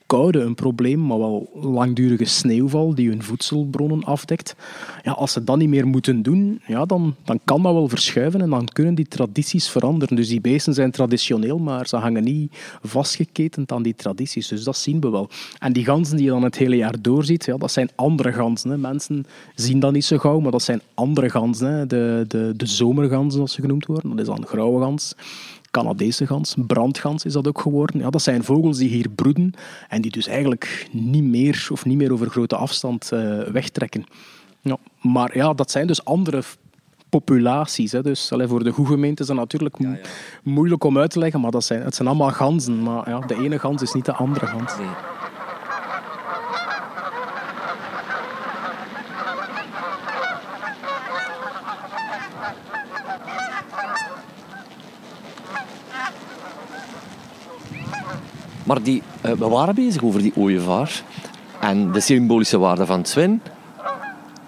koude 0.06 0.40
een 0.40 0.54
probleem, 0.54 1.06
maar 1.06 1.18
wel 1.18 1.50
langdurige 1.54 2.24
sneeuwval 2.24 2.94
die 2.94 3.08
hun 3.08 3.22
voedselbronnen 3.22 4.04
afdekt. 4.04 4.54
Ja, 5.02 5.12
als 5.12 5.32
ze 5.32 5.44
dat 5.44 5.56
niet 5.56 5.68
meer 5.68 5.86
moeten 5.86 6.22
doen, 6.22 6.60
ja, 6.66 6.84
dan, 6.84 7.14
dan 7.24 7.40
kan 7.44 7.62
dat 7.62 7.72
wel 7.72 7.88
verschuiven 7.88 8.40
en 8.40 8.50
dan 8.50 8.68
kunnen 8.72 8.94
die 8.94 9.08
tradities 9.08 9.68
veranderen. 9.68 10.16
Dus 10.16 10.28
die 10.28 10.40
beesten 10.40 10.74
zijn 10.74 10.90
traditioneel, 10.90 11.58
maar 11.58 11.86
ze 11.86 11.96
hangen 11.96 12.24
niet 12.24 12.52
vastgeketend 12.82 13.72
aan 13.72 13.82
die 13.82 13.94
tradities. 13.94 14.48
Dus 14.48 14.64
dat 14.64 14.76
zien 14.76 15.00
we 15.00 15.10
wel. 15.10 15.28
En 15.58 15.72
die 15.72 15.84
ganzen 15.84 16.16
die 16.16 16.24
je 16.24 16.30
dan 16.30 16.42
het 16.42 16.56
hele 16.56 16.76
jaar 16.76 16.94
doorziet, 17.00 17.44
ja, 17.44 17.56
dat 17.56 17.72
zijn 17.72 17.90
andere 17.94 18.32
ganzen. 18.32 18.70
Hè. 18.70 18.78
Mensen 18.78 19.26
zien 19.54 19.80
dat 19.80 19.92
niet 19.92 20.04
zo 20.04 20.18
gauw, 20.18 20.40
maar 20.40 20.52
dat 20.52 20.62
zijn 20.62 20.80
andere 20.94 21.30
ganzen. 21.30 21.68
Hè. 21.68 21.86
De, 21.86 22.24
de, 22.28 22.52
de 22.56 22.66
zomerganzen, 22.66 23.32
zoals 23.32 23.52
ze 23.52 23.60
genoemd 23.60 23.86
worden. 23.86 24.10
Dat 24.10 24.20
is 24.20 24.26
dan 24.26 24.46
grauwe 24.46 24.80
gans. 24.80 25.14
Canadese 25.74 26.26
gans, 26.26 26.54
brandgans 26.66 27.24
is 27.24 27.32
dat 27.32 27.48
ook 27.48 27.60
geworden. 27.60 28.00
Ja, 28.00 28.10
dat 28.10 28.22
zijn 28.22 28.44
vogels 28.44 28.78
die 28.78 28.88
hier 28.88 29.08
broeden 29.08 29.52
en 29.88 30.02
die 30.02 30.10
dus 30.10 30.26
eigenlijk 30.26 30.88
niet 30.92 31.24
meer 31.24 31.68
of 31.70 31.84
niet 31.84 31.96
meer 31.96 32.12
over 32.12 32.30
grote 32.30 32.56
afstand 32.56 33.10
uh, 33.12 33.42
wegtrekken. 33.42 34.04
Ja, 34.60 34.76
maar 35.00 35.36
ja, 35.36 35.54
dat 35.54 35.70
zijn 35.70 35.86
dus 35.86 36.04
andere 36.04 36.42
populaties. 37.08 37.92
Hè. 37.92 38.02
Dus 38.02 38.32
allee, 38.32 38.46
voor 38.46 38.64
de 38.64 38.70
goede 38.70 38.90
gemeente 38.90 39.22
is 39.22 39.28
dat 39.28 39.36
natuurlijk 39.36 39.78
moeilijk 40.42 40.84
om 40.84 40.98
uit 40.98 41.10
te 41.10 41.18
leggen, 41.18 41.40
maar 41.40 41.50
dat 41.50 41.64
zijn, 41.64 41.82
het 41.82 41.94
zijn 41.94 42.08
allemaal 42.08 42.30
ganzen. 42.30 42.82
Maar 42.82 43.08
ja, 43.08 43.18
de 43.18 43.34
ene 43.34 43.58
gans 43.58 43.82
is 43.82 43.92
niet 43.92 44.04
de 44.04 44.12
andere 44.12 44.46
gans. 44.46 44.72
Maar 58.64 58.82
die, 58.82 59.02
uh, 59.26 59.32
we 59.32 59.48
waren 59.48 59.74
bezig 59.74 60.02
over 60.02 60.22
die 60.22 60.36
ooievaar 60.36 61.02
en 61.60 61.92
de 61.92 62.00
symbolische 62.00 62.58
waarde 62.58 62.86
van 62.86 63.04
Sven. 63.04 63.42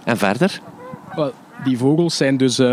En 0.04 0.16
verder? 0.16 0.60
Well, 1.14 1.32
die 1.64 1.78
vogels 1.78 2.16
zijn 2.16 2.36
dus 2.36 2.58
uh, 2.58 2.66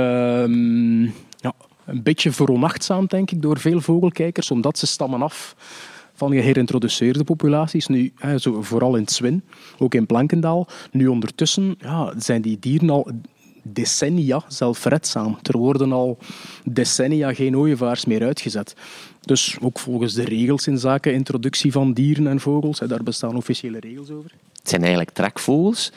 ja, 1.37 1.53
een 1.85 2.03
beetje 2.03 2.31
veronachtzaam, 2.31 3.05
denk 3.05 3.31
ik, 3.31 3.41
door 3.41 3.59
veel 3.59 3.81
vogelkijkers, 3.81 4.51
omdat 4.51 4.77
ze 4.77 4.87
stammen 4.87 5.21
af 5.21 5.55
van 6.13 6.31
geherintroduceerde 6.31 7.23
populaties. 7.23 7.87
Nu, 7.87 8.13
zo, 8.37 8.61
vooral 8.61 8.95
in 8.95 9.07
Zwin, 9.07 9.43
ook 9.77 9.93
in 9.93 10.05
Plankendaal. 10.05 10.67
Nu 10.91 11.07
ondertussen 11.07 11.75
ja, 11.79 12.13
zijn 12.17 12.41
die 12.41 12.59
dieren 12.59 12.89
al 12.89 13.07
decennia 13.63 14.43
zelfredzaam. 14.47 15.37
Er 15.41 15.57
worden 15.57 15.91
al 15.91 16.17
decennia 16.63 17.33
geen 17.33 17.57
ooievaars 17.57 18.05
meer 18.05 18.23
uitgezet. 18.23 18.75
Dus 19.25 19.57
ook 19.61 19.79
volgens 19.79 20.13
de 20.13 20.23
regels 20.23 20.67
in 20.67 20.77
zaken 20.77 21.13
introductie 21.13 21.71
van 21.71 21.93
dieren 21.93 22.27
en 22.27 22.39
vogels, 22.39 22.79
daar 22.79 23.03
bestaan 23.03 23.35
officiële 23.35 23.79
regels 23.79 24.09
over. 24.09 24.31
Het 24.59 24.69
zijn 24.69 24.81
eigenlijk 24.81 25.11
trekvogels. 25.11 25.91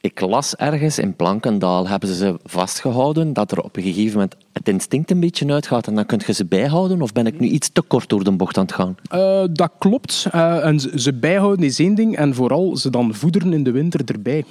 Ik 0.00 0.20
las 0.20 0.56
ergens 0.56 0.98
in 0.98 1.16
Plankendaal 1.16 1.88
hebben 1.88 2.08
ze 2.08 2.14
ze 2.14 2.34
vastgehouden 2.44 3.32
dat 3.32 3.50
er 3.50 3.60
op 3.60 3.76
een 3.76 3.82
gegeven 3.82 4.12
moment 4.12 4.36
het 4.52 4.68
instinct 4.68 5.10
een 5.10 5.20
beetje 5.20 5.52
uitgaat 5.52 5.86
en 5.86 5.94
dan 5.94 6.06
kun 6.06 6.20
je 6.26 6.32
ze 6.32 6.44
bijhouden? 6.44 7.02
Of 7.02 7.12
ben 7.12 7.26
ik 7.26 7.40
nu 7.40 7.48
iets 7.48 7.70
te 7.72 7.82
kort 7.82 8.08
door 8.08 8.24
de 8.24 8.32
bocht 8.32 8.58
aan 8.58 8.64
het 8.64 8.74
gaan? 8.74 8.96
Uh, 9.12 9.44
dat 9.52 9.70
klopt. 9.78 10.26
Uh, 10.34 10.64
en 10.64 10.80
ze 10.80 11.12
bijhouden 11.12 11.64
is 11.64 11.78
één 11.78 11.94
ding 11.94 12.16
en 12.16 12.34
vooral 12.34 12.76
ze 12.76 12.90
dan 12.90 13.14
voederen 13.14 13.52
in 13.52 13.62
de 13.62 13.70
winter 13.70 14.00
erbij. 14.04 14.44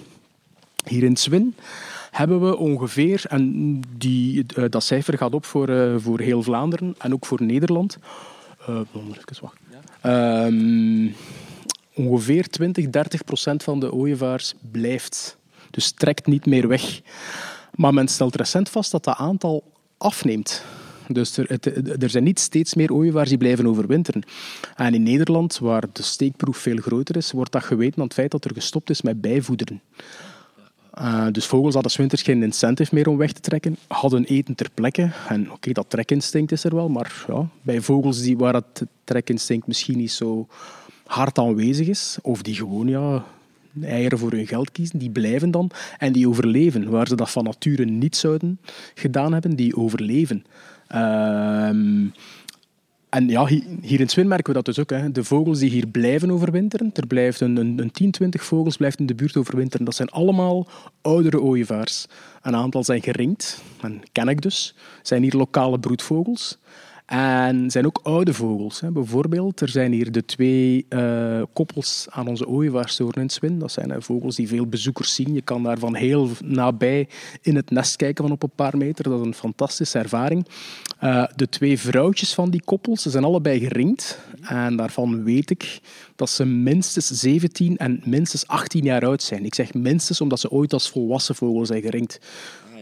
Hier 0.85 1.03
in 1.03 1.17
Zwin 1.17 1.55
hebben 2.13 2.45
we 2.45 2.57
ongeveer, 2.57 3.23
en 3.27 3.79
die, 3.97 4.45
eh, 4.55 4.63
dat 4.69 4.83
cijfer 4.83 5.17
gaat 5.17 5.33
op 5.33 5.45
voor, 5.45 5.69
uh, 5.69 5.95
voor 5.97 6.19
heel 6.19 6.43
Vlaanderen 6.43 6.95
en 6.97 7.13
ook 7.13 7.25
voor 7.25 7.43
Nederland. 7.43 7.97
Uh. 8.69 8.79
Ja. 10.01 10.45
Um, 10.45 11.15
ongeveer 11.93 12.47
20, 12.47 12.89
30 12.89 13.23
procent 13.23 13.63
van 13.63 13.79
de 13.79 13.93
ooievaars 13.93 14.53
blijft. 14.71 15.37
Dus 15.69 15.91
trekt 15.91 16.27
niet 16.27 16.45
meer 16.45 16.67
weg. 16.67 17.01
Maar 17.75 17.93
men 17.93 18.07
stelt 18.07 18.35
recent 18.35 18.69
vast 18.69 18.91
dat 18.91 19.03
dat 19.03 19.17
aantal 19.17 19.63
afneemt. 19.97 20.63
Dus 21.07 21.37
er, 21.37 21.45
het, 21.47 21.65
er, 22.03 22.09
zijn 22.09 22.23
niet 22.23 22.39
steeds 22.39 22.73
meer 22.73 22.93
ooievaars 22.93 23.29
die 23.29 23.37
blijven 23.37 23.67
overwinteren. 23.67 24.23
En 24.75 24.93
in 24.93 25.03
Nederland, 25.03 25.57
waar 25.59 25.83
de 25.93 26.03
steekproef 26.03 26.57
veel 26.57 26.77
groter 26.77 27.17
is, 27.17 27.31
wordt 27.31 27.51
dat 27.51 27.63
geweten 27.63 27.97
aan 27.97 28.03
het 28.03 28.13
feit 28.13 28.31
dat 28.31 28.45
er 28.45 28.53
gestopt 28.53 28.89
is 28.89 29.01
met 29.01 29.21
bijvoederen. 29.21 29.81
Uh, 30.99 31.27
dus 31.31 31.45
vogels 31.45 31.73
hadden 31.73 31.97
winters 31.97 32.21
geen 32.21 32.43
incentive 32.43 32.95
meer 32.95 33.07
om 33.07 33.17
weg 33.17 33.31
te 33.31 33.41
trekken, 33.41 33.77
hadden 33.87 34.23
eten 34.23 34.55
ter 34.55 34.69
plekke. 34.73 35.11
En 35.27 35.51
oké, 35.51 35.71
dat 35.71 35.89
trekinstinct 35.89 36.51
is 36.51 36.63
er 36.63 36.75
wel, 36.75 36.89
maar 36.89 37.25
ja, 37.27 37.47
bij 37.61 37.81
vogels 37.81 38.21
die, 38.21 38.37
waar 38.37 38.53
het 38.53 38.85
trekinstinct 39.03 39.67
misschien 39.67 39.97
niet 39.97 40.11
zo 40.11 40.47
hard 41.05 41.37
aanwezig 41.37 41.87
is, 41.87 42.17
of 42.21 42.41
die 42.41 42.55
gewoon 42.55 42.87
ja, 42.87 43.23
eieren 43.81 44.17
voor 44.17 44.31
hun 44.31 44.47
geld 44.47 44.71
kiezen, 44.71 44.99
die 44.99 45.09
blijven 45.09 45.51
dan 45.51 45.69
en 45.97 46.13
die 46.13 46.27
overleven. 46.27 46.89
Waar 46.89 47.07
ze 47.07 47.15
dat 47.15 47.31
van 47.31 47.43
nature 47.43 47.85
niet 47.85 48.15
zouden 48.15 48.59
gedaan 48.93 49.33
hebben, 49.33 49.55
die 49.55 49.75
overleven. 49.75 50.45
Uh, 50.95 51.69
en 53.13 53.27
ja, 53.27 53.45
hier 53.81 53.99
in 53.99 54.09
Zwin 54.09 54.27
merken 54.27 54.47
we 54.47 54.53
dat 54.53 54.65
dus 54.65 54.79
ook. 54.79 54.89
Hè. 54.89 55.11
De 55.11 55.23
vogels 55.23 55.59
die 55.59 55.69
hier 55.69 55.87
blijven 55.87 56.31
overwinteren, 56.31 56.91
er 56.93 57.07
blijft 57.07 57.41
een, 57.41 57.55
een, 57.55 57.79
een 57.79 57.91
10, 57.91 58.11
20 58.11 58.43
vogels 58.43 58.77
blijft 58.77 58.99
in 58.99 59.05
de 59.05 59.15
buurt 59.15 59.37
overwinteren. 59.37 59.85
Dat 59.85 59.95
zijn 59.95 60.09
allemaal 60.09 60.67
oudere 61.01 61.41
ooievaars. 61.41 62.05
Een 62.41 62.55
aantal 62.55 62.83
zijn 62.83 63.01
geringd, 63.01 63.61
en 63.81 64.01
ken 64.11 64.27
ik 64.27 64.41
dus. 64.41 64.75
Zijn 65.01 65.21
hier 65.21 65.35
lokale 65.35 65.79
broedvogels. 65.79 66.57
En 67.05 67.71
zijn 67.71 67.85
ook 67.85 67.99
oude 68.03 68.33
vogels. 68.33 68.79
Hè. 68.79 68.91
Bijvoorbeeld, 68.91 69.61
er 69.61 69.69
zijn 69.69 69.91
hier 69.91 70.11
de 70.11 70.25
twee 70.25 70.85
uh, 70.89 71.41
koppels 71.53 72.07
aan 72.09 72.27
onze 72.27 72.47
ooievaarstoren. 72.47 73.27
Dat 73.59 73.71
zijn 73.71 73.89
uh, 73.89 73.95
vogels 73.99 74.35
die 74.35 74.47
veel 74.47 74.67
bezoekers 74.67 75.15
zien. 75.15 75.33
Je 75.33 75.41
kan 75.41 75.63
daar 75.63 75.77
van 75.77 75.95
heel 75.95 76.29
nabij 76.43 77.07
in 77.41 77.55
het 77.55 77.69
nest 77.69 77.95
kijken 77.95 78.23
van 78.23 78.33
op 78.33 78.43
een 78.43 78.55
paar 78.55 78.77
meter. 78.77 79.03
Dat 79.03 79.19
is 79.19 79.25
een 79.25 79.33
fantastische 79.33 79.99
ervaring. 79.99 80.47
Uh, 81.03 81.25
de 81.35 81.49
twee 81.49 81.79
vrouwtjes 81.79 82.33
van 82.33 82.49
die 82.49 82.63
koppels, 82.65 83.01
ze 83.01 83.09
zijn 83.09 83.23
allebei 83.23 83.59
geringd. 83.59 84.19
En 84.41 84.75
daarvan 84.75 85.23
weet 85.23 85.49
ik 85.49 85.79
dat 86.15 86.29
ze 86.29 86.45
minstens 86.45 87.07
17 87.07 87.77
en 87.77 88.01
minstens 88.05 88.47
18 88.47 88.83
jaar 88.83 89.05
oud 89.05 89.23
zijn. 89.23 89.45
Ik 89.45 89.55
zeg 89.55 89.73
minstens 89.73 90.21
omdat 90.21 90.39
ze 90.39 90.51
ooit 90.51 90.73
als 90.73 90.89
volwassen 90.89 91.35
vogel 91.35 91.65
zijn 91.65 91.81
geringd. 91.81 92.19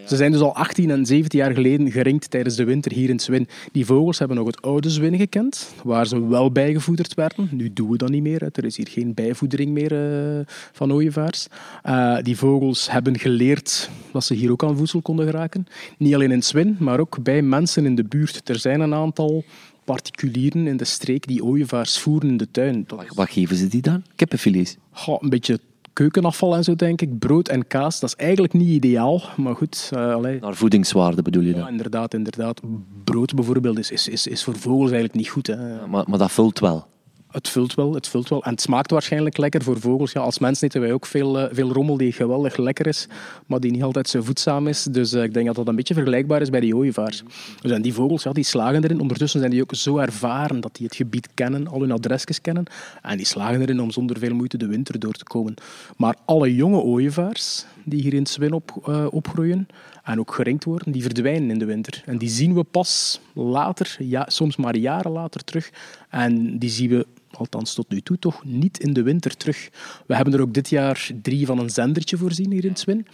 Ze 0.06 0.16
zijn 0.16 0.32
dus 0.32 0.42
al 0.42 0.56
18 0.56 0.90
en 0.90 1.06
17 1.06 1.40
jaar 1.40 1.54
geleden 1.54 1.92
geringd 1.92 2.30
tijdens 2.30 2.56
de 2.56 2.64
winter 2.64 2.92
hier 2.92 3.10
in 3.10 3.20
Zwin. 3.20 3.48
Die 3.72 3.86
vogels 3.86 4.20
hebben 4.20 4.38
nog 4.38 4.46
het 4.46 4.62
oude 4.62 4.90
Zwin 4.90 5.18
gekend, 5.18 5.74
waar 5.84 6.08
ze 6.08 6.28
wel 6.28 6.52
bijgevoederd 6.52 7.14
werden. 7.14 7.50
Nu 7.52 7.74
doen 7.74 7.90
we 7.90 7.98
dat 7.98 8.10
niet 8.10 8.22
meer. 8.22 8.50
Er 8.52 8.66
is 8.66 8.78
hier 8.78 8.88
geen 8.88 9.14
bijvoedering 9.14 9.72
meer 9.72 9.92
uh, 9.92 10.46
van 10.72 10.94
ooievaars. 10.94 11.48
Uh, 11.86 12.18
die 12.22 12.38
vogels 12.38 12.92
hebben 12.92 13.20
geleerd 13.20 13.90
dat 14.12 14.24
ze 14.24 14.34
hier 14.34 14.52
ook 14.52 14.64
aan 14.64 14.78
voedsel 14.78 15.02
konden 15.02 15.26
geraken. 15.26 15.68
Niet 15.98 16.14
alleen 16.14 16.32
in 16.32 16.44
Zwin, 16.44 16.76
maar 16.80 17.00
ook 17.00 17.24
bij 17.24 17.42
mensen 17.42 17.86
in 17.86 17.96
de 17.96 18.04
buurt. 18.04 18.50
Er 18.50 18.60
zijn 18.60 18.80
een 18.80 18.94
aantal 18.94 19.44
particulieren 19.84 20.68
in 20.68 20.78
de 20.78 20.86
streek 20.86 21.28
die 21.28 21.44
ooievaars 21.44 22.00
voeren 22.00 22.30
in 22.30 22.38
de 22.38 22.52
tuin. 22.52 22.86
Wat, 23.08 23.30
geven 23.30 23.56
ze 23.56 23.68
die 23.68 23.82
dan? 23.82 24.04
Kippenfilets? 24.16 24.78
Goh, 24.92 25.22
een 25.22 25.30
beetje 25.30 25.60
keukenafval 25.94 26.56
en 26.56 26.64
zo, 26.64 26.76
denk 26.76 27.02
ik. 27.02 27.20
Brood 27.20 27.48
en 27.48 27.68
kaas, 27.68 28.00
dat 28.00 28.10
is 28.10 28.16
eigenlijk 28.16 28.54
niet 28.54 28.68
ideaal. 28.68 29.22
Maar 29.38 29.56
goed, 29.56 29.92
uh, 29.94 30.18
Naar 30.18 30.56
voedingswaarde 30.56 31.22
bedoel 31.22 31.44
je 31.44 31.54
dan? 31.54 31.62
Ja, 31.62 31.70
inderdaad, 31.70 32.14
inderdaad. 32.14 32.62
Brood 33.04 33.36
bijvoorbeeld 33.36 33.80
is, 33.80 33.92
is, 33.92 34.08
is, 34.08 34.28
is 34.28 34.44
voor 34.44 34.56
vogels 34.56 34.92
eigenlijk 34.92 35.14
niet 35.14 35.30
goed. 35.30 35.48
Hè. 35.48 35.88
maar, 35.88 36.04
maar 36.08 36.20
dat 36.20 36.32
vult 36.32 36.60
wel? 36.60 36.88
Het 37.32 37.50
vult 37.50 37.74
wel, 37.74 37.94
het 37.94 38.08
vult 38.08 38.30
wel. 38.30 38.44
En 38.44 38.52
het 38.52 38.62
smaakt 38.62 38.92
waarschijnlijk 38.92 39.38
lekker 39.38 39.64
voor 39.64 39.80
vogels. 39.80 40.12
Ja, 40.12 40.22
als 40.22 40.40
mensen 40.40 40.68
eten 40.68 40.82
wij 40.82 40.94
ook 40.94 41.06
veel, 41.06 41.40
uh, 41.40 41.46
veel 41.52 41.72
rommel 41.72 41.98
die 41.98 42.12
geweldig 42.12 42.58
lekker 42.58 42.88
is, 42.88 43.08
maar 43.46 43.60
die 43.60 43.72
niet 43.72 43.84
altijd 43.84 44.10
zo 44.10 44.22
voedzaam 44.22 44.68
is. 44.68 44.84
Dus 44.84 45.14
uh, 45.14 45.24
ik 45.24 45.34
denk 45.34 45.46
dat 45.46 45.56
dat 45.56 45.68
een 45.68 45.76
beetje 45.76 45.94
vergelijkbaar 45.94 46.42
is 46.42 46.50
bij 46.50 46.60
die 46.60 46.76
ooievaars. 46.76 47.24
Dus 47.62 47.72
en 47.72 47.82
die 47.82 47.94
vogels, 47.94 48.24
ja, 48.24 48.32
die 48.32 48.44
slagen 48.44 48.84
erin. 48.84 49.00
Ondertussen 49.00 49.40
zijn 49.40 49.52
die 49.52 49.62
ook 49.62 49.76
zo 49.76 49.98
ervaren 49.98 50.62
dat 50.62 50.76
die 50.76 50.86
het 50.86 50.96
gebied 50.96 51.30
kennen, 51.34 51.68
al 51.68 51.80
hun 51.80 51.92
adresjes 51.92 52.42
kennen. 52.42 52.66
En 53.02 53.18
die 53.18 53.26
slagen 53.26 53.62
erin 53.62 53.82
om 53.82 53.92
zonder 53.92 54.20
veel 54.20 54.36
moeite 54.36 54.58
de 54.58 54.68
winter 54.68 55.00
door 55.00 55.14
te 55.14 55.24
komen. 55.24 55.54
Maar 55.98 56.16
alle 56.26 56.56
jonge 56.56 56.80
ooievaars 56.80 57.66
die 57.84 58.02
hier 58.02 58.14
in 58.14 58.26
Swin 58.26 58.54
op, 58.54 58.84
uh, 58.90 59.06
opgroeien, 59.10 59.68
en 60.04 60.20
ook 60.20 60.34
geringd 60.34 60.64
worden, 60.64 60.92
die 60.92 61.02
verdwijnen 61.02 61.50
in 61.50 61.60
de 61.60 61.66
winter. 61.66 62.02
En 62.06 62.18
die 62.18 62.30
zien 62.30 62.54
we 62.54 62.64
pas 62.64 63.22
later, 63.34 63.96
ja, 64.00 64.26
soms 64.28 64.56
maar 64.56 64.78
jaren 64.78 65.12
later 65.12 65.44
terug. 65.44 65.72
En 66.10 66.58
die 66.58 66.70
zien 66.70 66.90
we 66.90 67.08
althans 67.42 67.74
tot 67.74 67.90
nu 67.90 68.02
toe, 68.02 68.20
toch 68.20 68.46
niet 68.46 68.80
in 68.80 68.94
de 68.94 69.04
winter 69.04 69.38
terug. 69.38 69.70
We 70.08 70.16
hebben 70.16 70.34
er 70.34 70.42
ook 70.42 70.54
dit 70.54 70.70
jaar 70.70 71.10
drie 71.22 71.46
van 71.46 71.60
een 71.60 71.70
zendertje 71.70 72.18
voorzien 72.18 72.52
hier 72.52 72.66
in 72.66 72.76
Swin, 72.76 73.08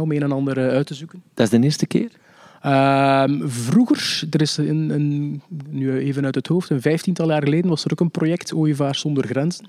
om 0.00 0.12
een 0.12 0.22
en 0.22 0.32
ander 0.32 0.58
eh, 0.58 0.74
uit 0.74 0.86
te 0.86 0.94
zoeken. 0.94 1.22
Dat 1.34 1.46
is 1.46 1.58
de 1.58 1.64
eerste 1.64 1.86
keer? 1.86 2.10
Uh, 2.66 3.24
vroeger, 3.44 4.26
er 4.30 4.40
is 4.40 4.56
een, 4.56 4.90
een, 4.90 5.42
nu 5.68 5.98
even 5.98 6.24
uit 6.24 6.34
het 6.34 6.46
hoofd, 6.46 6.70
een 6.70 6.80
vijftiental 6.80 7.28
jaar 7.28 7.42
geleden 7.42 7.70
was 7.70 7.84
er 7.84 7.92
ook 7.92 8.00
een 8.00 8.10
project 8.10 8.52
Ooievaars 8.54 9.00
zonder 9.00 9.26
grenzen. 9.26 9.66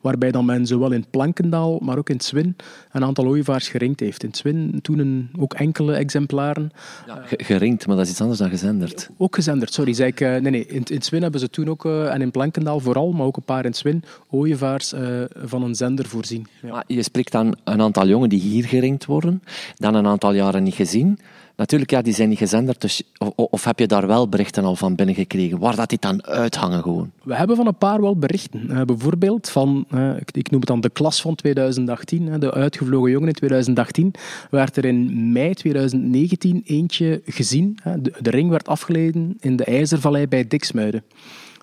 Waarbij 0.00 0.30
dan 0.30 0.44
men 0.44 0.66
zowel 0.66 0.90
in 0.90 1.04
Plankendaal, 1.10 1.78
maar 1.78 1.98
ook 1.98 2.10
in 2.10 2.20
Zwin 2.20 2.56
een 2.92 3.04
aantal 3.04 3.26
ooievaars 3.26 3.68
geringd 3.68 4.00
heeft. 4.00 4.22
In 4.22 4.34
Zwin 4.34 4.78
toen 4.82 4.98
een, 4.98 5.30
ook 5.38 5.54
enkele 5.54 5.94
exemplaren. 5.94 6.70
Ja, 7.06 7.22
geringd, 7.26 7.86
maar 7.86 7.96
dat 7.96 8.04
is 8.04 8.10
iets 8.10 8.20
anders 8.20 8.38
dan 8.38 8.48
gezenderd. 8.48 9.10
Ook 9.16 9.34
gezenderd, 9.34 9.72
sorry. 9.72 9.92
Zei 9.92 10.08
ik, 10.08 10.20
eh, 10.20 10.28
nee, 10.28 10.50
nee, 10.50 10.66
in, 10.66 10.84
in 10.84 11.02
Zwin 11.02 11.22
hebben 11.22 11.40
ze 11.40 11.50
toen 11.50 11.68
ook, 11.68 11.84
uh, 11.84 12.14
en 12.14 12.20
in 12.20 12.30
Plankendaal 12.30 12.80
vooral, 12.80 13.12
maar 13.12 13.26
ook 13.26 13.36
een 13.36 13.42
paar 13.42 13.64
in 13.64 13.74
Zwin, 13.74 14.04
ooievaars 14.30 14.92
uh, 14.92 15.00
van 15.36 15.62
een 15.62 15.74
zender 15.74 16.06
voorzien. 16.06 16.46
Ja. 16.62 16.70
Maar 16.70 16.84
je 16.86 17.02
spreekt 17.02 17.32
dan 17.32 17.56
een 17.64 17.80
aantal 17.80 18.06
jongen 18.06 18.28
die 18.28 18.40
hier 18.40 18.64
geringd 18.64 19.04
worden, 19.04 19.42
dan 19.76 19.94
een 19.94 20.06
aantal 20.06 20.32
jaren 20.32 20.62
niet 20.62 20.74
gezien. 20.74 21.18
Natuurlijk, 21.56 21.90
ja, 21.90 22.02
die 22.02 22.14
zijn 22.14 22.28
niet 22.28 22.38
gezenderd. 22.38 22.80
Dus, 22.80 23.02
of, 23.18 23.30
of, 23.36 23.64
heb 23.64 23.78
je 23.78 23.86
daar 23.86 24.06
wel 24.06 24.28
berichten 24.28 24.64
al 24.64 24.76
van 24.76 24.94
binnengekregen? 24.94 25.58
Waar 25.58 25.76
dat 25.76 25.88
die 25.88 25.98
dan 25.98 26.26
uithangen 26.26 26.82
gewoon? 26.82 27.10
We 27.22 27.34
hebben 27.34 27.56
van 27.56 27.66
een 27.66 27.78
paar 27.78 28.00
wel 28.00 28.16
berichten. 28.16 28.70
Uh, 28.70 28.82
bijvoorbeeld 28.82 29.48
van, 29.48 29.84
uh, 29.94 30.16
ik, 30.32 30.50
noem 30.50 30.60
het 30.60 30.68
dan 30.68 30.80
de 30.80 30.90
klas 30.90 31.20
van 31.20 31.34
2018, 31.34 32.26
uh, 32.26 32.34
de 32.38 32.52
uitgevlogen 32.52 33.10
jongen 33.10 33.28
in 33.28 33.34
2018, 33.34 34.14
werd 34.50 34.76
er 34.76 34.84
in 34.84 35.32
mei 35.32 35.54
2019 35.54 36.62
eentje 36.64 37.22
gezien. 37.24 37.78
De, 38.00 38.12
de, 38.20 38.30
ring 38.30 38.50
werd 38.50 38.68
afgeleden 38.68 39.36
in 39.40 39.56
de 39.56 39.64
IJzervallei 39.64 40.28
bij 40.28 40.46
Diksmuiden. 40.46 41.02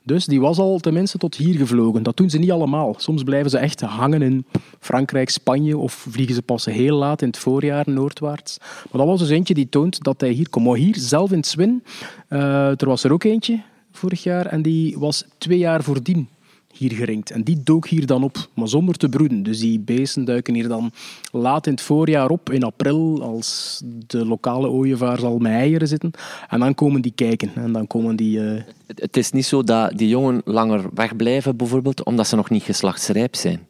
Dus 0.03 0.25
die 0.25 0.41
was 0.41 0.57
al 0.57 0.79
tenminste 0.79 1.17
tot 1.17 1.35
hier 1.35 1.55
gevlogen. 1.55 2.03
Dat 2.03 2.17
doen 2.17 2.29
ze 2.29 2.37
niet 2.37 2.51
allemaal. 2.51 2.95
Soms 2.97 3.23
blijven 3.23 3.49
ze 3.49 3.57
echt 3.57 3.81
hangen 3.81 4.21
in 4.21 4.45
Frankrijk, 4.79 5.29
Spanje 5.29 5.77
of 5.77 5.93
vliegen 5.93 6.35
ze 6.35 6.41
pas 6.41 6.65
heel 6.65 6.97
laat 6.97 7.21
in 7.21 7.27
het 7.27 7.37
voorjaar 7.37 7.83
noordwaarts. 7.89 8.57
Maar 8.59 9.01
dat 9.01 9.05
was 9.05 9.19
dus 9.19 9.29
eentje 9.29 9.53
die 9.53 9.69
toont 9.69 10.03
dat 10.03 10.21
hij 10.21 10.29
hier 10.29 10.49
komt. 10.49 10.65
Maar 10.65 10.75
hier 10.75 10.95
zelf 10.97 11.31
in 11.31 11.43
Swin, 11.43 11.83
uh, 12.29 12.81
er 12.81 12.87
was 12.87 13.03
er 13.03 13.13
ook 13.13 13.23
eentje 13.23 13.61
vorig 13.91 14.23
jaar 14.23 14.45
en 14.45 14.61
die 14.61 14.97
was 14.97 15.25
twee 15.37 15.57
jaar 15.57 15.83
voordien 15.83 16.29
hier. 16.79 17.21
En 17.33 17.43
die 17.43 17.61
dook 17.63 17.87
hier 17.87 18.05
dan 18.05 18.23
op, 18.23 18.49
maar 18.53 18.67
zonder 18.67 18.95
te 18.95 19.09
broeden. 19.09 19.43
Dus 19.43 19.59
die 19.59 19.79
beesten 19.79 20.25
duiken 20.25 20.53
hier 20.53 20.67
dan 20.67 20.91
laat 21.31 21.65
in 21.65 21.71
het 21.71 21.81
voorjaar 21.81 22.29
op, 22.29 22.51
in 22.51 22.63
april, 22.63 23.21
als 23.21 23.81
de 24.07 24.25
lokale 24.25 24.69
ooievaars 24.69 25.23
al 25.23 25.37
met 25.37 25.51
eieren 25.51 25.87
zitten. 25.87 26.11
En 26.47 26.59
dan 26.59 26.75
komen 26.75 27.01
die 27.01 27.13
kijken. 27.15 27.51
En 27.55 27.71
dan 27.71 27.87
komen 27.87 28.15
die... 28.15 28.39
Het, 28.39 29.01
het 29.01 29.17
is 29.17 29.31
niet 29.31 29.45
zo 29.45 29.63
dat 29.63 29.97
die 29.97 30.07
jongen 30.07 30.41
langer 30.45 30.89
wegblijven, 30.93 31.57
bijvoorbeeld, 31.57 32.03
omdat 32.03 32.27
ze 32.27 32.35
nog 32.35 32.49
niet 32.49 32.63
geslachtsrijp 32.63 33.35
zijn. 33.35 33.67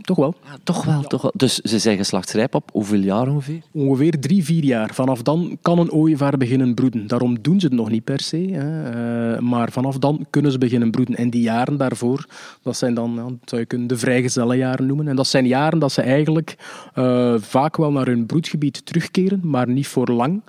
Toch 0.00 0.16
wel. 0.16 0.34
Ja, 0.44 0.56
toch 0.62 0.84
wel, 0.84 1.02
toch 1.02 1.22
wel. 1.22 1.32
Dus 1.34 1.54
ze 1.58 1.78
zijn 1.78 1.96
geslachtsrijp 1.96 2.54
op 2.54 2.70
hoeveel 2.72 3.00
jaar 3.00 3.28
ongeveer? 3.28 3.62
Ongeveer 3.72 4.20
drie, 4.20 4.44
vier 4.44 4.64
jaar. 4.64 4.94
Vanaf 4.94 5.22
dan 5.22 5.58
kan 5.62 5.78
een 5.78 5.90
ooievaar 5.90 6.36
beginnen 6.36 6.74
broeden. 6.74 7.06
Daarom 7.06 7.42
doen 7.42 7.60
ze 7.60 7.66
het 7.66 7.74
nog 7.74 7.90
niet 7.90 8.04
per 8.04 8.20
se. 8.20 8.36
Hè. 8.36 9.34
Uh, 9.34 9.40
maar 9.40 9.72
vanaf 9.72 9.98
dan 9.98 10.26
kunnen 10.30 10.52
ze 10.52 10.58
beginnen 10.58 10.90
broeden. 10.90 11.16
En 11.16 11.30
die 11.30 11.42
jaren 11.42 11.76
daarvoor, 11.76 12.26
dat 12.62 12.76
zijn 12.76 12.94
dan, 12.94 13.12
ja, 13.14 13.26
zou 13.44 13.60
je 13.60 13.66
kunnen 13.66 13.88
de 13.88 13.98
vrijgezellenjaren 13.98 14.86
noemen. 14.86 15.08
En 15.08 15.16
dat 15.16 15.26
zijn 15.26 15.46
jaren 15.46 15.78
dat 15.78 15.92
ze 15.92 16.02
eigenlijk 16.02 16.56
uh, 16.94 17.34
vaak 17.38 17.76
wel 17.76 17.92
naar 17.92 18.06
hun 18.06 18.26
broedgebied 18.26 18.86
terugkeren, 18.86 19.40
maar 19.42 19.68
niet 19.68 19.86
voor 19.86 20.08
lang. 20.08 20.42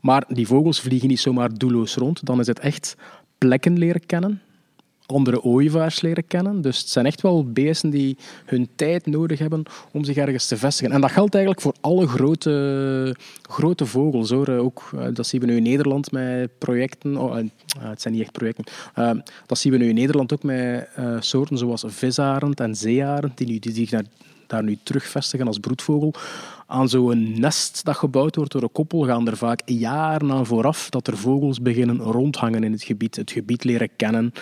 Maar 0.00 0.24
die 0.28 0.46
vogels 0.46 0.80
vliegen 0.80 1.08
niet 1.08 1.20
zomaar 1.20 1.54
doelloos 1.54 1.94
rond. 1.94 2.26
Dan 2.26 2.40
is 2.40 2.46
het 2.46 2.58
echt 2.58 2.96
plekken 3.38 3.78
leren 3.78 4.06
kennen 4.06 4.40
andere 5.06 5.42
ooievaars 5.42 6.00
leren 6.00 6.26
kennen. 6.26 6.60
Dus 6.60 6.78
het 6.78 6.88
zijn 6.88 7.06
echt 7.06 7.20
wel 7.20 7.52
beesten 7.52 7.90
die 7.90 8.16
hun 8.44 8.68
tijd 8.76 9.06
nodig 9.06 9.38
hebben 9.38 9.62
om 9.92 10.04
zich 10.04 10.16
ergens 10.16 10.46
te 10.46 10.56
vestigen. 10.56 10.92
En 10.92 11.00
dat 11.00 11.10
geldt 11.10 11.34
eigenlijk 11.34 11.64
voor 11.64 11.74
alle 11.80 12.06
grote, 12.06 13.16
grote 13.42 13.86
vogels. 13.86 14.30
Hoor. 14.30 14.48
Ook, 14.48 14.90
eh, 14.96 15.06
dat 15.12 15.26
zien 15.26 15.40
we 15.40 15.46
nu 15.46 15.56
in 15.56 15.62
Nederland 15.62 16.12
met 16.12 16.58
projecten. 16.58 17.16
Oh, 17.16 17.38
uh, 17.38 17.44
het 17.78 18.02
zijn 18.02 18.14
niet 18.14 18.22
echt 18.22 18.32
projecten. 18.32 18.64
Dat 19.46 19.58
zien 19.58 19.72
we 19.72 19.78
nu 19.78 19.88
in 19.88 19.94
Nederland 19.94 20.32
ook 20.32 20.42
met 20.42 20.88
soorten 21.20 21.58
zoals 21.58 21.84
visarend 21.86 22.60
en 22.60 22.74
zeearend, 22.74 23.38
die, 23.38 23.46
nu, 23.46 23.58
die 23.58 23.74
zich 23.74 23.90
daar, 23.90 24.04
daar 24.46 24.62
nu 24.62 24.78
terugvestigen 24.82 25.46
als 25.46 25.58
broedvogel 25.58 26.14
aan 26.66 26.88
zo'n 26.88 27.40
nest 27.40 27.84
dat 27.84 27.96
gebouwd 27.96 28.36
wordt 28.36 28.52
door 28.52 28.62
een 28.62 28.72
koppel 28.72 29.04
gaan 29.04 29.28
er 29.28 29.36
vaak 29.36 29.62
jaren 29.64 30.46
vooraf 30.46 30.90
dat 30.90 31.06
er 31.06 31.16
vogels 31.16 31.62
beginnen 31.62 31.98
rondhangen 31.98 32.64
in 32.64 32.72
het 32.72 32.82
gebied. 32.82 33.16
Het 33.16 33.30
gebied 33.30 33.64
leren 33.64 33.88
kennen, 33.96 34.32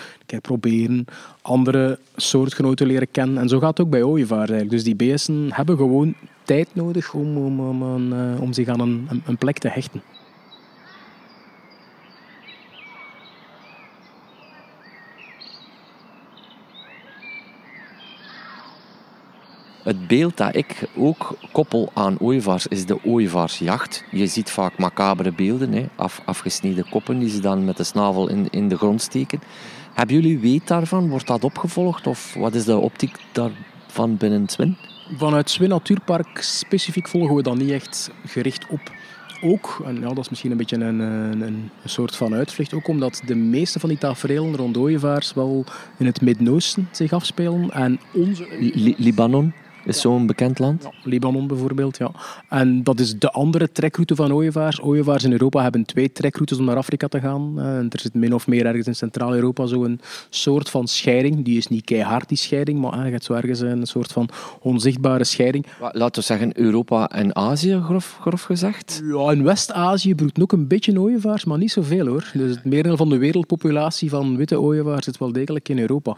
proberen 0.41 1.05
andere 1.41 1.99
soortgenoten 2.15 2.87
leren 2.87 3.11
kennen. 3.11 3.37
En 3.37 3.49
zo 3.49 3.59
gaat 3.59 3.77
het 3.77 3.85
ook 3.85 3.91
bij 3.91 4.03
ooievaars 4.03 4.49
eigenlijk. 4.49 4.69
Dus 4.69 4.83
die 4.83 4.95
beesten 4.95 5.47
hebben 5.53 5.77
gewoon 5.77 6.13
tijd 6.43 6.67
nodig 6.73 7.13
om, 7.13 7.37
om, 7.37 7.59
om, 7.59 7.83
om, 7.83 8.13
om 8.39 8.53
zich 8.53 8.67
aan 8.67 8.79
een, 8.79 9.21
een 9.25 9.37
plek 9.37 9.57
te 9.57 9.67
hechten. 9.67 10.01
Het 19.85 20.07
beeld 20.07 20.37
dat 20.37 20.55
ik 20.55 20.87
ook 20.95 21.37
koppel 21.51 21.91
aan 21.93 22.19
ooievaars 22.19 22.67
is 22.67 22.85
de 22.85 23.03
ooievaarsjacht. 23.03 24.03
Je 24.11 24.27
ziet 24.27 24.49
vaak 24.49 24.77
macabere 24.77 25.31
beelden, 25.31 25.71
hè? 25.71 25.85
Af, 25.95 26.21
afgesneden 26.25 26.89
koppen 26.89 27.19
die 27.19 27.29
ze 27.29 27.39
dan 27.39 27.65
met 27.65 27.77
de 27.77 27.83
snavel 27.83 28.29
in, 28.29 28.47
in 28.49 28.69
de 28.69 28.77
grond 28.77 29.01
steken. 29.01 29.39
Hebben 29.93 30.15
jullie 30.15 30.39
weet 30.39 30.67
daarvan? 30.67 31.09
Wordt 31.09 31.27
dat 31.27 31.43
opgevolgd 31.43 32.07
of 32.07 32.33
wat 32.33 32.53
is 32.53 32.65
de 32.65 32.77
optiek 32.77 33.15
daarvan 33.31 34.17
binnen 34.17 34.49
Zwin? 34.49 34.77
Vanuit 35.17 35.49
Zwin 35.49 35.69
Natuurpark 35.69 36.41
specifiek 36.41 37.07
volgen 37.07 37.35
we 37.35 37.43
dat 37.43 37.57
niet 37.57 37.71
echt 37.71 38.11
gericht 38.25 38.67
op. 38.69 38.91
Ook, 39.41 39.81
en 39.85 39.95
ja, 39.95 40.07
dat 40.07 40.17
is 40.17 40.29
misschien 40.29 40.51
een 40.51 40.57
beetje 40.57 40.75
een, 40.75 40.99
een, 40.99 41.41
een 41.41 41.69
soort 41.83 42.15
van 42.15 42.33
uitvlucht, 42.33 42.73
ook 42.73 42.87
omdat 42.87 43.21
de 43.25 43.35
meeste 43.35 43.79
van 43.79 43.89
die 43.89 43.97
tafereelen 43.97 44.55
rond 44.55 44.77
ooievaars 44.77 45.33
wel 45.33 45.65
in 45.97 46.05
het 46.05 46.21
Midden-Oosten 46.21 46.89
zich 46.91 47.13
afspelen. 47.13 47.71
En 47.71 47.99
onze... 48.11 48.47
Li 48.59 48.95
Libanon? 48.97 49.53
Is 49.85 50.01
zo'n 50.01 50.25
bekend 50.25 50.59
land? 50.59 50.83
Ja, 50.83 50.91
Libanon 51.03 51.47
bijvoorbeeld, 51.47 51.97
ja. 51.97 52.11
En 52.49 52.83
dat 52.83 52.99
is 52.99 53.19
de 53.19 53.31
andere 53.31 53.71
trekroute 53.71 54.15
van 54.15 54.33
ooievaars. 54.33 54.81
Ooievaars 54.81 55.23
in 55.23 55.31
Europa 55.31 55.61
hebben 55.61 55.85
twee 55.85 56.11
trekroutes 56.11 56.57
om 56.57 56.65
naar 56.65 56.75
Afrika 56.75 57.07
te 57.07 57.19
gaan. 57.19 57.59
En 57.59 57.87
er 57.89 57.99
zit 57.99 58.13
min 58.13 58.33
of 58.33 58.47
meer 58.47 58.65
ergens 58.65 58.87
in 58.87 58.95
Centraal-Europa 58.95 59.65
zo'n 59.65 59.99
soort 60.29 60.69
van 60.69 60.87
scheiding. 60.87 61.45
Die 61.45 61.57
is 61.57 61.67
niet 61.67 61.83
keihard, 61.83 62.29
die 62.29 62.37
scheiding, 62.37 62.79
maar 62.79 62.91
eigenlijk 62.93 63.23
zo 63.23 63.33
ergens 63.33 63.59
een 63.59 63.85
soort 63.85 64.11
van 64.11 64.29
onzichtbare 64.61 65.23
scheiding. 65.23 65.65
Laten 65.79 66.21
we 66.21 66.27
zeggen 66.27 66.59
Europa 66.59 67.09
en 67.09 67.35
Azië, 67.35 67.81
grof, 67.83 68.17
grof 68.21 68.41
gezegd? 68.41 69.01
Ja, 69.03 69.31
in 69.31 69.43
West-Azië 69.43 70.15
broedt 70.15 70.41
ook 70.41 70.51
een 70.51 70.67
beetje 70.67 70.99
ooievaars, 70.99 71.45
maar 71.45 71.57
niet 71.57 71.71
zoveel 71.71 72.07
hoor. 72.07 72.31
Dus 72.33 72.55
het 72.55 72.65
merendeel 72.65 72.97
van 72.97 73.09
de 73.09 73.17
wereldpopulatie 73.17 74.09
van 74.09 74.37
witte 74.37 74.59
ooievaars 74.59 75.05
zit 75.05 75.17
wel 75.17 75.31
degelijk 75.31 75.69
in 75.69 75.79
Europa. 75.79 76.15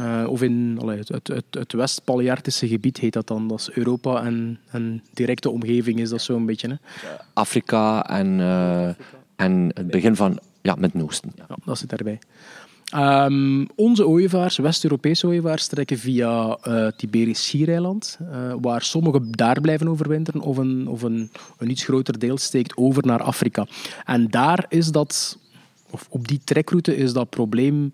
Uh, 0.00 0.26
of 0.28 0.42
in 0.42 0.78
allee, 0.80 0.98
het, 0.98 1.28
het, 1.28 1.46
het 1.50 1.72
West-Palearctische 1.72 2.68
gebied 2.68 2.98
heet 2.98 3.12
dat 3.12 3.26
dan. 3.26 3.48
Dat 3.48 3.58
is 3.58 3.70
Europa 3.70 4.24
en, 4.24 4.58
en 4.70 5.02
directe 5.14 5.50
omgeving 5.50 6.00
is 6.00 6.10
dat 6.10 6.22
zo'n 6.22 6.46
beetje. 6.46 6.68
Hè. 6.68 6.74
Afrika 7.32 8.08
en, 8.08 8.38
uh, 8.38 8.88
en 9.36 9.70
het 9.74 9.86
begin 9.86 10.16
van 10.16 10.38
ja, 10.62 10.74
met 10.74 10.94
Noosten. 10.94 11.32
Ja, 11.36 11.56
dat 11.64 11.78
zit 11.78 11.88
daarbij. 11.88 12.18
Um, 12.96 13.66
onze 13.74 14.06
ooievaars, 14.06 14.56
West-Europese 14.56 15.26
ooievaars, 15.26 15.66
trekken 15.66 15.98
via 15.98 16.58
uh, 16.68 16.86
Tiberisch 16.96 17.46
Schiereiland, 17.46 18.18
uh, 18.22 18.54
waar 18.60 18.82
sommigen 18.82 19.30
daar 19.30 19.60
blijven 19.60 19.88
overwinteren, 19.88 20.40
of, 20.40 20.56
een, 20.56 20.88
of 20.88 21.02
een, 21.02 21.30
een 21.58 21.70
iets 21.70 21.84
groter 21.84 22.18
deel 22.18 22.38
steekt 22.38 22.76
over 22.76 23.06
naar 23.06 23.22
Afrika. 23.22 23.66
En 24.04 24.28
daar 24.28 24.66
is 24.68 24.90
dat, 24.90 25.38
of 25.90 26.06
op 26.10 26.28
die 26.28 26.40
trekroute 26.44 26.96
is 26.96 27.12
dat 27.12 27.30
probleem 27.30 27.92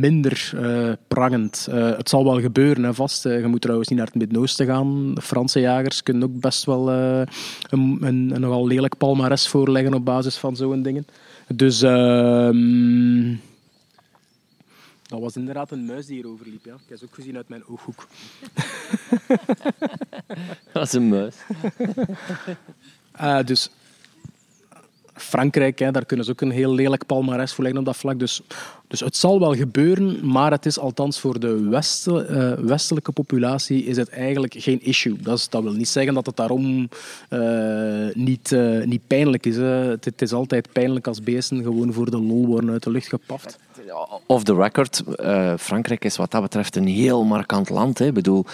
minder 0.00 0.52
uh, 0.54 0.92
prangend. 1.08 1.66
Uh, 1.70 1.96
het 1.96 2.08
zal 2.08 2.24
wel 2.24 2.40
gebeuren, 2.40 2.82
hè, 2.82 2.94
vast. 2.94 3.26
Uh, 3.26 3.40
je 3.40 3.46
moet 3.46 3.60
trouwens 3.60 3.88
niet 3.88 3.98
naar 3.98 4.06
het 4.06 4.16
Midden-Oosten 4.16 4.66
gaan. 4.66 5.14
Franse 5.22 5.60
jagers 5.60 6.02
kunnen 6.02 6.22
ook 6.22 6.40
best 6.40 6.64
wel 6.64 6.90
een, 6.90 7.28
een, 7.70 7.98
een, 8.02 8.40
nogal 8.40 8.66
lelijk 8.66 8.96
palmares 8.96 9.48
voorleggen 9.48 9.94
op 9.94 10.04
basis 10.04 10.36
van 10.36 10.56
zo'n 10.56 10.82
dingen. 10.82 11.06
Dus... 11.54 11.82
Ehm, 11.82 13.34
dat 15.08 15.20
was 15.20 15.36
inderdaad 15.36 15.70
een 15.70 15.84
muis 15.84 16.06
die 16.06 16.16
hier 16.16 16.28
overliep. 16.28 16.64
Ja. 16.64 16.72
Ik 16.72 16.88
heb 16.88 16.98
ze 16.98 17.04
ook 17.04 17.14
gezien 17.14 17.36
uit 17.36 17.48
mijn 17.48 17.66
ooghoek. 17.66 18.06
dat 20.72 20.82
is 20.82 20.92
een 20.92 21.08
muis. 21.08 21.36
Dus 23.46 23.70
Frankrijk, 25.16 25.78
hè, 25.78 25.90
daar 25.90 26.04
kunnen 26.04 26.26
ze 26.26 26.32
ook 26.32 26.40
een 26.40 26.50
heel 26.50 26.74
lelijk 26.74 27.06
palmares 27.06 27.52
voor 27.52 27.64
leggen 27.64 27.80
op 27.80 27.86
dat 27.86 27.96
vlak. 27.96 28.18
Dus, 28.18 28.40
dus 28.88 29.00
het 29.00 29.16
zal 29.16 29.40
wel 29.40 29.54
gebeuren, 29.54 30.28
maar 30.28 30.50
het 30.50 30.66
is 30.66 30.78
althans 30.78 31.20
voor 31.20 31.40
de 31.40 31.68
uh, 32.06 32.52
westelijke 32.66 33.12
populatie 33.12 33.84
is 33.84 33.96
het 33.96 34.08
eigenlijk 34.08 34.54
geen 34.58 34.82
issue. 34.82 35.16
Dat, 35.20 35.46
dat 35.50 35.62
wil 35.62 35.72
niet 35.72 35.88
zeggen 35.88 36.14
dat 36.14 36.26
het 36.26 36.36
daarom 36.36 36.88
uh, 37.30 38.14
niet, 38.14 38.50
uh, 38.50 38.84
niet 38.84 39.06
pijnlijk 39.06 39.46
is. 39.46 39.56
Het, 39.56 40.04
het, 40.04 40.22
is 40.22 40.32
altijd 40.32 40.72
pijnlijk 40.72 41.06
als 41.06 41.22
beesten 41.22 41.62
gewoon 41.62 41.92
voor 41.92 42.10
de 42.10 42.20
lol 42.20 42.46
worden 42.46 42.70
uit 42.70 42.82
de 42.82 42.90
lucht 42.90 43.08
gepaft. 43.08 43.58
Off 44.26 44.44
the 44.44 44.54
record, 44.54 45.02
Frankrijk 45.58 46.04
is 46.04 46.16
wat 46.16 46.30
dat 46.30 46.42
betreft 46.42 46.76
een 46.76 46.86
heel 46.86 47.24
markant 47.24 47.68
land. 47.68 47.98
Hè. 47.98 48.06
Ik 48.06 48.14
bedoel, 48.14 48.44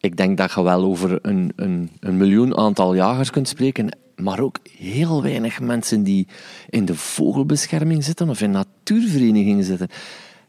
ik 0.00 0.16
denk 0.16 0.36
dat 0.36 0.52
je 0.52 0.62
wel 0.62 0.82
over 0.82 1.18
een, 1.22 1.52
een, 1.56 1.90
een 2.00 2.16
miljoen 2.16 2.56
aantal 2.56 2.94
jagers 2.94 3.30
kunt 3.30 3.48
spreken 3.48 3.98
maar 4.22 4.40
ook 4.40 4.58
heel 4.78 5.22
weinig 5.22 5.60
mensen 5.60 6.02
die 6.02 6.26
in 6.68 6.84
de 6.84 6.94
vogelbescherming 6.94 8.04
zitten 8.04 8.28
of 8.28 8.40
in 8.40 8.50
natuurverenigingen 8.50 9.64
zitten. 9.64 9.88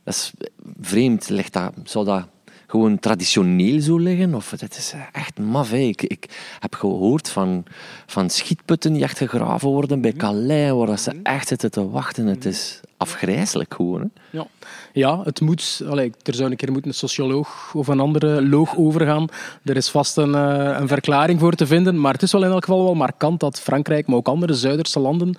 Dat 0.03 0.13
is 0.13 0.33
vreemd. 0.79 1.29
Ligt 1.29 1.53
dat, 1.53 1.73
zou 1.83 2.05
dat 2.05 2.27
gewoon 2.71 2.99
traditioneel 2.99 3.81
zo 3.81 3.97
liggen? 3.97 4.35
Of 4.35 4.51
het 4.51 4.77
is 4.77 4.93
echt 5.11 5.39
maf. 5.39 5.73
Ik, 5.73 6.01
ik, 6.01 6.55
heb 6.59 6.75
gehoord 6.75 7.29
van, 7.29 7.63
van 8.05 8.29
schietputten 8.29 8.93
die 8.93 9.03
echt 9.03 9.17
gegraven 9.17 9.69
worden 9.69 10.01
bij 10.01 10.13
Calais, 10.13 10.71
waar 10.71 10.99
ze 10.99 11.19
echt 11.23 11.47
zitten 11.47 11.71
te 11.71 11.89
wachten. 11.89 12.25
Het 12.25 12.45
is 12.45 12.79
afgrijzelijk 12.97 13.73
gewoon. 13.73 14.01
Hè? 14.01 14.37
Ja. 14.37 14.47
ja, 14.93 15.21
het 15.23 15.41
moet. 15.41 15.81
Allee, 15.87 16.11
er 16.23 16.33
zou 16.33 16.51
een 16.51 16.57
keer 16.57 16.71
moeten 16.71 16.89
een 16.89 16.97
socioloog 16.97 17.73
of 17.73 17.87
een 17.87 17.99
andere 17.99 18.47
loog 18.47 18.77
overgaan. 18.77 19.27
Er 19.63 19.75
is 19.75 19.89
vast 19.89 20.17
een, 20.17 20.31
uh, 20.31 20.77
een 20.79 20.87
verklaring 20.87 21.39
voor 21.39 21.53
te 21.53 21.67
vinden. 21.67 21.99
Maar 21.99 22.13
het 22.13 22.21
is 22.21 22.31
wel 22.31 22.43
in 22.43 22.51
elk 22.51 22.65
geval 22.65 22.83
wel 22.83 22.95
markant 22.95 23.39
dat 23.39 23.61
Frankrijk, 23.61 24.07
maar 24.07 24.17
ook 24.17 24.27
andere 24.27 24.53
Zuiderse 24.53 24.99
landen, 24.99 25.35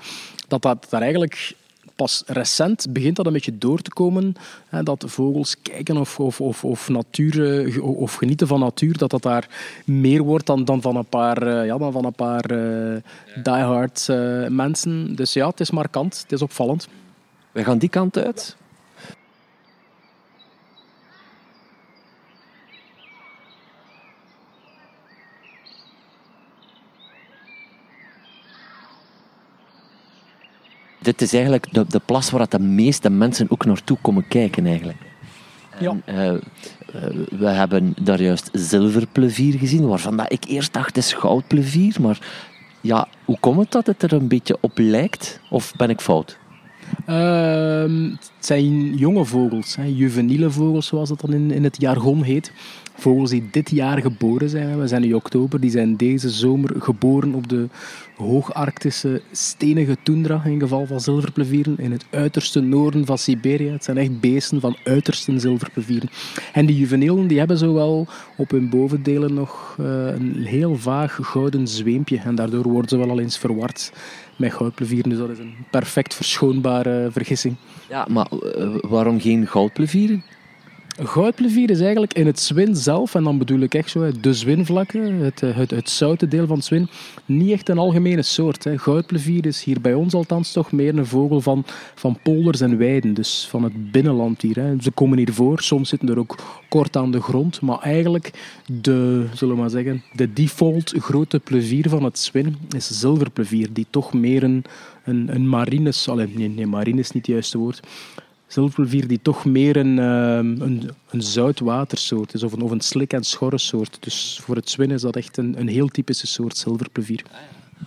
dat 0.48 0.62
dat 0.62 0.86
daar 0.90 1.02
eigenlijk 1.02 1.54
pas 2.02 2.22
recent 2.26 2.92
begint 2.92 3.16
dat 3.16 3.26
een 3.26 3.32
beetje 3.32 3.58
door 3.58 3.80
te 3.80 3.90
komen. 3.90 4.34
Hè, 4.68 4.82
dat 4.82 5.04
vogels 5.06 5.56
kijken 5.62 5.96
of, 5.96 6.20
of, 6.20 6.40
of, 6.40 6.64
of, 6.64 6.88
natuur, 6.88 7.66
eh, 7.66 7.82
of 7.82 8.14
genieten 8.14 8.46
van 8.46 8.60
natuur, 8.60 8.98
dat 8.98 9.10
dat 9.10 9.22
daar 9.22 9.48
meer 9.84 10.22
wordt 10.22 10.46
dan, 10.46 10.64
dan 10.64 10.80
van 10.80 10.96
een 10.96 11.04
paar, 11.04 11.46
uh, 11.46 11.66
ja, 11.66 11.78
dan 11.78 11.92
van 11.92 12.04
een 12.04 12.12
paar 12.12 12.52
uh, 12.52 12.96
diehard 13.42 14.06
uh, 14.10 14.48
mensen. 14.48 15.14
Dus 15.14 15.32
ja, 15.32 15.48
het 15.48 15.60
is 15.60 15.70
markant, 15.70 16.20
het 16.22 16.32
is 16.32 16.42
opvallend. 16.42 16.88
We 17.52 17.64
gaan 17.64 17.78
die 17.78 17.88
kant 17.88 18.18
uit. 18.18 18.56
Dit 31.02 31.22
is 31.22 31.32
eigenlijk 31.32 31.72
de, 31.72 31.84
de 31.88 32.00
plas 32.04 32.30
waar 32.30 32.48
de 32.48 32.58
meeste 32.58 33.10
mensen 33.10 33.46
ook 33.50 33.64
naartoe 33.64 33.98
komen 34.00 34.28
kijken 34.28 34.66
eigenlijk. 34.66 34.98
Ja. 35.78 35.96
uh, 36.06 36.32
we 37.30 37.46
hebben 37.46 37.94
daar 38.02 38.22
juist 38.22 38.50
zilverplevier 38.52 39.58
gezien, 39.58 39.88
waarvan 39.88 40.16
dat 40.16 40.32
ik 40.32 40.44
eerst 40.44 40.72
dacht 40.72 40.86
het 40.86 40.96
is 40.96 41.12
goudplevier, 41.12 41.96
maar 42.00 42.18
ja, 42.80 43.08
hoe 43.24 43.38
komt 43.40 43.58
het 43.58 43.70
dat 43.70 43.86
het 43.86 44.02
er 44.02 44.12
een 44.12 44.28
beetje 44.28 44.56
op 44.60 44.78
lijkt? 44.78 45.40
Of 45.50 45.72
ben 45.76 45.90
ik 45.90 46.00
fout? 46.00 46.38
Uh, 47.08 48.12
het 48.12 48.32
zijn 48.38 48.96
jonge 48.96 49.24
vogels, 49.24 49.76
hè, 49.76 49.84
juveniele 49.84 50.50
vogels 50.50 50.86
zoals 50.86 51.08
dat 51.08 51.20
dan 51.20 51.32
in, 51.32 51.50
in 51.50 51.64
het 51.64 51.80
jargon 51.80 52.22
heet. 52.22 52.52
Vogels 53.02 53.30
die 53.30 53.48
dit 53.50 53.70
jaar 53.70 54.00
geboren 54.00 54.48
zijn. 54.48 54.80
We 54.80 54.86
zijn 54.86 55.02
nu 55.02 55.12
oktober, 55.12 55.60
die 55.60 55.70
zijn 55.70 55.96
deze 55.96 56.30
zomer 56.30 56.70
geboren 56.78 57.34
op 57.34 57.48
de 57.48 57.68
hoogarktische 58.16 59.22
stenige 59.32 59.96
tundra, 60.02 60.42
in 60.44 60.60
geval 60.60 60.86
van 60.86 61.00
zilverplevieren, 61.00 61.78
in 61.78 61.92
het 61.92 62.04
uiterste 62.10 62.60
noorden 62.60 63.06
van 63.06 63.18
Siberië. 63.18 63.68
Het 63.68 63.84
zijn 63.84 63.96
echt 63.96 64.20
beesten 64.20 64.60
van 64.60 64.76
uiterste 64.84 65.38
zilverplevieren. 65.38 66.08
En 66.52 66.66
die 66.66 66.76
juvenielen 66.76 67.26
die 67.26 67.38
hebben 67.38 67.58
zowel 67.58 68.06
op 68.36 68.50
hun 68.50 68.68
bovendelen 68.68 69.34
nog 69.34 69.76
uh, 69.80 69.86
een 70.06 70.44
heel 70.44 70.76
vaag 70.76 71.18
gouden 71.22 71.68
zweempje. 71.68 72.18
En 72.18 72.34
daardoor 72.34 72.68
worden 72.68 72.88
ze 72.88 72.96
wel 72.96 73.10
al 73.10 73.20
eens 73.20 73.38
verward 73.38 73.92
met 74.36 74.52
goudplevieren. 74.52 75.10
Dus 75.10 75.18
dat 75.18 75.30
is 75.30 75.38
een 75.38 75.54
perfect 75.70 76.14
verschoonbare 76.14 77.08
vergissing. 77.10 77.54
Ja, 77.88 78.06
maar 78.10 78.28
uh, 78.32 78.74
waarom 78.80 79.20
geen 79.20 79.46
goudplevieren? 79.46 80.22
Goudplevier 81.00 81.70
is 81.70 81.80
eigenlijk 81.80 82.14
in 82.14 82.26
het 82.26 82.40
zwin 82.40 82.76
zelf, 82.76 83.14
en 83.14 83.24
dan 83.24 83.38
bedoel 83.38 83.60
ik 83.60 83.74
echt 83.74 83.90
zo 83.90 84.10
de 84.20 84.34
zwinvlakken, 84.34 85.14
het, 85.14 85.40
het, 85.40 85.70
het 85.70 85.90
zoute 85.90 86.28
deel 86.28 86.46
van 86.46 86.56
het 86.56 86.64
zwin, 86.64 86.88
niet 87.24 87.50
echt 87.50 87.68
een 87.68 87.78
algemene 87.78 88.22
soort. 88.22 88.64
Hè. 88.64 88.78
Goudplevier 88.78 89.46
is 89.46 89.64
hier 89.64 89.80
bij 89.80 89.94
ons 89.94 90.14
althans 90.14 90.52
toch 90.52 90.72
meer 90.72 90.98
een 90.98 91.06
vogel 91.06 91.40
van, 91.40 91.64
van 91.94 92.18
polders 92.22 92.60
en 92.60 92.78
weiden, 92.78 93.14
dus 93.14 93.46
van 93.50 93.62
het 93.62 93.92
binnenland 93.92 94.42
hier. 94.42 94.56
Hè. 94.56 94.74
Ze 94.80 94.90
komen 94.90 95.18
hier 95.18 95.32
voor, 95.32 95.60
soms 95.60 95.88
zitten 95.88 96.08
er 96.08 96.18
ook 96.18 96.38
kort 96.68 96.96
aan 96.96 97.10
de 97.10 97.20
grond, 97.20 97.60
maar 97.60 97.78
eigenlijk 97.78 98.30
de, 98.80 99.26
zullen 99.34 99.54
we 99.54 99.60
maar 99.60 99.70
zeggen, 99.70 100.02
de 100.12 100.32
default 100.32 100.94
grote 100.98 101.38
plevier 101.38 101.88
van 101.88 102.04
het 102.04 102.18
zwin 102.18 102.56
is 102.76 103.00
zilverplevier, 103.00 103.68
die 103.72 103.86
toch 103.90 104.12
meer 104.12 104.42
een, 104.42 104.64
een, 105.04 105.34
een 105.34 105.48
marines, 105.48 106.06
nee, 106.06 106.48
nee, 106.48 106.66
marine 106.66 107.00
is 107.00 107.10
niet 107.10 107.26
het 107.26 107.34
juiste 107.34 107.58
woord, 107.58 107.80
zilverplevier 108.52 109.06
die 109.08 109.20
toch 109.22 109.44
meer 109.44 109.76
een, 109.76 109.96
uh, 109.96 110.36
een, 110.36 110.90
een 111.10 111.22
zoutwatersoort 111.22 112.34
is, 112.34 112.42
of 112.42 112.52
een, 112.52 112.62
of 112.62 112.70
een 112.70 112.80
slik- 112.80 113.12
en 113.12 113.24
schorre 113.24 113.58
soort. 113.58 113.96
Dus 114.00 114.40
voor 114.42 114.56
het 114.56 114.70
zwin 114.70 114.90
is 114.90 115.00
dat 115.00 115.16
echt 115.16 115.36
een, 115.36 115.60
een 115.60 115.68
heel 115.68 115.88
typische 115.88 116.26
soort 116.26 116.56
zilverplevier. 116.56 117.22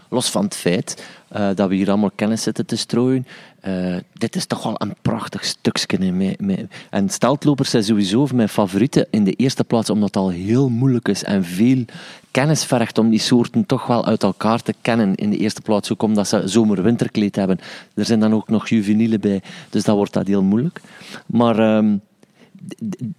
Los 0.09 0.29
van 0.29 0.43
het 0.43 0.55
feit 0.55 1.05
uh, 1.35 1.49
dat 1.55 1.69
we 1.69 1.75
hier 1.75 1.89
allemaal 1.89 2.11
kennis 2.15 2.43
zitten 2.43 2.65
te 2.65 2.75
strooien, 2.75 3.27
uh, 3.67 3.95
dit 4.13 4.35
is 4.35 4.45
toch 4.45 4.63
wel 4.63 4.75
een 4.77 4.95
prachtig 5.01 5.45
stukje. 5.45 6.11
Met, 6.11 6.65
en 6.89 7.09
steltlopers 7.09 7.69
zijn 7.69 7.83
sowieso 7.83 8.27
mijn 8.33 8.49
favorieten 8.49 9.07
in 9.09 9.23
de 9.23 9.31
eerste 9.31 9.63
plaats, 9.63 9.89
omdat 9.89 10.07
het 10.07 10.23
al 10.23 10.29
heel 10.29 10.69
moeilijk 10.69 11.07
is 11.07 11.23
en 11.23 11.43
veel 11.43 11.85
kennis 12.31 12.63
vergt 12.63 12.97
om 12.97 13.09
die 13.09 13.19
soorten 13.19 13.65
toch 13.65 13.87
wel 13.87 14.05
uit 14.05 14.23
elkaar 14.23 14.61
te 14.61 14.73
kennen. 14.81 15.15
In 15.15 15.29
de 15.29 15.37
eerste 15.37 15.61
plaats 15.61 15.91
ook 15.91 16.03
omdat 16.03 16.27
ze 16.27 16.41
zomer-winterkleed 16.45 17.35
hebben. 17.35 17.59
Er 17.93 18.05
zijn 18.05 18.19
dan 18.19 18.33
ook 18.33 18.49
nog 18.49 18.67
juvenielen 18.67 19.19
bij, 19.19 19.41
dus 19.69 19.83
dat 19.83 19.95
wordt 19.95 20.13
dat 20.13 20.27
heel 20.27 20.43
moeilijk. 20.43 20.81
Maar... 21.25 21.77
Um, 21.77 22.01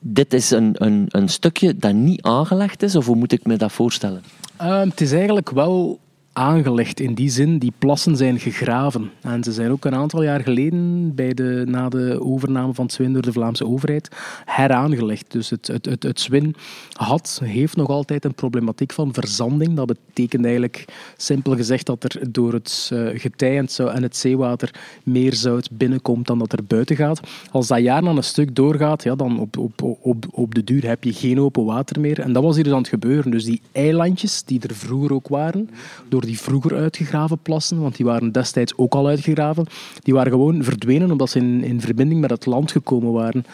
dit 0.00 0.32
is 0.32 0.50
een, 0.50 0.70
een, 0.74 1.06
een 1.09 1.28
stukje 1.28 1.76
dat 1.76 1.92
niet 1.92 2.22
aangelegd 2.22 2.82
is, 2.82 2.96
of 2.96 3.06
hoe 3.06 3.16
moet 3.16 3.32
ik 3.32 3.46
me 3.46 3.56
dat 3.56 3.72
voorstellen? 3.72 4.22
Uh, 4.62 4.80
het 4.80 5.00
is 5.00 5.12
eigenlijk 5.12 5.50
wel 5.50 6.00
aangelegd 6.37 7.01
in 7.01 7.14
die 7.14 7.31
zin. 7.31 7.59
Die 7.59 7.72
plassen 7.79 8.16
zijn 8.16 8.38
gegraven. 8.38 9.11
En 9.20 9.44
ze 9.44 9.53
zijn 9.53 9.70
ook 9.70 9.85
een 9.85 9.94
aantal 9.94 10.22
jaar 10.22 10.40
geleden, 10.40 11.14
bij 11.14 11.35
de, 11.35 11.64
na 11.66 11.88
de 11.88 12.20
overname 12.22 12.75
van 12.75 12.90
Zwin 12.90 13.12
door 13.12 13.22
de 13.22 13.33
Vlaamse 13.33 13.66
overheid, 13.66 14.09
heraangelegd. 14.44 15.33
Dus 15.33 15.51
het, 15.51 15.66
het, 15.66 15.87
het, 15.87 16.03
het 16.03 16.20
Zwin 16.20 16.55
had, 16.92 17.40
heeft 17.44 17.77
nog 17.77 17.88
altijd 17.88 18.25
een 18.25 18.35
problematiek 18.35 18.92
van 18.92 19.14
verzanding. 19.14 19.75
Dat 19.75 19.87
betekent 19.87 20.44
eigenlijk, 20.44 20.85
simpel 21.16 21.57
gezegd, 21.57 21.87
dat 21.87 22.05
er 22.05 22.33
door 22.33 22.53
het 22.53 22.90
uh, 22.92 23.09
getij 23.14 23.59
en 23.77 24.03
het 24.03 24.16
zeewater 24.16 24.75
meer 25.03 25.35
zout 25.35 25.70
binnenkomt 25.70 26.27
dan 26.27 26.38
dat 26.38 26.53
er 26.53 26.64
buiten 26.64 26.96
gaat. 26.96 27.20
Als 27.51 27.66
dat 27.66 27.81
jaar 27.81 28.03
dan 28.03 28.16
een 28.16 28.25
stuk 28.25 28.55
doorgaat, 28.55 29.03
ja, 29.03 29.14
dan 29.14 29.40
op, 29.40 29.59
op, 29.59 29.83
op, 30.01 30.25
op 30.31 30.55
de 30.55 30.64
duur 30.64 30.87
heb 30.88 31.05
je 31.05 31.12
geen 31.12 31.40
open 31.40 31.64
water 31.64 32.01
meer. 32.01 32.20
En 32.20 32.33
dat 32.33 32.42
was 32.42 32.57
hier 32.57 32.72
aan 32.72 32.79
het 32.79 32.88
gebeuren. 32.88 33.31
Dus 33.31 33.44
die 33.44 33.61
eilandjes, 33.72 34.42
die 34.42 34.61
er 34.61 34.75
vroeger 34.75 35.12
ook 35.12 35.29
waren, 35.29 35.70
door 36.09 36.25
die 36.27 36.41
vroeger 36.41 36.77
uitgegraven 36.77 37.39
plassen, 37.39 37.81
want 37.81 37.97
die 37.97 38.07
waren 38.07 38.33
destijds 38.33 38.73
ook 38.77 38.95
al 38.95 39.07
uitgegraven, 39.07 39.67
die 40.03 40.15
waren 40.15 40.33
gewoon 40.33 40.65
verdwenen 40.65 41.11
omdat 41.11 41.31
ze 41.31 41.39
in, 41.39 41.65
in 41.65 41.81
verbinding 41.81 42.21
met 42.21 42.31
het 42.31 42.47
land 42.47 42.71
gekomen 42.73 43.12
waren. 43.12 43.45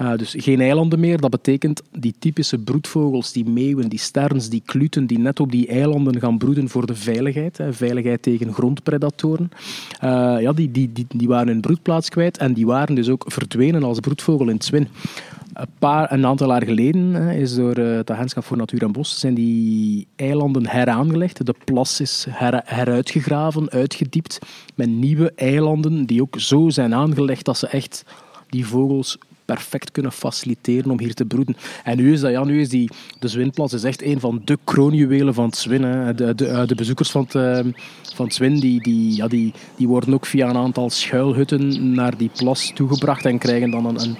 Uh, 0.00 0.16
dus 0.16 0.34
geen 0.38 0.60
eilanden 0.60 1.00
meer. 1.00 1.20
Dat 1.20 1.30
betekent 1.30 1.82
die 1.92 2.14
typische 2.18 2.58
broedvogels, 2.58 3.32
die 3.32 3.48
meeuwen, 3.48 3.88
die 3.88 3.98
sterns, 3.98 4.48
die 4.48 4.62
kluten, 4.64 5.06
die 5.06 5.18
net 5.18 5.40
op 5.40 5.50
die 5.50 5.66
eilanden 5.66 6.20
gaan 6.20 6.38
broeden 6.38 6.68
voor 6.68 6.86
de 6.86 6.94
veiligheid. 6.94 7.58
Hè, 7.58 7.72
veiligheid 7.72 8.22
tegen 8.22 8.52
grondpredatoren. 8.52 9.50
Uh, 10.04 10.36
ja, 10.40 10.52
die, 10.52 10.70
die, 10.70 10.92
die, 10.92 11.06
die 11.08 11.28
waren 11.28 11.48
hun 11.48 11.60
broedplaats 11.60 12.08
kwijt 12.08 12.38
en 12.38 12.52
die 12.52 12.66
waren 12.66 12.94
dus 12.94 13.08
ook 13.08 13.24
verdwenen 13.26 13.82
als 13.82 14.00
broedvogel 14.00 14.48
in 14.48 14.54
het 14.54 14.64
Zwin. 14.64 14.88
Een, 15.52 16.26
aantal 16.26 16.48
jaar 16.48 16.64
geleden 16.64 17.14
is 17.16 17.54
door 17.54 17.78
uh, 17.78 17.96
het 17.96 18.10
Agentschap 18.10 18.44
voor 18.44 18.56
Natuur 18.56 18.82
en 18.82 18.92
Bos 18.92 19.20
zijn 19.20 19.34
die 19.34 20.06
eilanden 20.16 20.66
heraangelegd. 20.68 21.46
De 21.46 21.54
plas 21.64 22.00
is 22.00 22.26
her, 22.28 22.62
heruitgegraven, 22.64 23.70
uitgediept 23.70 24.38
met 24.74 24.88
nieuwe 24.88 25.32
eilanden 25.36 26.06
die 26.06 26.22
ook 26.22 26.40
zo 26.40 26.68
zijn 26.68 26.94
aangelegd 26.94 27.44
dat 27.44 27.58
ze 27.58 27.66
echt 27.66 28.04
die 28.48 28.66
vogels 28.66 29.18
perfect 29.54 29.90
kunnen 29.90 30.12
faciliteren 30.12 30.90
om 30.90 30.98
hier 30.98 31.14
te 31.14 31.24
broeden. 31.24 31.56
En 31.84 31.96
nu 31.96 32.12
is 32.12 32.20
dat, 32.20 32.30
ja, 32.30 32.44
nu 32.44 32.60
is 32.60 32.68
die, 32.68 32.90
de 33.18 33.28
Zwinplas 33.28 33.72
is 33.72 33.84
echt 33.84 34.02
een 34.02 34.20
van 34.20 34.42
de 34.44 34.58
kroonjuwelen 34.64 35.34
van 35.34 35.44
het. 35.44 36.18
De, 36.18 36.34
de, 36.34 36.46
eh, 36.46 36.66
de 36.66 36.74
bezoekers 36.74 37.10
van 37.10 37.22
het, 37.22 37.34
uh, 37.34 37.72
van 38.14 38.28
die, 38.38 38.82
die, 38.82 39.16
ja, 39.16 39.28
die, 39.28 39.52
die 39.76 39.88
worden 39.88 40.14
ook 40.14 40.26
via 40.26 40.48
een 40.48 40.56
aantal 40.56 40.90
schuilhutten 40.90 41.94
naar 41.94 42.16
die 42.16 42.30
plas 42.36 42.70
toegebracht 42.74 43.24
en 43.24 43.38
krijgen 43.38 43.70
dan 43.70 43.86
een, 43.86 44.00
een 44.00 44.16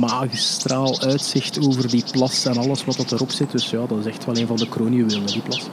magistraal 0.00 1.00
uitzicht 1.00 1.66
over 1.66 1.88
die 1.88 2.04
plas 2.12 2.46
en 2.46 2.56
alles 2.56 2.84
wat 2.84 3.12
erop 3.12 3.30
zit. 3.30 3.50
Dus 3.50 3.70
ja, 3.70 3.86
dat 3.86 3.98
is 3.98 4.06
echt 4.06 4.24
wel 4.24 4.36
een 4.36 4.46
van 4.46 4.56
de 4.56 4.68
kroonjuwelen, 4.68 5.26
die 5.26 5.42
plas. 5.42 5.70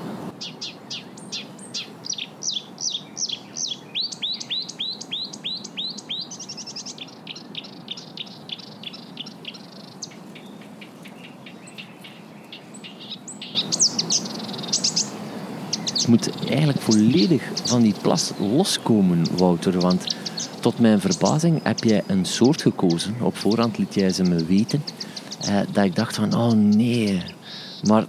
Moet 16.07 16.29
eigenlijk 16.47 16.79
volledig 16.79 17.43
van 17.63 17.81
die 17.81 17.95
plas 18.01 18.31
loskomen, 18.39 19.37
Wouter. 19.37 19.79
Want 19.79 20.15
tot 20.59 20.79
mijn 20.79 20.99
verbazing 20.99 21.63
heb 21.63 21.83
jij 21.83 22.03
een 22.07 22.25
soort 22.25 22.61
gekozen. 22.61 23.15
Op 23.21 23.37
voorhand 23.37 23.77
liet 23.77 23.93
jij 23.93 24.09
ze 24.09 24.23
me 24.23 24.45
weten. 24.45 24.83
Eh, 25.41 25.59
dat 25.71 25.85
ik 25.85 25.95
dacht 25.95 26.15
van, 26.15 26.35
oh 26.35 26.51
nee. 26.51 27.21
Maar 27.87 28.05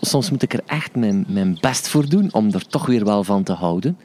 soms 0.00 0.30
moet 0.30 0.42
ik 0.42 0.52
er 0.52 0.62
echt 0.66 0.94
mijn, 0.94 1.24
mijn 1.28 1.58
best 1.60 1.88
voor 1.88 2.08
doen 2.08 2.32
om 2.32 2.52
er 2.52 2.66
toch 2.66 2.86
weer 2.86 3.04
wel 3.04 3.24
van 3.24 3.42
te 3.42 3.52
houden. 3.52 3.98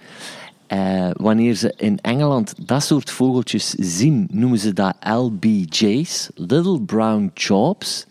Uh, 0.73 1.10
wanneer 1.13 1.56
ze 1.56 1.73
in 1.77 1.99
Engeland 2.01 2.67
dat 2.67 2.84
soort 2.84 3.10
vogeltjes 3.10 3.69
zien, 3.69 4.27
noemen 4.32 4.60
ze 4.60 4.73
dat 4.73 4.95
LBJ's, 4.99 6.30
Little 6.36 6.82
Brown 6.82 7.32
Jobs. 7.34 8.06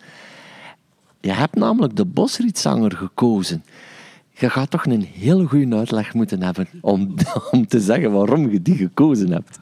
Je 1.21 1.33
hebt 1.33 1.55
namelijk 1.55 1.97
de 1.97 2.05
bosrietzanger 2.05 2.97
gekozen 2.97 3.64
je 4.38 4.51
gaat 4.51 4.70
toch 4.70 4.87
een 4.87 5.09
heel 5.12 5.44
goede 5.44 5.77
uitleg 5.77 6.14
moeten 6.14 6.42
hebben 6.42 6.68
om, 6.81 7.14
om 7.51 7.66
te 7.66 7.81
zeggen 7.81 8.12
waarom 8.12 8.51
je 8.51 8.62
die 8.62 8.77
gekozen 8.77 9.33
hebt. 9.33 9.59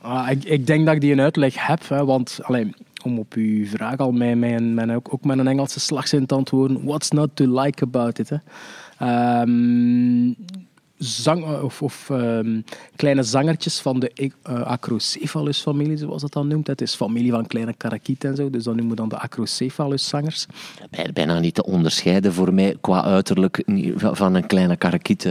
Ah, 0.00 0.30
ik, 0.30 0.44
ik, 0.44 0.66
denk 0.66 0.86
dat 0.86 0.94
ik 0.94 1.00
die 1.00 1.12
een 1.12 1.20
uitleg 1.20 1.66
heb, 1.66 1.88
hè, 1.88 2.04
want 2.04 2.38
alleen, 2.42 2.74
om 3.04 3.18
op 3.18 3.32
uw 3.32 3.66
vraag 3.66 3.96
al 3.96 4.12
mijn, 4.12 4.74
mijn, 4.74 4.90
ook, 4.92 5.14
ook 5.14 5.24
met 5.24 5.38
een 5.38 5.48
Engelse 5.48 5.80
slagzin 5.80 6.26
te 6.26 6.34
antwoorden, 6.34 6.84
what's 6.84 7.10
not 7.10 7.30
to 7.34 7.60
like 7.60 7.84
about 7.84 8.18
it? 8.18 8.30
Hè? 8.30 8.36
Um, 9.40 10.36
zang, 11.00 11.44
eh, 11.44 11.82
of, 11.82 12.08
um, 12.10 12.64
kleine 12.96 13.22
zangertjes 13.22 13.80
van 13.80 14.00
de 14.00 14.12
uh, 14.16 14.30
Acrocephalus-familie, 14.62 15.96
zoals 15.96 16.22
dat 16.22 16.32
dan 16.32 16.48
noemt. 16.48 16.66
Het 16.66 16.80
is 16.80 16.94
familie 16.94 17.30
van 17.30 17.46
kleine 17.46 17.74
karakieten 17.74 18.30
en 18.30 18.36
zo, 18.36 18.50
dus 18.50 18.64
dan 18.64 18.76
noemen 18.76 18.94
we 18.94 19.00
dan 19.00 19.08
de 19.08 19.18
Acrocephalus-zangers. 19.18 20.46
Bijna 21.12 21.38
niet 21.38 21.54
te 21.54 21.64
onderscheiden 21.64 22.32
voor 22.32 22.54
mij 22.54 22.76
qua 22.80 23.04
uiterlijk 23.04 23.62
van 23.96 24.34
een 24.34 24.46
kleine 24.46 24.76
karakiet. 24.76 25.28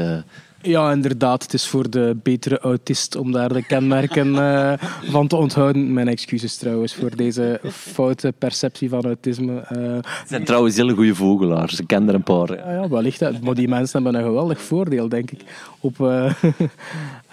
Ja, 0.62 0.91
inderdaad. 0.91 1.43
Het 1.43 1.54
is 1.54 1.67
voor 1.67 1.89
de 1.89 2.17
betere 2.24 2.60
autist 2.60 3.15
om 3.15 3.32
daar 3.32 3.54
de 3.54 3.65
kenmerken 3.65 4.28
uh, 4.28 4.74
van 5.04 5.28
te 5.28 5.36
onthouden. 5.36 5.93
Mijn 5.93 6.08
excuses 6.08 6.58
trouwens 6.58 6.95
voor 6.95 7.15
deze 7.15 7.60
foute 7.72 8.34
perceptie 8.38 8.89
van 8.89 9.04
autisme. 9.04 9.54
Uh, 9.54 9.93
het 9.93 10.28
zijn 10.28 10.43
trouwens 10.43 10.76
hele 10.76 10.93
goede 10.93 11.15
vogelaars. 11.15 11.80
Ik 11.80 11.88
ken 11.88 12.08
er 12.08 12.13
een 12.13 12.24
paar. 12.24 12.56
Ja, 12.56 12.72
ja 12.72 12.89
wellicht. 12.89 13.41
Maar 13.41 13.56
die 13.56 13.67
mensen 13.67 14.04
hebben 14.04 14.22
een 14.22 14.28
geweldig 14.28 14.62
voordeel, 14.62 15.10
denk 15.10 15.32
ik. 15.32 15.41
Op, 15.80 16.00
uh, 16.00 16.34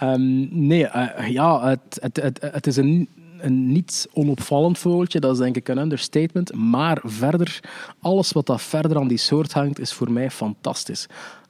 um, 0.01 0.49
nee, 0.67 0.87
ja, 1.29 1.67
het, 1.67 1.99
het, 2.01 2.21
het, 2.21 2.39
het 2.51 2.67
is 2.67 2.77
een 2.77 3.07
een 3.39 3.71
niet 3.71 4.07
onopvallend 4.13 4.77
vogeltje, 4.77 5.19
dat 5.19 5.31
is 5.31 5.37
denk 5.37 5.55
ik 5.55 5.67
een 5.67 5.77
understatement. 5.77 6.53
Maar 6.53 7.01
verder, 7.03 7.59
alles 7.99 8.31
wat 8.31 8.45
dat 8.45 8.61
verder 8.61 8.97
aan 8.97 9.07
die 9.07 9.17
soort 9.17 9.53
hangt, 9.53 9.79
is 9.79 9.93
voor 9.93 10.11
mij 10.11 10.31
fantastisch. 10.31 11.07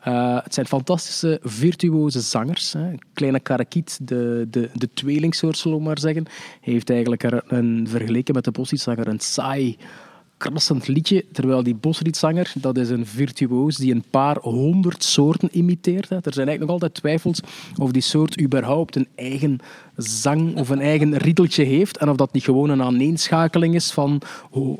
Uh, 0.07 0.37
het 0.43 0.53
zijn 0.53 0.65
fantastische 0.65 1.39
virtuoze 1.43 2.19
zangers. 2.19 2.73
Hè. 2.73 2.93
Kleine 3.13 3.39
Karakiet, 3.39 3.99
de, 4.01 4.47
de, 4.49 4.69
de 4.73 4.89
tweelingsoort, 4.93 5.57
zullen 5.57 5.77
we 5.77 5.83
maar 5.83 5.99
zeggen, 5.99 6.25
heeft 6.61 6.89
eigenlijk 6.89 7.23
een, 7.23 7.41
een 7.47 7.87
vergeleken 7.89 8.33
met 8.33 8.43
de 8.43 8.51
bosrietzanger 8.51 9.07
een 9.07 9.19
saai, 9.19 9.77
krassend 10.37 10.87
liedje. 10.87 11.25
Terwijl 11.31 11.63
die 11.63 11.75
bosrietzanger, 11.75 12.53
dat 12.55 12.77
is 12.77 12.89
een 12.89 13.05
virtuoos 13.05 13.75
die 13.75 13.93
een 13.93 14.03
paar 14.09 14.37
honderd 14.41 15.03
soorten 15.03 15.49
imiteert. 15.51 16.09
Er 16.09 16.33
zijn 16.33 16.47
eigenlijk 16.47 16.59
nog 16.59 16.69
altijd 16.69 16.93
twijfels 16.93 17.39
of 17.77 17.91
die 17.91 18.01
soort 18.01 18.41
überhaupt 18.41 18.95
een 18.95 19.07
eigen 19.15 19.59
zang 19.95 20.55
of 20.57 20.69
een 20.69 20.81
eigen 20.81 21.17
riedeltje 21.17 21.63
heeft. 21.63 21.97
En 21.97 22.09
of 22.09 22.15
dat 22.15 22.33
niet 22.33 22.43
gewoon 22.43 22.69
een 22.69 22.83
aaneenschakeling 22.83 23.75
is 23.75 23.91
van 23.91 24.21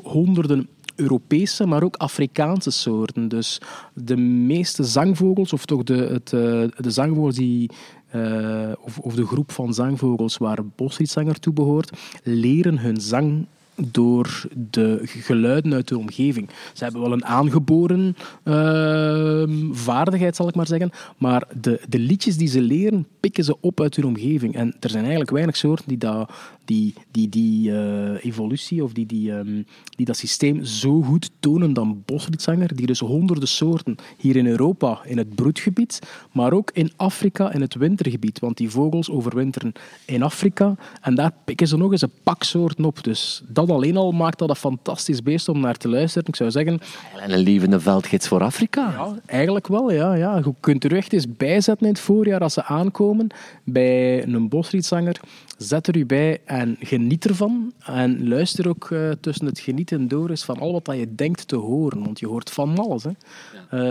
honderden 0.02 0.68
Europese, 0.98 1.66
maar 1.66 1.82
ook 1.82 1.96
Afrikaanse 1.96 2.70
soorten. 2.70 3.28
Dus 3.28 3.60
de 3.94 4.16
meeste 4.16 4.84
zangvogels, 4.84 5.52
of 5.52 5.64
toch 5.64 5.82
de, 5.82 5.94
het, 5.94 6.32
eh, 6.32 6.82
de 6.82 6.90
zangvogels 6.90 7.36
die 7.36 7.70
uh, 8.14 8.72
of, 8.80 8.98
of, 8.98 9.14
de 9.14 9.26
groep 9.26 9.52
van 9.52 9.74
zangvogels 9.74 10.36
waar 10.36 10.66
bosrietzanger 10.76 11.40
toe 11.40 11.52
behoort, 11.52 11.90
leren 12.22 12.78
hun 12.78 13.00
zang 13.00 13.46
door 13.74 14.42
de 14.70 15.00
geluiden 15.02 15.74
uit 15.74 15.88
de 15.88 15.98
omgeving. 15.98 16.48
Ze 16.72 16.84
hebben 16.84 17.02
wel 17.02 17.12
een 17.12 17.24
aangeboren 17.24 18.16
uh, 18.44 19.42
vaardigheid, 19.72 20.36
zal 20.36 20.48
ik 20.48 20.54
maar 20.54 20.66
zeggen, 20.66 20.90
maar 21.16 21.48
de, 21.60 21.80
de 21.88 21.98
liedjes 21.98 22.36
die 22.36 22.48
ze 22.48 22.60
leren, 22.60 23.06
pikken 23.28 23.44
ze 23.46 23.60
op 23.60 23.80
uit 23.80 23.96
hun 23.96 24.04
omgeving. 24.04 24.54
En 24.54 24.76
er 24.80 24.90
zijn 24.90 25.02
eigenlijk 25.02 25.30
weinig 25.30 25.56
soorten 25.56 25.88
die 25.88 25.98
dat, 25.98 26.30
die, 26.64 26.94
die, 27.10 27.28
die 27.28 27.70
uh, 27.70 28.24
evolutie 28.24 28.84
of 28.84 28.92
die, 28.92 29.06
die, 29.06 29.32
um, 29.32 29.66
die 29.96 30.06
dat 30.06 30.16
systeem 30.16 30.64
zo 30.64 31.02
goed 31.02 31.30
tonen 31.40 31.72
dan 31.72 32.02
bosrietzanger, 32.04 32.76
die 32.76 32.86
dus 32.86 32.98
honderden 32.98 33.48
soorten 33.48 33.96
hier 34.18 34.36
in 34.36 34.46
Europa, 34.46 35.00
in 35.04 35.18
het 35.18 35.34
broedgebied, 35.34 35.98
maar 36.32 36.52
ook 36.52 36.70
in 36.72 36.92
Afrika, 36.96 37.52
in 37.52 37.60
het 37.60 37.74
wintergebied. 37.74 38.38
Want 38.38 38.56
die 38.56 38.70
vogels 38.70 39.10
overwinteren 39.10 39.72
in 40.04 40.22
Afrika 40.22 40.74
en 41.00 41.14
daar 41.14 41.32
pikken 41.44 41.68
ze 41.68 41.76
nog 41.76 41.92
eens 41.92 42.02
een 42.02 42.12
pak 42.22 42.42
soorten 42.42 42.84
op. 42.84 43.04
Dus 43.04 43.42
dat 43.48 43.70
alleen 43.70 43.96
al 43.96 44.12
maakt 44.12 44.38
dat 44.38 44.48
een 44.48 44.56
fantastisch 44.56 45.22
beest 45.22 45.48
om 45.48 45.60
naar 45.60 45.76
te 45.76 45.88
luisteren. 45.88 46.28
Ik 46.28 46.36
zou 46.36 46.50
zeggen... 46.50 46.80
En 47.20 47.32
een 47.32 47.38
levende 47.38 47.80
veldgids 47.80 48.28
voor 48.28 48.42
Afrika. 48.42 48.90
Ja, 48.90 49.18
eigenlijk 49.26 49.66
wel, 49.66 49.92
ja. 49.92 50.14
ja. 50.14 50.36
Je 50.36 50.54
kunt 50.60 50.84
er 50.84 50.96
echt 50.96 51.12
eens 51.12 51.26
bijzetten 51.36 51.86
in 51.86 51.92
het 51.92 52.00
voorjaar 52.00 52.40
als 52.40 52.52
ze 52.52 52.64
aankomen 52.64 53.17
bij 53.64 54.26
een 54.26 54.48
bosrietzanger. 54.48 55.20
Zet 55.58 55.86
er 55.86 55.96
u 55.96 56.06
bij 56.06 56.40
en 56.44 56.76
geniet 56.80 57.24
ervan. 57.24 57.72
En 57.78 58.28
luister 58.28 58.68
ook 58.68 58.90
uh, 58.90 59.10
tussen 59.20 59.46
het 59.46 59.58
genieten 59.58 60.08
door 60.08 60.30
eens 60.30 60.44
van 60.44 60.58
al 60.58 60.80
wat 60.84 60.96
je 60.96 61.14
denkt 61.14 61.48
te 61.48 61.56
horen. 61.56 62.04
Want 62.04 62.18
je 62.18 62.26
hoort 62.26 62.50
van 62.50 62.78
alles. 62.78 63.04
Hè. 63.04 63.10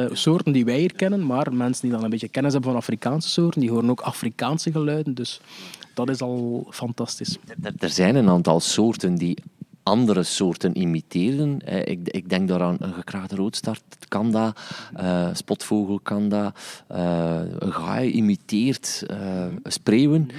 Uh, 0.04 0.10
soorten 0.16 0.52
die 0.52 0.66
wij 0.66 0.80
hier 0.80 0.94
kennen, 0.94 1.26
maar 1.26 1.54
mensen 1.54 1.82
die 1.82 1.92
dan 1.92 2.04
een 2.04 2.10
beetje 2.10 2.30
kennis 2.30 2.54
hebben 2.54 2.72
van 2.72 2.80
Afrikaanse 2.80 3.30
soorten, 3.30 3.62
die 3.62 3.72
horen 3.72 3.90
ook 3.90 4.02
Afrikaanse 4.02 4.72
geluiden. 4.72 5.14
Dus 5.14 5.42
dat 5.94 6.10
is 6.10 6.22
al 6.22 6.68
fantastisch. 6.70 7.38
Er 7.78 7.90
zijn 7.90 8.16
een 8.16 8.30
aantal 8.30 8.60
soorten 8.60 9.16
die 9.16 9.38
andere 9.88 10.24
soorten 10.24 10.78
imiteren. 10.78 11.60
Ik, 11.88 12.00
ik 12.04 12.30
denk 12.30 12.48
daaraan 12.48 12.76
een 12.80 12.94
gekraagde 12.94 13.36
roodstart 13.36 13.84
kan 14.08 14.32
dat, 14.32 14.60
uh, 15.00 15.30
spotvogel 15.34 16.00
kan 16.00 16.30
dat, 16.30 16.60
uh, 16.92 17.40
een 17.60 17.74
gaai 17.74 18.12
imiteert 18.12 19.06
spreeuwen. 19.64 20.30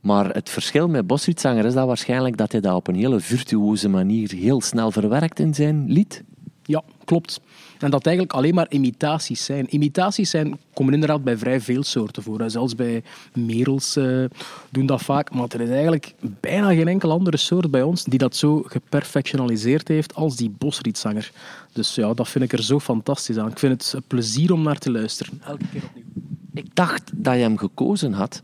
Maar 0.00 0.34
het 0.34 0.50
verschil 0.50 0.88
met 0.88 1.06
Bosrietzanger 1.06 1.64
is 1.64 1.74
dat 1.74 1.86
waarschijnlijk 1.86 2.36
dat 2.36 2.52
hij 2.52 2.60
dat 2.60 2.74
op 2.74 2.88
een 2.88 2.94
hele 2.94 3.20
virtuoze 3.20 3.88
manier 3.88 4.32
heel 4.32 4.60
snel 4.60 4.90
verwerkt 4.90 5.38
in 5.38 5.54
zijn 5.54 5.84
lied. 5.88 6.22
Ja, 6.64 6.82
klopt. 7.04 7.40
En 7.78 7.90
dat 7.90 8.06
eigenlijk 8.06 8.36
alleen 8.36 8.54
maar 8.54 8.66
imitaties 8.70 9.44
zijn. 9.44 9.74
Imitaties 9.74 10.30
zijn, 10.30 10.58
komen 10.74 10.94
inderdaad 10.94 11.24
bij 11.24 11.36
vrij 11.36 11.60
veel 11.60 11.82
soorten 11.82 12.22
voor. 12.22 12.50
Zelfs 12.50 12.74
bij 12.74 13.02
merels 13.34 13.96
uh, 13.96 14.24
doen 14.70 14.86
dat 14.86 15.02
vaak. 15.02 15.34
Maar 15.34 15.48
er 15.48 15.60
is 15.60 15.68
eigenlijk 15.68 16.14
bijna 16.40 16.68
geen 16.74 16.88
enkele 16.88 17.12
andere 17.12 17.36
soort 17.36 17.70
bij 17.70 17.82
ons 17.82 18.04
die 18.04 18.18
dat 18.18 18.36
zo 18.36 18.62
geperfectionaliseerd 18.66 19.88
heeft 19.88 20.14
als 20.14 20.36
die 20.36 20.54
bosrietzanger. 20.58 21.30
Dus 21.72 21.94
ja, 21.94 22.14
dat 22.14 22.28
vind 22.28 22.44
ik 22.44 22.52
er 22.52 22.62
zo 22.62 22.80
fantastisch 22.80 23.38
aan. 23.38 23.50
Ik 23.50 23.58
vind 23.58 23.72
het 23.72 23.92
een 23.92 24.02
plezier 24.06 24.52
om 24.52 24.62
naar 24.62 24.78
te 24.78 24.90
luisteren. 24.90 25.40
Elke 25.44 25.64
keer 25.72 25.82
opnieuw. 25.84 26.04
Ik 26.54 26.74
dacht 26.74 27.10
dat 27.14 27.34
je 27.34 27.40
hem 27.40 27.58
gekozen 27.58 28.12
had 28.12 28.40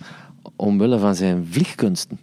omwille 0.56 0.98
van 0.98 1.14
zijn 1.14 1.46
vliegkunsten 1.50 2.18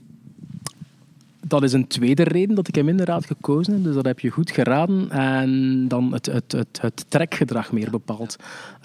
dat 1.47 1.63
is 1.63 1.73
een 1.73 1.87
tweede 1.87 2.23
reden 2.23 2.55
dat 2.55 2.67
ik 2.67 2.75
hem 2.75 2.89
inderdaad 2.89 3.25
gekozen 3.25 3.73
heb. 3.73 3.83
Dus 3.83 3.95
dat 3.95 4.05
heb 4.05 4.19
je 4.19 4.29
goed 4.29 4.51
geraden. 4.51 5.09
En 5.09 5.85
dan 5.87 6.13
het, 6.13 6.25
het, 6.25 6.51
het, 6.51 6.81
het 6.81 7.05
trekgedrag 7.07 7.71
meer 7.71 7.89
bepaald. 7.89 8.35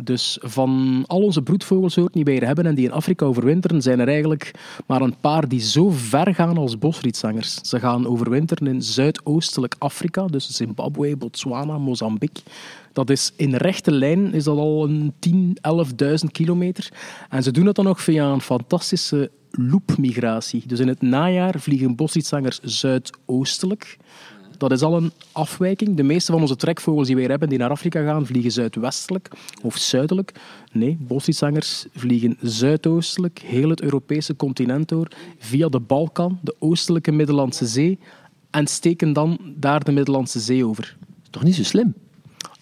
Dus 0.03 0.39
van 0.41 1.05
al 1.07 1.23
onze 1.23 1.43
broedvogelsoorten 1.43 2.13
die 2.13 2.25
wij 2.25 2.33
hier 2.33 2.47
hebben 2.47 2.67
en 2.67 2.75
die 2.75 2.85
in 2.85 2.93
Afrika 2.93 3.25
overwinteren, 3.25 3.83
zijn 3.83 4.01
er 4.01 4.09
eigenlijk 4.09 4.51
maar 4.87 5.01
een 5.01 5.17
paar 5.21 5.49
die 5.49 5.61
zo 5.61 5.91
ver 5.91 6.35
gaan 6.35 6.59
als 6.59 6.79
bosrietzangers. 6.79 7.55
Ze 7.55 7.81
gaan 7.81 8.07
overwinteren 8.07 8.67
in 8.67 8.83
zuidoostelijk 8.83 9.75
Afrika, 9.79 10.27
dus 10.27 10.51
Zimbabwe, 10.51 11.17
Botswana, 11.17 11.79
Mozambique. 11.79 12.43
Dat 12.93 13.11
is 13.11 13.33
in 13.37 13.55
rechte 13.55 13.93
lijn 13.93 14.35
is 14.35 14.45
dat 14.45 14.59
al 14.59 14.85
een 14.85 15.13
10, 15.19 15.57
11.000 16.25 16.31
kilometer. 16.33 16.93
En 17.29 17.43
ze 17.43 17.51
doen 17.51 17.65
dat 17.65 17.77
dan 17.77 17.85
nog 17.85 18.01
via 18.01 18.33
een 18.33 18.41
fantastische 18.41 19.31
loopmigratie. 19.51 20.63
Dus 20.67 20.79
in 20.79 20.89
het 20.89 21.03
najaar 21.03 21.61
vliegen 21.61 21.97
bosrietsangers 21.97 22.61
zuidoostelijk. 22.63 23.97
Dat 24.59 24.73
is 24.73 24.83
al 24.83 24.97
een 24.97 25.13
afwijking. 25.33 25.97
De 25.97 26.03
meeste 26.03 26.33
van 26.33 26.41
onze 26.41 26.57
trekvogels 26.57 27.07
die 27.07 27.17
wij 27.17 27.25
hebben 27.25 27.49
die 27.49 27.59
naar 27.59 27.71
Afrika 27.71 28.05
gaan, 28.05 28.27
vliegen 28.27 28.53
zuidwestelijk 28.53 29.31
of 29.63 29.77
zuidelijk. 29.77 30.33
Nee, 30.73 30.97
bosrietsangers 31.01 31.87
vliegen 31.95 32.37
zuidoostelijk, 32.41 33.39
heel 33.39 33.69
het 33.69 33.83
Europese 33.83 34.37
continent 34.37 34.89
door, 34.89 35.09
via 35.39 35.69
de 35.69 35.81
Balkan, 35.81 36.39
de 36.43 36.55
oostelijke 36.59 37.13
Middellandse 37.13 37.67
Zee, 37.67 37.99
en 38.51 38.67
steken 38.67 39.13
dan 39.13 39.39
daar 39.57 39.85
de 39.85 39.93
Middellandse 39.93 40.41
Zee 40.41 40.67
over. 40.67 40.97
Toch 41.31 41.43
niet 41.43 41.55
zo 41.55 41.63
slim? 41.63 41.95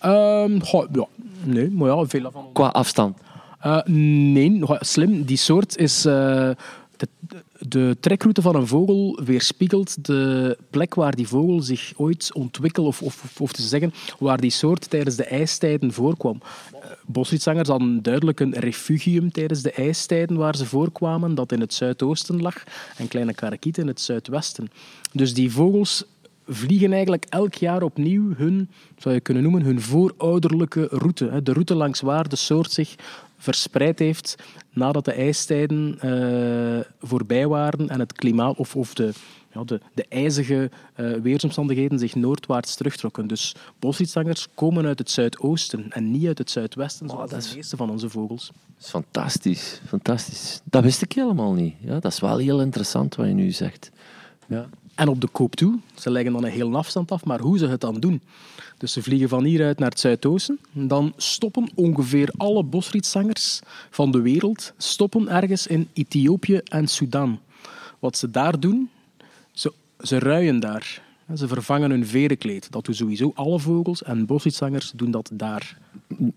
Um, 0.04 0.60
ja, 0.92 1.06
nee, 1.44 1.70
maar 1.70 1.88
ja, 1.88 2.06
veel 2.06 2.30
van. 2.30 2.44
Qua 2.52 2.66
afstand? 2.66 3.18
Uh, 3.66 3.82
nee, 3.86 4.62
slim. 4.80 5.24
Die 5.24 5.36
soort 5.36 5.76
is. 5.76 6.06
Uh, 6.06 6.50
de, 6.98 7.08
de, 7.58 7.96
trekroute 8.00 8.42
van 8.42 8.56
een 8.56 8.66
vogel 8.66 9.20
weerspiegelt 9.24 10.04
de 10.04 10.56
plek 10.70 10.94
waar 10.94 11.14
die 11.14 11.28
vogel 11.28 11.60
zich 11.60 11.92
ooit 11.96 12.30
ontwikkelt, 12.34 12.86
of, 12.86 13.02
of, 13.02 13.40
of 13.40 13.52
te 13.52 13.62
zeggen, 13.62 13.92
waar 14.18 14.40
die 14.40 14.50
soort 14.50 14.90
tijdens 14.90 15.16
de 15.16 15.24
ijstijden 15.24 15.92
voorkwam. 15.92 16.40
Uh, 17.12 17.62
hadden 17.62 18.02
duidelijk 18.02 18.40
een 18.40 18.54
refugium 18.54 19.32
tijdens 19.32 19.62
de 19.62 19.72
ijstijden 19.72 20.36
waar 20.36 20.56
ze 20.56 20.66
voorkwamen, 20.66 21.34
dat 21.34 21.52
in 21.52 21.60
het 21.60 21.74
zuidoosten 21.74 22.42
lag, 22.42 22.64
en 22.96 23.08
kleine 23.08 23.34
karakieten 23.34 23.82
in 23.82 23.88
het 23.88 24.00
zuidwesten. 24.00 24.70
Dus 25.12 25.34
die 25.34 25.52
vogels 25.52 26.04
vliegen 26.48 26.92
eigenlijk 26.92 27.24
elk 27.28 27.54
jaar 27.54 27.82
opnieuw 27.82 28.34
hun, 28.36 28.70
zou 28.96 29.14
je 29.14 29.20
kunnen 29.20 29.42
noemen, 29.42 29.62
hun 29.62 29.80
voorouderlijke 29.80 30.88
route. 30.90 31.42
De 31.42 31.52
route 31.52 31.74
langs 31.74 32.00
waar 32.00 32.28
de 32.28 32.36
soort 32.36 32.72
zich 32.72 32.94
verspreid 33.38 33.98
heeft 33.98 34.36
nadat 34.70 35.04
de 35.04 35.12
ijstijden 35.12 35.98
uh, 36.04 36.80
voorbij 37.00 37.46
waren 37.48 37.88
en 37.88 38.00
het 38.00 38.12
klimaat 38.12 38.56
of, 38.56 38.76
of 38.76 38.94
de, 38.94 39.12
ja, 39.52 39.64
de, 39.64 39.80
de 39.94 40.06
ijzige 40.08 40.70
uh, 40.96 41.12
weersomstandigheden 41.12 41.98
zich 41.98 42.14
noordwaarts 42.14 42.74
terugtrokken. 42.74 43.26
Dus 43.26 43.54
bosrietzangers 43.78 44.46
komen 44.54 44.86
uit 44.86 44.98
het 44.98 45.10
zuidoosten 45.10 45.90
en 45.90 46.10
niet 46.10 46.26
uit 46.26 46.38
het 46.38 46.50
zuidwesten, 46.50 47.08
zoals 47.08 47.32
oh, 47.32 47.38
de 47.38 47.54
meeste 47.54 47.76
van 47.76 47.90
onze 47.90 48.08
vogels. 48.08 48.46
Dat 48.46 48.84
is 48.84 48.90
fantastisch, 48.90 49.80
fantastisch. 49.86 50.60
Dat 50.64 50.82
wist 50.82 51.02
ik 51.02 51.12
helemaal 51.12 51.52
niet. 51.52 51.74
Ja, 51.80 52.00
dat 52.00 52.12
is 52.12 52.20
wel 52.20 52.38
heel 52.38 52.60
interessant 52.60 53.14
wat 53.14 53.26
je 53.26 53.32
nu 53.32 53.50
zegt. 53.50 53.90
Ja. 54.46 54.68
En 54.98 55.08
op 55.08 55.20
de 55.20 55.28
koop 55.28 55.54
toe. 55.54 55.78
Ze 55.94 56.10
leggen 56.10 56.32
dan 56.32 56.44
een 56.44 56.50
hele 56.50 56.76
afstand 56.76 57.10
af, 57.10 57.24
maar 57.24 57.40
hoe 57.40 57.58
ze 57.58 57.66
het 57.66 57.80
dan 57.80 58.00
doen. 58.00 58.22
Dus 58.78 58.92
ze 58.92 59.02
vliegen 59.02 59.28
van 59.28 59.44
hieruit 59.44 59.78
naar 59.78 59.90
het 59.90 60.00
zuidoosten. 60.00 60.58
Dan 60.72 61.12
stoppen 61.16 61.70
ongeveer 61.74 62.32
alle 62.36 62.62
bosrietzangers 62.62 63.60
van 63.90 64.10
de 64.10 64.20
wereld 64.20 64.72
stoppen 64.76 65.28
ergens 65.28 65.66
in 65.66 65.88
Ethiopië 65.92 66.60
en 66.64 66.88
Sudan. 66.88 67.40
Wat 67.98 68.16
ze 68.16 68.30
daar 68.30 68.60
doen, 68.60 68.90
ze, 69.52 69.72
ze 70.00 70.18
ruien 70.18 70.60
daar. 70.60 71.02
Ze 71.34 71.48
vervangen 71.48 71.90
hun 71.90 72.06
verenkleed. 72.06 72.72
Dat 72.72 72.84
doen 72.84 72.94
sowieso 72.94 73.32
alle 73.34 73.58
vogels 73.58 74.02
en 74.02 74.26
bosrietzangers 74.26 74.92
doen 74.94 75.10
dat 75.10 75.30
daar. 75.32 75.78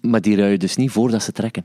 Maar 0.01 0.21
die 0.21 0.35
ruien 0.35 0.59
dus 0.59 0.75
niet 0.75 0.91
voordat 0.91 1.23
ze 1.23 1.31
trekken? 1.31 1.63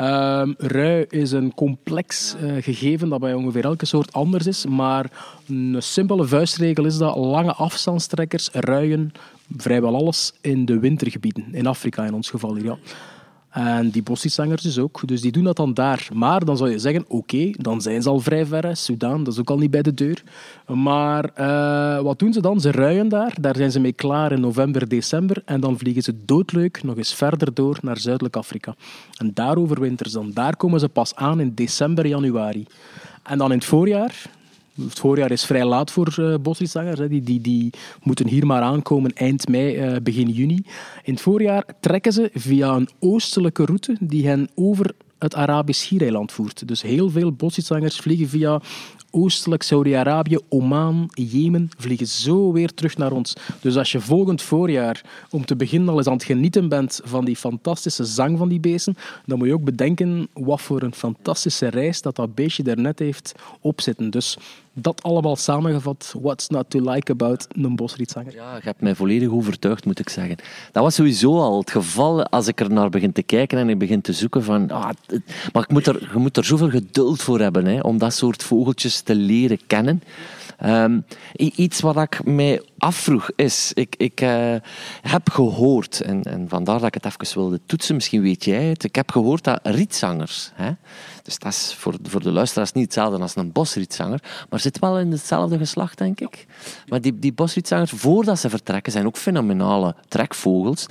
Um, 0.00 0.54
rui 0.58 1.04
is 1.08 1.32
een 1.32 1.54
complex 1.54 2.36
uh, 2.42 2.62
gegeven 2.62 3.08
dat 3.08 3.20
bij 3.20 3.34
ongeveer 3.34 3.64
elke 3.64 3.86
soort 3.86 4.12
anders 4.12 4.46
is, 4.46 4.66
maar 4.66 5.10
een 5.48 5.76
simpele 5.78 6.26
vuistregel 6.26 6.84
is 6.84 6.98
dat 6.98 7.16
lange 7.16 7.52
afstandstrekkers 7.52 8.48
ruien 8.52 9.12
vrijwel 9.56 9.94
alles 9.94 10.32
in 10.40 10.64
de 10.64 10.78
wintergebieden, 10.78 11.54
in 11.54 11.66
Afrika 11.66 12.04
in 12.04 12.14
ons 12.14 12.30
geval 12.30 12.54
hier. 12.54 12.64
Ja. 12.64 12.76
En 13.52 13.90
die 13.90 14.02
bosriezangers 14.02 14.62
dus 14.62 14.78
ook. 14.78 15.00
Dus 15.04 15.20
die 15.20 15.32
doen 15.32 15.44
dat 15.44 15.56
dan 15.56 15.74
daar. 15.74 16.08
Maar 16.12 16.44
dan 16.44 16.56
zou 16.56 16.70
je 16.70 16.78
zeggen, 16.78 17.04
oké, 17.08 17.50
dan 17.50 17.80
zijn 17.80 18.02
ze 18.02 18.08
al 18.08 18.20
vrij 18.20 18.46
ver. 18.46 18.76
Sudan, 18.76 19.24
dat 19.24 19.32
is 19.32 19.40
ook 19.40 19.50
al 19.50 19.58
niet 19.58 19.70
bij 19.70 19.82
de 19.82 19.94
deur. 19.94 20.22
Maar 20.66 21.30
uh, 21.38 22.00
wat 22.00 22.18
doen 22.18 22.32
ze 22.32 22.40
dan? 22.40 22.60
Ze 22.60 22.70
ruien 22.70 23.08
daar. 23.08 23.34
Daar 23.40 23.56
zijn 23.56 23.72
ze 23.72 23.80
mee 23.80 23.92
klaar 23.92 24.32
in 24.32 24.40
november, 24.40 24.88
december. 24.88 25.42
En 25.44 25.60
dan 25.60 25.78
vliegen 25.78 26.02
ze 26.02 26.24
doodleuk 26.24 26.82
nog 26.82 26.96
eens 26.96 27.14
verder 27.14 27.54
door 27.54 27.78
naar 27.82 27.98
Zuidelijk 27.98 28.36
Afrika. 28.36 28.74
En 29.16 29.30
daar 29.34 29.56
overwinteren 29.56 30.12
ze 30.12 30.18
dan. 30.18 30.30
Daar 30.32 30.56
komen 30.56 30.80
ze 30.80 30.88
pas 30.88 31.14
aan 31.14 31.40
in 31.40 31.54
december, 31.54 32.06
januari. 32.06 32.66
En 33.22 33.38
dan 33.38 33.50
in 33.52 33.58
het 33.58 33.66
voorjaar, 33.66 34.30
het 34.80 34.98
voorjaar 34.98 35.30
is 35.30 35.44
vrij 35.44 35.64
laat 35.64 35.90
voor 35.90 36.38
uh. 36.42 37.08
Die, 37.08 37.22
die, 37.22 37.40
die 37.40 37.70
moeten 38.02 38.28
hier 38.28 38.46
maar 38.46 38.62
aankomen 38.62 39.12
eind 39.12 39.48
mei, 39.48 39.94
uh, 39.94 39.96
begin 40.02 40.28
juni. 40.28 40.62
In 41.02 41.12
het 41.12 41.22
voorjaar 41.22 41.64
trekken 41.80 42.12
ze 42.12 42.30
via 42.34 42.74
een 42.74 42.88
oostelijke 42.98 43.64
route 43.64 43.96
die 44.00 44.26
hen 44.26 44.48
over 44.54 44.94
het 45.18 45.34
Arabisch 45.34 45.80
Schiereiland 45.80 46.32
voert. 46.32 46.68
Dus 46.68 46.82
heel 46.82 47.10
veel 47.10 47.32
bosriezangers 47.32 47.96
vliegen 47.96 48.28
via 48.28 48.60
oostelijk 49.12 49.62
Saudi-Arabië, 49.62 50.38
Oman, 50.48 51.10
Jemen, 51.14 51.70
vliegen 51.76 52.06
zo 52.06 52.52
weer 52.52 52.74
terug 52.74 52.96
naar 52.96 53.12
ons. 53.12 53.34
Dus 53.60 53.76
als 53.76 53.92
je 53.92 54.00
volgend 54.00 54.42
voorjaar 54.42 55.02
om 55.30 55.44
te 55.44 55.56
beginnen 55.56 55.88
al 55.88 55.96
eens 55.96 56.06
aan 56.06 56.12
het 56.12 56.24
genieten 56.24 56.68
bent 56.68 57.00
van 57.04 57.24
die 57.24 57.36
fantastische 57.36 58.04
zang 58.04 58.38
van 58.38 58.48
die 58.48 58.60
beesten, 58.60 58.96
dan 59.26 59.38
moet 59.38 59.46
je 59.46 59.54
ook 59.54 59.64
bedenken 59.64 60.28
wat 60.32 60.60
voor 60.60 60.82
een 60.82 60.94
fantastische 60.94 61.68
reis 61.68 62.02
dat 62.02 62.16
dat 62.16 62.34
beestje 62.34 62.62
daarnet 62.62 62.98
heeft 62.98 63.34
opzitten. 63.60 64.10
Dus 64.10 64.38
dat 64.72 65.02
allemaal 65.02 65.36
samengevat, 65.36 66.14
what's 66.20 66.48
not 66.48 66.70
to 66.70 66.90
like 66.90 67.12
about 67.12 67.46
een 67.48 67.76
bosrietzanger? 67.76 68.34
Ja, 68.34 68.54
je 68.54 68.62
hebt 68.62 68.80
mij 68.80 68.94
volledig 68.94 69.28
overtuigd, 69.28 69.84
moet 69.84 69.98
ik 69.98 70.08
zeggen. 70.08 70.36
Dat 70.72 70.82
was 70.82 70.94
sowieso 70.94 71.40
al 71.40 71.58
het 71.58 71.70
geval 71.70 72.26
als 72.26 72.46
ik 72.46 72.60
er 72.60 72.70
naar 72.70 72.90
begin 72.90 73.12
te 73.12 73.22
kijken 73.22 73.58
en 73.58 73.68
ik 73.68 73.78
begin 73.78 74.00
te 74.00 74.12
zoeken 74.12 74.44
van... 74.44 74.70
Ah, 74.70 74.90
maar 75.52 75.62
ik 75.62 75.70
moet 75.70 75.86
er, 75.86 76.08
je 76.12 76.18
moet 76.18 76.36
er 76.36 76.44
zoveel 76.44 76.70
geduld 76.70 77.22
voor 77.22 77.40
hebben 77.40 77.66
hè, 77.66 77.80
om 77.80 77.98
dat 77.98 78.14
soort 78.14 78.42
vogeltjes 78.42 79.00
te 79.00 79.14
leren 79.14 79.58
kennen. 79.66 80.02
Um, 80.66 81.04
iets 81.36 81.80
wat 81.80 81.96
ik 81.96 82.24
mij 82.24 82.62
afvroeg 82.78 83.30
is, 83.36 83.70
ik, 83.74 83.94
ik 83.98 84.20
uh, 84.20 84.54
heb 85.00 85.30
gehoord, 85.30 86.00
en, 86.00 86.22
en 86.22 86.48
vandaar 86.48 86.78
dat 86.78 86.94
ik 86.94 87.02
het 87.02 87.04
even 87.04 87.38
wilde 87.38 87.60
toetsen, 87.66 87.94
misschien 87.94 88.22
weet 88.22 88.44
jij 88.44 88.64
het, 88.64 88.84
ik 88.84 88.94
heb 88.94 89.10
gehoord 89.10 89.44
dat 89.44 89.60
rietzangers, 89.62 90.50
hè, 90.54 90.70
dus 91.22 91.38
dat 91.38 91.52
is 91.52 91.74
voor, 91.78 91.94
voor 92.02 92.22
de 92.22 92.30
luisteraars 92.32 92.72
niet 92.72 92.84
hetzelfde 92.84 93.18
als 93.18 93.36
een 93.36 93.52
bosrietzanger, 93.52 94.22
maar 94.50 94.60
zit 94.60 94.78
wel 94.78 94.98
in 94.98 95.10
hetzelfde 95.10 95.58
geslacht, 95.58 95.98
denk 95.98 96.20
ik. 96.20 96.46
Maar 96.88 97.00
die, 97.00 97.18
die 97.18 97.32
bosrietzangers, 97.32 97.90
voordat 97.90 98.38
ze 98.38 98.50
vertrekken, 98.50 98.92
zijn 98.92 99.06
ook 99.06 99.16
fenomenale 99.16 99.94
trekvogels. 100.08 100.86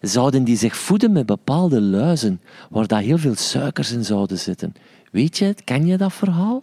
Zouden 0.00 0.44
die 0.44 0.56
zich 0.56 0.76
voeden 0.76 1.12
met 1.12 1.26
bepaalde 1.26 1.80
luizen, 1.80 2.40
waar 2.70 2.86
daar 2.86 3.00
heel 3.00 3.18
veel 3.18 3.34
suikers 3.34 3.90
in 3.90 4.04
zouden 4.04 4.38
zitten? 4.38 4.74
Weet 5.12 5.38
je 5.38 5.44
het? 5.44 5.64
Ken 5.64 5.86
je 5.86 5.96
dat 5.96 6.12
verhaal? 6.12 6.62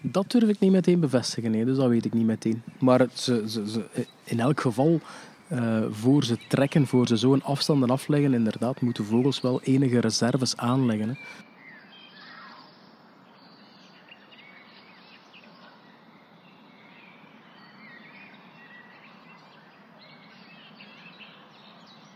Dat 0.00 0.30
durf 0.30 0.48
ik 0.48 0.60
niet 0.60 0.72
meteen 0.72 1.00
bevestigen, 1.00 1.50
nee, 1.50 1.64
dus 1.64 1.76
dat 1.76 1.88
weet 1.88 2.04
ik 2.04 2.12
niet 2.12 2.26
meteen. 2.26 2.62
Maar 2.78 3.06
ze, 3.12 3.44
ze, 3.46 3.70
ze, 3.70 3.84
in 4.24 4.40
elk 4.40 4.60
geval, 4.60 5.00
uh, 5.52 5.82
voor 5.90 6.24
ze 6.24 6.36
trekken, 6.48 6.86
voor 6.86 7.06
ze 7.06 7.16
zo'n 7.16 7.42
afstanden 7.42 7.90
afleggen, 7.90 8.34
inderdaad, 8.34 8.80
moeten 8.80 9.04
vogels 9.04 9.40
wel 9.40 9.60
enige 9.62 10.00
reserves 10.00 10.56
aanleggen. 10.56 11.08
Hè. 11.08 11.14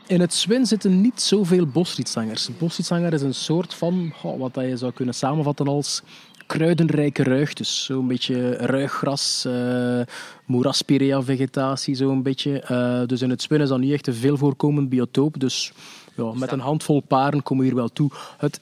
In 0.06 0.20
het 0.20 0.34
zwin 0.34 0.66
zitten 0.66 1.00
niet 1.00 1.20
zoveel 1.20 1.66
bosrietzangers. 1.66 2.48
Bosrietzanger 2.58 3.12
is 3.12 3.22
een 3.22 3.34
soort 3.34 3.74
van, 3.74 4.12
oh, 4.22 4.38
wat 4.38 4.54
je 4.54 4.76
zou 4.76 4.92
kunnen 4.92 5.14
samenvatten 5.14 5.66
als 5.66 6.02
kruidenrijke 6.46 7.22
ruig. 7.22 7.52
Dus 7.52 7.84
zo'n 7.84 8.06
beetje 8.06 8.50
ruiggras, 8.50 9.44
uh, 9.46 10.00
moeraspirea-vegetatie, 10.44 11.94
zo'n 11.94 12.22
beetje. 12.22 12.64
Uh, 12.70 13.06
dus 13.06 13.22
in 13.22 13.30
het 13.30 13.42
zwin 13.42 13.60
is 13.60 13.68
dat 13.68 13.78
niet 13.78 13.92
echt 13.92 14.06
een 14.06 14.14
veel 14.14 14.36
voorkomend 14.36 14.88
biotoop. 14.88 15.40
Dus 15.40 15.72
ja, 16.16 16.32
met 16.32 16.52
een 16.52 16.60
handvol 16.60 17.00
paren 17.00 17.42
komen 17.42 17.64
we 17.64 17.70
hier 17.70 17.78
wel 17.78 17.92
toe. 17.92 18.10
Het 18.38 18.60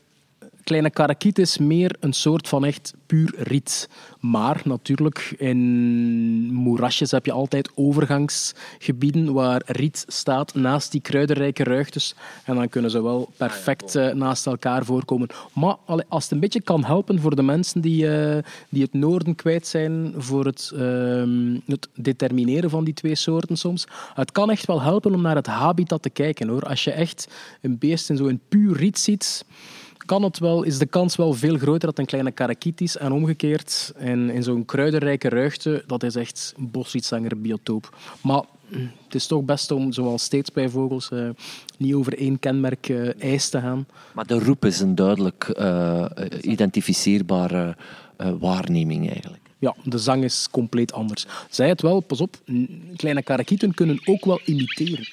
kleine 0.64 0.90
karakiet 0.90 1.38
is 1.38 1.58
meer 1.58 1.96
een 2.00 2.12
soort 2.12 2.48
van 2.48 2.64
echt 2.64 2.94
puur 3.06 3.34
riet. 3.36 3.88
Maar 4.20 4.60
natuurlijk, 4.64 5.34
in 5.38 6.51
moerasjes 6.72 7.10
heb 7.10 7.26
je 7.26 7.32
altijd 7.32 7.70
overgangsgebieden 7.74 9.32
waar 9.32 9.62
riet 9.66 10.04
staat 10.06 10.54
naast 10.54 10.92
die 10.92 11.00
kruidenrijke 11.00 11.64
ruigtes. 11.64 12.14
En 12.44 12.54
dan 12.54 12.68
kunnen 12.68 12.90
ze 12.90 13.02
wel 13.02 13.30
perfect 13.36 13.94
uh, 13.94 14.12
naast 14.12 14.46
elkaar 14.46 14.84
voorkomen. 14.84 15.28
Maar 15.52 15.76
als 16.08 16.22
het 16.22 16.32
een 16.32 16.40
beetje 16.40 16.62
kan 16.62 16.84
helpen 16.84 17.20
voor 17.20 17.36
de 17.36 17.42
mensen 17.42 17.80
die, 17.80 18.04
uh, 18.04 18.38
die 18.68 18.82
het 18.82 18.92
noorden 18.92 19.34
kwijt 19.34 19.66
zijn 19.66 20.14
voor 20.16 20.44
het, 20.44 20.72
uh, 20.74 21.60
het 21.66 21.88
determineren 21.94 22.70
van 22.70 22.84
die 22.84 22.94
twee 22.94 23.14
soorten 23.14 23.56
soms. 23.56 23.86
Het 24.14 24.32
kan 24.32 24.50
echt 24.50 24.66
wel 24.66 24.82
helpen 24.82 25.14
om 25.14 25.22
naar 25.22 25.36
het 25.36 25.46
habitat 25.46 26.02
te 26.02 26.10
kijken. 26.10 26.48
hoor. 26.48 26.62
Als 26.62 26.84
je 26.84 26.92
echt 26.92 27.28
een 27.60 27.78
beest 27.78 28.10
in 28.10 28.16
zo'n 28.16 28.40
puur 28.48 28.76
riet 28.76 28.98
ziet 28.98 29.44
kan 30.04 30.22
het 30.22 30.38
wel, 30.38 30.62
is 30.62 30.78
de 30.78 30.86
kans 30.86 31.16
wel 31.16 31.32
veel 31.32 31.58
groter 31.58 31.88
dat 31.88 31.98
een 31.98 32.06
kleine 32.06 32.30
karakiet 32.30 32.96
En 32.96 33.12
omgekeerd, 33.12 33.92
in, 33.98 34.30
in 34.30 34.42
zo'n 34.42 34.64
kruidenrijke 34.64 35.28
ruigte, 35.28 35.84
dat 35.86 36.02
is 36.02 36.14
echt 36.14 36.54
bosrietzanger 36.56 37.40
biotoop. 37.40 37.96
Maar 38.20 38.42
hm, 38.68 38.86
het 39.04 39.14
is 39.14 39.26
toch 39.26 39.42
best 39.42 39.70
om, 39.70 39.92
zoals 39.92 40.22
steeds 40.22 40.52
bij 40.52 40.68
vogels, 40.68 41.10
uh, 41.12 41.28
niet 41.78 41.94
over 41.94 42.18
één 42.18 42.38
kenmerk 42.38 42.88
uh, 42.88 43.22
ijs 43.22 43.48
te 43.48 43.60
gaan. 43.60 43.86
Maar 44.14 44.26
de 44.26 44.38
roep 44.38 44.64
is 44.64 44.80
een 44.80 44.94
duidelijk 44.94 45.54
uh, 45.58 46.04
identificeerbare 46.40 47.76
waarneming 48.38 49.10
eigenlijk. 49.10 49.42
Ja, 49.58 49.74
de 49.84 49.98
zang 49.98 50.24
is 50.24 50.48
compleet 50.50 50.92
anders. 50.92 51.26
Zij 51.50 51.68
het 51.68 51.82
wel, 51.82 52.00
pas 52.00 52.20
op, 52.20 52.36
kleine 52.96 53.22
karakieten 53.22 53.74
kunnen 53.74 54.00
ook 54.04 54.24
wel 54.24 54.40
imiteren. 54.44 55.06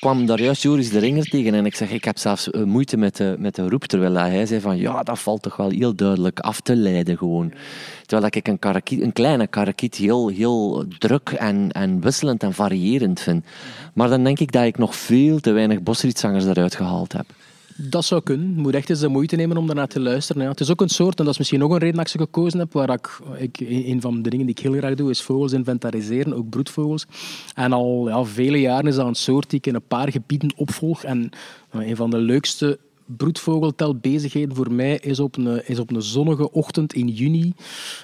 Kwam 0.00 0.26
daar 0.26 0.40
juist 0.40 0.62
Joris 0.62 0.90
de 0.90 0.98
Ringer 0.98 1.24
tegen 1.24 1.54
en 1.54 1.66
ik 1.66 1.74
zeg, 1.74 1.90
ik 1.90 2.04
heb 2.04 2.18
zelfs 2.18 2.50
eh, 2.50 2.62
moeite 2.62 2.96
met 2.96 3.16
de, 3.16 3.36
met 3.38 3.54
de 3.54 3.68
roep, 3.68 3.84
terwijl 3.84 4.14
hij 4.14 4.46
zei 4.46 4.60
van, 4.60 4.76
ja, 4.76 5.02
dat 5.02 5.18
valt 5.18 5.42
toch 5.42 5.56
wel 5.56 5.70
heel 5.70 5.94
duidelijk 5.94 6.40
af 6.40 6.60
te 6.60 6.76
leiden 6.76 7.18
gewoon. 7.18 7.52
Terwijl 8.06 8.30
ik 8.34 8.48
een, 8.48 8.58
karakiet, 8.58 9.00
een 9.00 9.12
kleine 9.12 9.46
karakiet 9.46 9.94
heel, 9.94 10.28
heel 10.28 10.84
druk 10.98 11.28
en, 11.28 11.70
en 11.72 12.00
wisselend 12.00 12.42
en 12.42 12.52
variërend 12.52 13.20
vind. 13.20 13.44
Maar 13.94 14.08
dan 14.08 14.24
denk 14.24 14.38
ik 14.38 14.52
dat 14.52 14.64
ik 14.64 14.78
nog 14.78 14.96
veel 14.96 15.40
te 15.40 15.52
weinig 15.52 15.82
bosrietzangers 15.82 16.44
eruit 16.44 16.74
gehaald 16.74 17.12
heb. 17.12 17.26
Dat 17.88 18.04
zou 18.04 18.22
kunnen. 18.22 18.54
Je 18.54 18.60
moet 18.60 18.74
echt 18.74 18.90
eens 18.90 19.00
de 19.00 19.08
moeite 19.08 19.36
nemen 19.36 19.56
om 19.56 19.66
daarnaar 19.66 19.88
te 19.88 20.00
luisteren. 20.00 20.48
Het 20.48 20.60
is 20.60 20.70
ook 20.70 20.80
een 20.80 20.88
soort, 20.88 21.18
en 21.18 21.24
dat 21.24 21.32
is 21.32 21.38
misschien 21.38 21.60
nog 21.60 21.70
een 21.70 21.78
reden 21.78 21.94
dat 21.94 22.04
ik 22.04 22.10
ze 22.10 22.18
gekozen 22.18 22.58
heb, 22.58 22.72
waar 22.72 22.90
ik, 22.90 23.20
ik, 23.38 23.60
een 23.60 24.00
van 24.00 24.22
de 24.22 24.30
dingen 24.30 24.46
die 24.46 24.54
ik 24.54 24.62
heel 24.62 24.72
graag 24.72 24.94
doe, 24.94 25.10
is 25.10 25.22
vogels 25.22 25.52
inventariseren, 25.52 26.34
ook 26.34 26.48
broedvogels. 26.48 27.06
En 27.54 27.72
al 27.72 28.08
ja, 28.08 28.24
vele 28.24 28.60
jaren 28.60 28.86
is 28.86 28.94
dat 28.94 29.06
een 29.06 29.14
soort 29.14 29.50
die 29.50 29.58
ik 29.58 29.66
in 29.66 29.74
een 29.74 29.86
paar 29.88 30.10
gebieden 30.10 30.52
opvolg. 30.56 31.04
En 31.04 31.30
een 31.70 31.96
van 31.96 32.10
de 32.10 32.18
leukste 32.18 32.78
broedvogeltelbezigheden 33.16 34.56
voor 34.56 34.72
mij 34.72 34.98
is 35.02 35.20
op, 35.20 35.36
een, 35.36 35.68
is 35.68 35.78
op 35.78 35.90
een 35.90 36.02
zonnige 36.02 36.52
ochtend 36.52 36.92
in 36.92 37.08
juni 37.08 37.52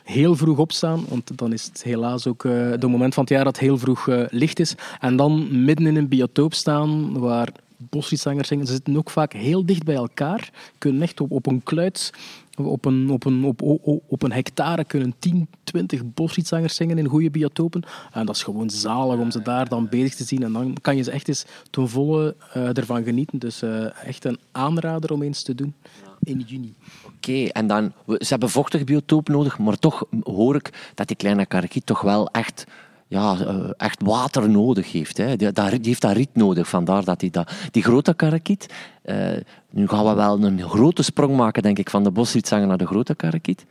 heel 0.04 0.36
vroeg 0.36 0.58
opstaan. 0.58 1.04
Want 1.08 1.38
dan 1.38 1.52
is 1.52 1.64
het 1.64 1.82
helaas 1.82 2.26
ook 2.26 2.44
uh, 2.44 2.72
de 2.78 2.86
moment 2.86 3.14
van 3.14 3.22
het 3.22 3.32
jaar 3.32 3.44
dat 3.44 3.58
heel 3.58 3.78
vroeg 3.78 4.06
uh, 4.06 4.24
licht 4.30 4.60
is. 4.60 4.74
En 5.00 5.16
dan 5.16 5.64
midden 5.64 5.86
in 5.86 5.96
een 5.96 6.08
biotoop 6.08 6.54
staan 6.54 7.18
waar 7.18 7.48
bosriezangers 7.76 8.48
zingen. 8.48 8.66
Ze 8.66 8.72
zitten 8.72 8.96
ook 8.96 9.10
vaak 9.10 9.32
heel 9.32 9.66
dicht 9.66 9.84
bij 9.84 9.94
elkaar. 9.94 10.50
Kunnen 10.78 11.02
echt 11.02 11.20
op, 11.20 11.30
op 11.30 11.46
een 11.46 11.62
kluit, 11.62 12.12
op 12.56 12.84
een, 12.84 13.10
op, 13.10 13.24
een, 13.24 13.44
op, 13.44 13.62
op 14.06 14.22
een 14.22 14.32
hectare 14.32 14.84
kunnen 14.84 15.14
10, 15.18 15.48
20 15.64 16.02
bosriezangers 16.14 16.74
zingen 16.74 16.98
in 16.98 17.06
goede 17.06 17.30
biotopen. 17.30 17.82
En 18.12 18.26
dat 18.26 18.36
is 18.36 18.42
gewoon 18.42 18.70
zalig 18.70 19.18
om 19.18 19.30
ze 19.30 19.42
daar 19.42 19.68
dan 19.68 19.88
bezig 19.88 20.14
te 20.14 20.24
zien. 20.24 20.42
En 20.42 20.52
dan 20.52 20.76
kan 20.80 20.96
je 20.96 21.02
ze 21.02 21.10
echt 21.10 21.28
eens 21.28 21.44
ten 21.70 21.88
volle 21.88 22.36
uh, 22.56 22.76
ervan 22.76 23.04
genieten. 23.04 23.38
Dus 23.38 23.62
uh, 23.62 24.06
echt 24.06 24.24
een 24.24 24.38
aanrader 24.52 25.12
om 25.12 25.22
eens 25.22 25.42
te 25.42 25.54
doen 25.54 25.74
in 26.20 26.40
juni. 26.40 26.74
Oké, 27.06 27.44
en 27.44 27.66
dan, 27.66 27.92
ze 28.06 28.26
hebben 28.28 28.50
vochtig 28.50 28.84
biotoop 28.84 29.28
nodig, 29.28 29.58
maar 29.58 29.78
toch 29.78 30.04
hoor 30.22 30.54
ik 30.54 30.92
dat 30.94 31.06
die 31.06 31.16
kleine 31.16 31.46
karakiet 31.46 31.86
toch 31.86 32.00
wel 32.00 32.28
echt 32.28 32.64
ja, 33.08 33.38
eh, 33.38 33.70
echt 33.76 34.02
water 34.02 34.50
nodig 34.50 34.92
heeft. 34.92 35.16
Hè. 35.16 35.36
Die, 35.36 35.52
die, 35.52 35.78
heeft 35.82 36.00
dat 36.00 36.16
riet 36.16 36.34
nodig, 36.34 36.68
vandaar 36.68 37.04
dat 37.04 37.20
hij 37.20 37.30
dat... 37.30 37.52
Die 37.70 37.82
grote 37.82 38.14
karakiet, 38.14 38.66
uh, 39.04 39.28
nu 39.70 39.88
gaan 39.88 40.04
we 40.04 40.14
wel 40.14 40.44
een 40.44 40.62
grote 40.62 41.02
sprong 41.02 41.36
maken, 41.36 41.62
denk 41.62 41.78
ik, 41.78 41.90
van 41.90 42.04
de 42.04 42.10
bosrietzanger 42.10 42.66
naar 42.66 42.78
de 42.78 42.86
grote 42.86 43.14
karakiet. 43.14 43.66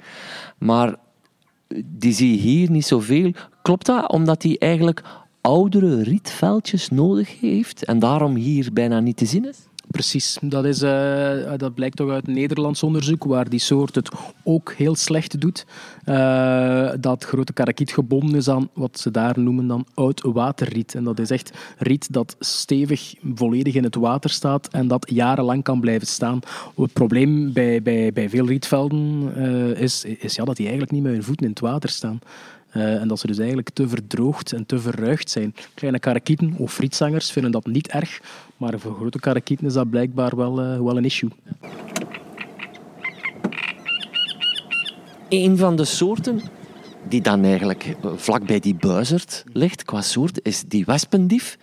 Maar 0.57 0.95
die 1.85 2.13
zie 2.13 2.31
je 2.31 2.37
hier 2.37 2.71
niet 2.71 2.85
zoveel. 2.85 3.31
Klopt 3.61 3.85
dat? 3.85 4.11
Omdat 4.11 4.43
hij 4.43 4.55
eigenlijk 4.59 5.03
oudere 5.41 6.03
rietveldjes 6.03 6.89
nodig 6.89 7.39
heeft 7.39 7.85
en 7.85 7.99
daarom 7.99 8.35
hier 8.35 8.69
bijna 8.73 8.99
niet 8.99 9.17
te 9.17 9.25
zien 9.25 9.47
is? 9.47 9.57
Precies, 9.91 10.37
dat, 10.41 10.65
is, 10.65 10.83
uh, 10.83 11.51
dat 11.57 11.73
blijkt 11.73 11.97
toch 11.97 12.09
uit 12.09 12.27
Nederlands 12.27 12.83
onderzoek, 12.83 13.23
waar 13.23 13.49
die 13.49 13.59
soort 13.59 13.95
het 13.95 14.09
ook 14.43 14.73
heel 14.73 14.95
slecht 14.95 15.41
doet. 15.41 15.65
Uh, 16.05 16.89
dat 16.99 17.23
grote 17.23 17.53
karakiet 17.53 17.91
gebonden 17.91 18.35
is 18.35 18.49
aan 18.49 18.69
wat 18.73 18.99
ze 18.99 19.11
daar 19.11 19.39
noemen 19.39 19.67
dan 19.67 19.85
oud 19.93 20.21
waterriet. 20.21 20.95
En 20.95 21.03
dat 21.03 21.19
is 21.19 21.29
echt 21.29 21.51
riet 21.77 22.13
dat 22.13 22.35
stevig 22.39 23.13
volledig 23.35 23.75
in 23.75 23.83
het 23.83 23.95
water 23.95 24.29
staat 24.29 24.67
en 24.67 24.87
dat 24.87 25.09
jarenlang 25.09 25.63
kan 25.63 25.79
blijven 25.79 26.07
staan. 26.07 26.39
Het 26.75 26.93
probleem 26.93 27.53
bij, 27.53 27.81
bij, 27.81 28.13
bij 28.13 28.29
veel 28.29 28.47
rietvelden 28.47 29.33
uh, 29.37 29.81
is, 29.81 30.03
is 30.03 30.35
ja, 30.35 30.43
dat 30.43 30.55
die 30.55 30.65
eigenlijk 30.65 30.95
niet 30.95 31.03
met 31.03 31.13
hun 31.13 31.23
voeten 31.23 31.45
in 31.45 31.51
het 31.51 31.59
water 31.59 31.89
staan. 31.89 32.19
Uh, 32.75 33.01
en 33.01 33.07
dat 33.07 33.19
ze 33.19 33.27
dus 33.27 33.37
eigenlijk 33.37 33.69
te 33.69 33.87
verdroogd 33.87 34.53
en 34.53 34.65
te 34.65 34.79
verruigd 34.79 35.29
zijn. 35.29 35.55
Kleine 35.73 35.99
karakieten 35.99 36.53
of 36.57 36.73
frietzangers 36.73 37.31
vinden 37.31 37.51
dat 37.51 37.65
niet 37.65 37.87
erg, 37.87 38.21
maar 38.57 38.79
voor 38.79 38.95
grote 38.95 39.19
karakieten 39.19 39.65
is 39.65 39.73
dat 39.73 39.89
blijkbaar 39.89 40.35
wel, 40.35 40.63
uh, 40.63 40.81
wel 40.81 40.97
een 40.97 41.05
issue. 41.05 41.29
Een 45.29 45.57
van 45.57 45.75
de 45.75 45.85
soorten 45.85 46.41
die 47.07 47.21
dan 47.21 47.43
eigenlijk 47.43 47.95
vlakbij 48.15 48.59
die 48.59 48.75
buizerd 48.75 49.43
ligt, 49.53 49.83
qua 49.83 50.01
soort, 50.01 50.39
is 50.43 50.63
die 50.67 50.85
wespendief. 50.85 51.57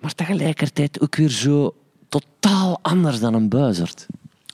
Maar 0.00 0.14
tegelijkertijd 0.14 1.00
ook 1.00 1.16
weer 1.16 1.30
zo 1.30 1.74
totaal 2.08 2.78
anders 2.82 3.20
dan 3.20 3.34
een 3.34 3.48
buizerd. 3.48 4.06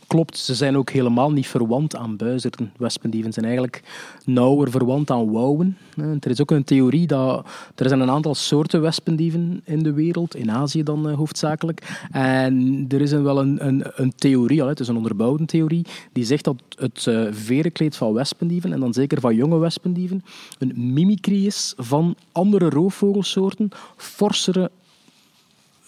Klopt, 0.08 0.38
ze 0.38 0.54
zijn 0.54 0.76
ook 0.76 0.90
helemaal 0.90 1.32
niet 1.32 1.46
verwant 1.46 1.96
aan 1.96 2.16
buizerden. 2.16 2.72
Wespendieven 2.76 3.32
zijn 3.32 3.44
eigenlijk 3.44 3.82
nauwer 4.24 4.70
verwant 4.70 5.10
aan 5.10 5.30
wouwen. 5.30 5.78
Er 6.20 6.30
is 6.30 6.40
ook 6.40 6.50
een 6.50 6.64
theorie 6.64 7.06
dat 7.06 7.46
er 7.74 7.88
zijn 7.88 8.00
een 8.00 8.10
aantal 8.10 8.34
soorten 8.34 8.80
wespendieven 8.80 9.60
in 9.64 9.82
de 9.82 9.92
wereld, 9.92 10.34
in 10.34 10.50
Azië 10.50 10.82
dan 10.82 11.08
uh, 11.08 11.16
hoofdzakelijk. 11.16 12.06
En 12.10 12.84
er 12.88 13.00
is 13.00 13.12
een, 13.12 13.22
wel 13.22 13.40
een, 13.40 13.82
een, 13.94 14.12
theorie, 14.16 14.64
het 14.64 14.80
is 14.80 14.88
een 14.88 14.96
onderbouwde 14.96 15.44
theorie, 15.44 15.86
die 16.12 16.24
zegt 16.24 16.44
dat 16.44 16.56
het 16.76 17.06
uh, 17.08 17.26
verenkleed 17.30 17.96
van 17.96 18.12
wespendieven, 18.12 18.72
en 18.72 18.80
dan 18.80 18.92
zeker 18.92 19.20
van 19.20 19.34
jonge 19.34 19.58
wespendieven, 19.58 20.24
een 20.58 20.92
mimicry 20.92 21.46
is 21.46 21.74
van 21.76 22.16
andere 22.32 22.68
roofvogelsoorten, 22.68 23.68
forsere 23.96 24.70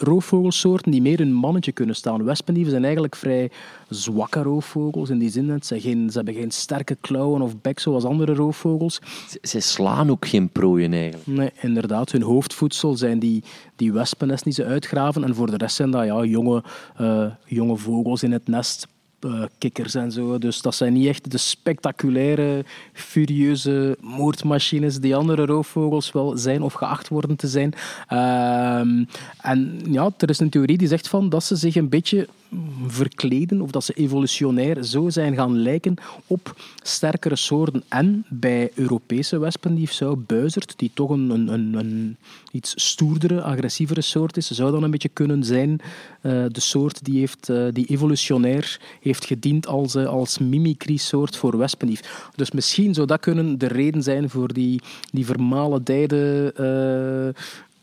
roofvogelsoorten 0.02 0.90
die 0.90 1.02
meer 1.02 1.20
een 1.20 1.32
mannetje 1.32 1.72
kunnen 1.72 1.94
staan. 1.94 2.24
Wespendieven 2.24 2.70
zijn 2.70 2.84
eigenlijk 2.84 3.16
vrij 3.16 3.50
zwakke 3.88 4.42
roofvogels 4.42 5.10
in 5.10 5.18
die 5.18 5.30
zin 5.30 5.46
dat 5.46 5.66
ze, 5.66 5.80
geen, 5.80 6.10
ze 6.10 6.16
hebben 6.16 6.34
geen 6.34 6.50
sterke 6.50 6.96
klauwen 7.00 7.42
of 7.42 7.60
bek 7.60 7.78
zoals 7.78 8.04
andere 8.04 8.34
roofvogels. 8.34 9.00
Ze, 9.28 9.38
ze 9.42 9.60
slaan 9.60 10.10
ook 10.10 10.26
geen 10.26 10.48
prooien 10.48 10.92
eigenlijk. 10.92 11.26
Nee, 11.26 11.50
inderdaad. 11.60 12.12
Hun 12.12 12.22
hoofdvoedsel 12.22 12.96
zijn 12.96 13.18
die, 13.18 13.42
die 13.76 13.92
wespennesten 13.92 14.52
die 14.52 14.64
ze 14.64 14.70
uitgraven 14.70 15.24
en 15.24 15.34
voor 15.34 15.50
de 15.50 15.56
rest 15.56 15.76
zijn 15.76 15.90
dat 15.90 16.04
ja, 16.04 16.24
jonge, 16.24 16.62
uh, 17.00 17.26
jonge 17.46 17.76
vogels 17.76 18.22
in 18.22 18.32
het 18.32 18.48
nest 18.48 18.88
kikkers 19.58 19.94
en 19.94 20.12
zo. 20.12 20.38
Dus 20.38 20.62
dat 20.62 20.74
zijn 20.74 20.92
niet 20.92 21.06
echt 21.06 21.30
de 21.30 21.38
spectaculaire, 21.38 22.64
furieuze 22.92 23.96
moordmachines 24.00 24.98
die 24.98 25.16
andere 25.16 25.46
roofvogels 25.46 26.12
wel 26.12 26.36
zijn 26.36 26.62
of 26.62 26.72
geacht 26.72 27.08
worden 27.08 27.36
te 27.36 27.48
zijn. 27.48 27.72
Uh, 28.12 29.06
en 29.40 29.80
ja, 29.90 30.10
er 30.18 30.30
is 30.30 30.38
een 30.38 30.50
theorie 30.50 30.78
die 30.78 30.88
zegt 30.88 31.08
van 31.08 31.28
dat 31.28 31.44
ze 31.44 31.56
zich 31.56 31.74
een 31.74 31.88
beetje 31.88 32.28
verkleden 32.86 33.60
of 33.60 33.70
dat 33.70 33.84
ze 33.84 33.92
evolutionair 33.92 34.84
zo 34.84 35.10
zijn 35.10 35.34
gaan 35.34 35.62
lijken 35.62 35.94
op 36.26 36.54
sterkere 36.82 37.36
soorten. 37.36 37.82
En 37.88 38.24
bij 38.28 38.70
Europese 38.74 39.38
wespendief 39.38 39.92
zou 39.92 40.16
buizerd, 40.16 40.74
die 40.76 40.90
toch 40.94 41.10
een, 41.10 41.30
een, 41.30 41.74
een, 41.74 42.16
iets 42.52 42.72
stoerdere, 42.76 43.42
agressievere 43.42 44.00
soort 44.00 44.36
is, 44.36 44.50
zou 44.50 44.72
dan 44.72 44.82
een 44.82 44.90
beetje 44.90 45.08
kunnen 45.08 45.44
zijn 45.44 45.70
uh, 45.70 46.44
de 46.48 46.60
soort 46.60 47.04
die, 47.04 47.18
heeft, 47.18 47.48
uh, 47.48 47.66
die 47.72 47.86
evolutionair 47.86 48.80
heeft 49.00 49.24
gediend 49.24 49.66
als, 49.66 49.94
uh, 49.94 50.06
als 50.06 50.38
mimicry-soort 50.38 51.36
voor 51.36 51.58
wespendief. 51.58 52.28
Dus 52.34 52.50
misschien 52.50 52.94
zou 52.94 53.06
dat 53.06 53.20
kunnen 53.20 53.58
de 53.58 53.66
reden 53.66 54.02
zijn 54.02 54.30
voor 54.30 54.52
die, 54.52 54.80
die 55.12 55.26
vermalendijde 55.26 57.34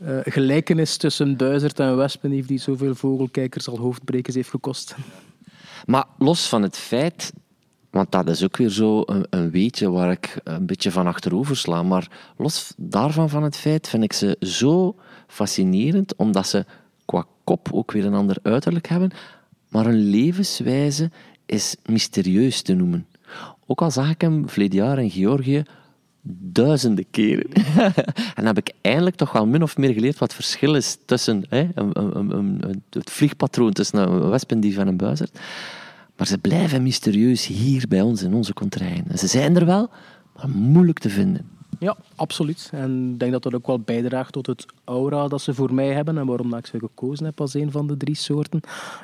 uh, 0.02 0.20
gelijkenis 0.24 0.98
tussen 0.98 1.38
Buizerd 1.38 1.80
en 1.80 1.98
Wespendief 1.98 2.46
die 2.46 2.60
zoveel 2.60 2.96
vogelkijkers 2.96 3.68
al 3.70 3.78
hoofdbrekens 3.78 4.36
heeft 4.36 4.50
gekost. 4.50 4.96
Maar 5.86 6.06
los 6.18 6.48
van 6.48 6.62
het 6.62 6.78
feit, 6.78 7.34
want 7.90 8.12
dat 8.12 8.30
is 8.30 8.44
ook 8.44 8.58
weer 8.58 8.70
zo 8.70 9.04
een, 9.06 9.26
een 9.30 9.52
weetje 9.52 9.92
waar 9.92 10.12
ik 10.12 10.40
een 10.44 10.66
beetje 10.66 10.92
van 10.92 11.08
achterover 11.08 11.58
sla, 11.58 11.84
maar 11.84 12.34
los 12.38 12.74
daarvan 12.78 13.30
van 13.30 13.44
het 13.44 13.56
feit 13.58 13.88
vind 13.90 14.04
ik 14.04 14.14
ze 14.14 14.36
zo 14.40 14.96
fascinerend, 15.28 16.16
omdat 16.16 16.48
ze 16.48 16.66
qua 17.06 17.26
kop 17.44 17.70
ook 17.72 17.92
weer 17.92 18.06
een 18.06 18.14
ander 18.14 18.38
uiterlijk 18.42 18.88
hebben, 18.88 19.12
maar 19.70 19.86
hun 19.86 20.10
levenswijze 20.10 21.12
is 21.46 21.76
mysterieus 21.86 22.62
te 22.62 22.74
noemen. 22.74 23.08
Ook 23.66 23.82
al 23.82 23.92
zag 23.92 24.10
ik 24.10 24.22
hem 24.22 24.50
verleden 24.50 24.78
jaar 24.78 25.00
in 25.00 25.12
Georgië 25.12 25.64
duizenden 26.40 27.06
keren. 27.12 27.52
en 28.36 28.46
heb 28.46 28.58
ik 28.58 28.72
eindelijk 28.82 29.16
toch 29.16 29.32
wel 29.32 29.48
min 29.48 29.64
of 29.64 29.78
meer 29.78 29.94
geleerd 29.94 30.18
wat 30.18 30.34
het 30.34 30.44
verschil 30.44 30.76
is 30.76 30.98
tussen 31.06 31.46
hè, 31.50 31.68
een, 31.74 31.92
een, 31.94 32.38
een, 32.38 32.84
het 32.90 33.12
vliegpatroon 33.12 33.74
tussen 33.74 34.00
een 34.00 34.30
wespendief 34.30 34.78
en 34.78 34.88
een 34.88 34.98
buizerd. 34.98 35.40
Maar 36.18 36.28
ze 36.28 36.38
blijven 36.38 36.84
mysterieus 36.84 37.46
hier 37.46 37.86
bij 37.88 38.02
ons 38.02 38.22
in 38.22 38.34
onze 38.34 38.54
contraien. 38.54 39.06
Ze 39.18 39.28
zijn 39.28 39.56
er 39.56 39.66
wel, 39.66 39.90
maar 40.36 40.50
moeilijk 40.50 41.00
te 41.00 41.10
vinden. 41.10 41.56
Ja, 41.80 41.98
absoluut. 42.16 42.70
En 42.74 43.10
ik 43.14 43.20
denk 43.20 43.32
dat 43.32 43.44
dat 43.44 43.54
ook 43.54 43.68
wel 43.68 43.80
bijdraagt 43.80 44.34
tot 44.34 44.48
het 44.48 44.66
aura 44.84 45.28
dat 45.28 45.42
ze 45.42 45.54
voor 45.54 45.74
mij 45.74 45.94
hebben 45.94 46.18
en 46.18 46.26
waarom 46.26 46.56
ik 46.56 46.66
ze 46.66 46.80
gekozen 46.80 47.26
heb 47.26 47.42
als 47.42 47.54
een 47.54 47.72
van 47.72 47.88
de 47.88 47.98
drie 47.98 48.16
soorten, 48.16 48.60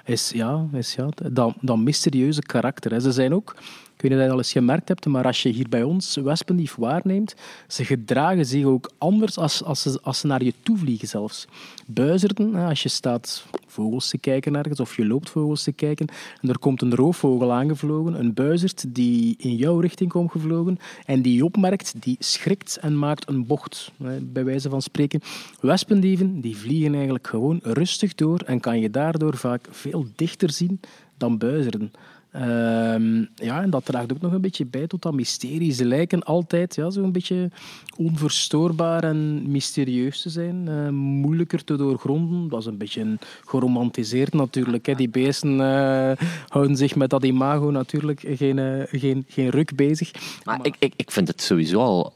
is, 0.05 0.31
ja, 0.31 0.65
is 0.71 0.95
ja, 0.95 1.09
dat, 1.31 1.53
dat 1.61 1.77
mysterieuze 1.77 2.41
karakter. 2.41 3.01
Ze 3.01 3.11
zijn 3.11 3.33
ook 3.33 3.55
weet 4.03 4.11
niet 4.11 4.21
of 4.21 4.25
je 4.25 4.27
dat 4.27 4.29
al 4.29 4.37
eens 4.37 4.51
gemerkt 4.51 4.87
hebt, 4.87 5.05
maar 5.05 5.25
als 5.25 5.41
je 5.43 5.49
hier 5.49 5.69
bij 5.69 5.83
ons 5.83 6.15
wespendief 6.15 6.75
waarneemt, 6.75 7.35
ze 7.67 7.85
gedragen 7.85 8.45
zich 8.45 8.65
ook 8.65 8.91
anders 8.97 9.37
als, 9.37 9.63
als, 9.63 9.81
ze, 9.81 9.99
als 10.01 10.19
ze 10.19 10.27
naar 10.27 10.43
je 10.43 10.53
toe 10.63 10.77
vliegen 10.77 11.07
zelfs. 11.07 11.47
Buizerden, 11.87 12.55
als 12.55 12.83
je 12.83 12.89
staat 12.89 13.45
vogels 13.67 14.09
te 14.09 14.17
kijken 14.17 14.55
ergens 14.55 14.79
of 14.79 14.95
je 14.95 15.05
loopt 15.05 15.29
vogels 15.29 15.63
te 15.63 15.71
kijken 15.71 16.07
en 16.41 16.49
er 16.49 16.59
komt 16.59 16.81
een 16.81 16.95
roofvogel 16.95 17.53
aangevlogen, 17.53 18.19
een 18.19 18.33
buizerd 18.33 18.85
die 18.95 19.35
in 19.37 19.55
jouw 19.55 19.79
richting 19.79 20.09
komt 20.09 20.31
gevlogen 20.31 20.77
en 21.05 21.21
die 21.21 21.35
je 21.35 21.45
opmerkt, 21.45 21.93
die 21.99 22.15
schrikt 22.19 22.77
en 22.77 22.99
maakt 22.99 23.29
een 23.29 23.45
bocht, 23.45 23.91
bij 24.21 24.43
wijze 24.45 24.69
van 24.69 24.81
spreken. 24.81 25.21
Wespendieven 25.61 26.41
die 26.41 26.57
vliegen 26.57 26.93
eigenlijk 26.93 27.27
gewoon 27.27 27.59
rustig 27.63 28.15
door 28.15 28.39
en 28.39 28.59
kan 28.59 28.79
je 28.79 28.89
daardoor 28.89 29.37
vaak 29.37 29.67
veel 29.69 30.05
dichter 30.15 30.51
zien 30.51 30.79
dan 31.17 31.37
buizerden. 31.37 31.91
Ehm, 32.33 33.25
ja, 33.35 33.61
en 33.61 33.69
dat 33.69 33.85
draagt 33.85 34.11
ook 34.13 34.21
nog 34.21 34.31
een 34.31 34.41
beetje 34.41 34.65
bij 34.65 34.87
tot 34.87 35.01
dat 35.01 35.13
mysterie. 35.13 35.71
Ze 35.71 35.85
lijken 35.85 36.23
altijd 36.23 36.75
ja, 36.75 36.89
zo'n 36.89 37.11
beetje 37.11 37.49
onverstoorbaar 37.97 39.03
en 39.03 39.51
mysterieus 39.51 40.21
te 40.21 40.29
zijn. 40.29 40.65
Uh, 40.69 40.89
moeilijker 40.89 41.63
te 41.63 41.75
doorgronden. 41.75 42.49
Dat 42.49 42.59
is 42.59 42.65
een 42.65 42.77
beetje 42.77 43.17
geromantiseerd 43.45 44.33
natuurlijk. 44.33 44.85
Hè. 44.85 44.95
Die 44.95 45.09
beesten 45.09 45.59
uh, 45.59 46.11
houden 46.47 46.77
zich 46.77 46.95
met 46.95 47.09
dat 47.09 47.23
imago 47.23 47.71
natuurlijk 47.71 48.23
geen, 48.27 48.57
uh, 48.57 48.83
geen, 48.87 49.25
geen 49.27 49.49
ruk 49.49 49.75
bezig. 49.75 50.11
Maar, 50.43 50.57
maar, 50.57 50.65
Ik, 50.65 50.75
ik, 50.79 50.93
ik 50.95 51.11
vind 51.11 51.27
het 51.27 51.41
sowieso 51.41 51.79
al 51.79 52.11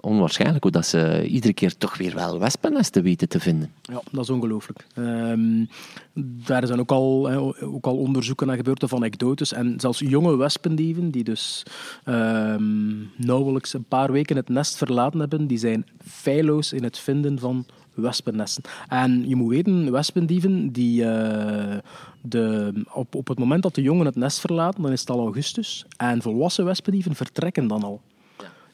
onwaarschijnlijk 0.00 0.62
hoe 0.62 0.72
dat 0.72 0.86
ze 0.86 1.26
iedere 1.28 1.52
keer 1.52 1.76
toch 1.76 1.96
weer 1.96 2.14
wel 2.14 2.38
wespennesten 2.38 3.02
weten 3.02 3.28
te 3.28 3.40
vinden. 3.40 3.70
Ja, 3.82 4.00
dat 4.10 4.22
is 4.22 4.30
ongelooflijk. 4.30 4.86
Um, 4.96 5.68
daar 6.14 6.66
zijn 6.66 6.80
ook 6.80 6.90
al, 6.90 7.30
ook 7.60 7.86
al 7.86 7.96
onderzoeken 7.96 8.46
naar 8.46 8.56
gebeurd 8.56 8.84
van 8.86 8.98
anekdotes. 8.98 9.52
En 9.52 9.74
zelfs 9.80 9.98
jonge 9.98 10.36
wespendieven, 10.36 11.10
die 11.10 11.24
dus 11.24 11.62
um, 12.04 13.10
nauwelijks 13.16 13.72
een 13.72 13.84
paar 13.84 14.12
weken 14.12 14.36
het 14.36 14.48
nest 14.48 14.76
verlaten 14.76 15.20
hebben, 15.20 15.46
die 15.46 15.58
zijn 15.58 15.86
feilloos 16.04 16.72
in 16.72 16.82
het 16.82 16.98
vinden 16.98 17.38
van 17.38 17.66
wespennesten. 17.94 18.62
En 18.88 19.28
je 19.28 19.36
moet 19.36 19.50
weten, 19.50 19.92
wespendieven, 19.92 20.72
die, 20.72 21.02
uh, 21.02 21.76
de, 22.22 22.72
op, 22.92 23.14
op 23.14 23.28
het 23.28 23.38
moment 23.38 23.62
dat 23.62 23.74
de 23.74 23.82
jongen 23.82 24.06
het 24.06 24.16
nest 24.16 24.40
verlaten, 24.40 24.82
dan 24.82 24.92
is 24.92 25.00
het 25.00 25.10
al 25.10 25.20
augustus. 25.20 25.86
En 25.96 26.22
volwassen 26.22 26.64
wespendieven 26.64 27.14
vertrekken 27.14 27.66
dan 27.66 27.82
al. 27.82 28.00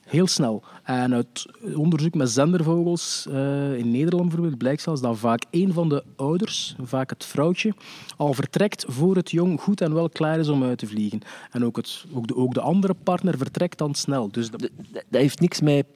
Heel 0.08 0.26
snel. 0.26 0.62
En 0.82 1.14
uit 1.14 1.46
onderzoek 1.74 2.14
met 2.14 2.30
zendervogels 2.30 3.26
uh, 3.30 3.78
in 3.78 3.90
Nederland 3.90 4.28
bijvoorbeeld 4.28 4.58
blijkt 4.58 4.82
zelfs 4.82 5.00
dat 5.00 5.18
vaak 5.18 5.44
een 5.50 5.72
van 5.72 5.88
de 5.88 6.04
ouders, 6.16 6.76
vaak 6.82 7.10
het 7.10 7.24
vrouwtje, 7.24 7.72
al 8.16 8.32
vertrekt 8.32 8.84
voor 8.88 9.16
het 9.16 9.30
jong 9.30 9.60
goed 9.60 9.80
en 9.80 9.94
wel 9.94 10.08
klaar 10.08 10.38
is 10.38 10.48
om 10.48 10.64
uit 10.64 10.78
te 10.78 10.86
vliegen. 10.86 11.20
En 11.50 11.64
ook, 11.64 11.76
het, 11.76 12.04
ook, 12.14 12.26
de, 12.26 12.36
ook 12.36 12.54
de 12.54 12.60
andere 12.60 12.94
partner 12.94 13.38
vertrekt 13.38 13.78
dan 13.78 13.94
snel. 13.94 14.28
Dus 14.30 14.50
dat 14.50 14.70
heeft 15.10 15.40
niks 15.40 15.60
met 15.60 15.86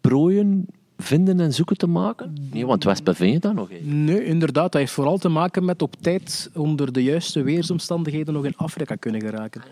prooien 0.00 0.66
vinden 0.98 1.40
en 1.40 1.52
zoeken 1.52 1.76
te 1.76 1.86
maken? 1.86 2.34
Nee, 2.52 2.66
want 2.66 2.84
wespen 2.84 3.14
vind 3.14 3.32
je 3.32 3.38
dat 3.38 3.54
nog. 3.54 3.68
Nee, 3.82 4.24
inderdaad. 4.24 4.72
Dat 4.72 4.80
heeft 4.80 4.92
vooral 4.92 5.18
te 5.18 5.28
maken 5.28 5.64
met 5.64 5.82
op 5.82 5.94
tijd 6.00 6.50
onder 6.54 6.92
de 6.92 7.02
juiste 7.02 7.42
weersomstandigheden 7.42 8.34
nog 8.34 8.44
in 8.44 8.56
Afrika 8.56 8.94
kunnen 8.94 9.20
geraken. 9.20 9.62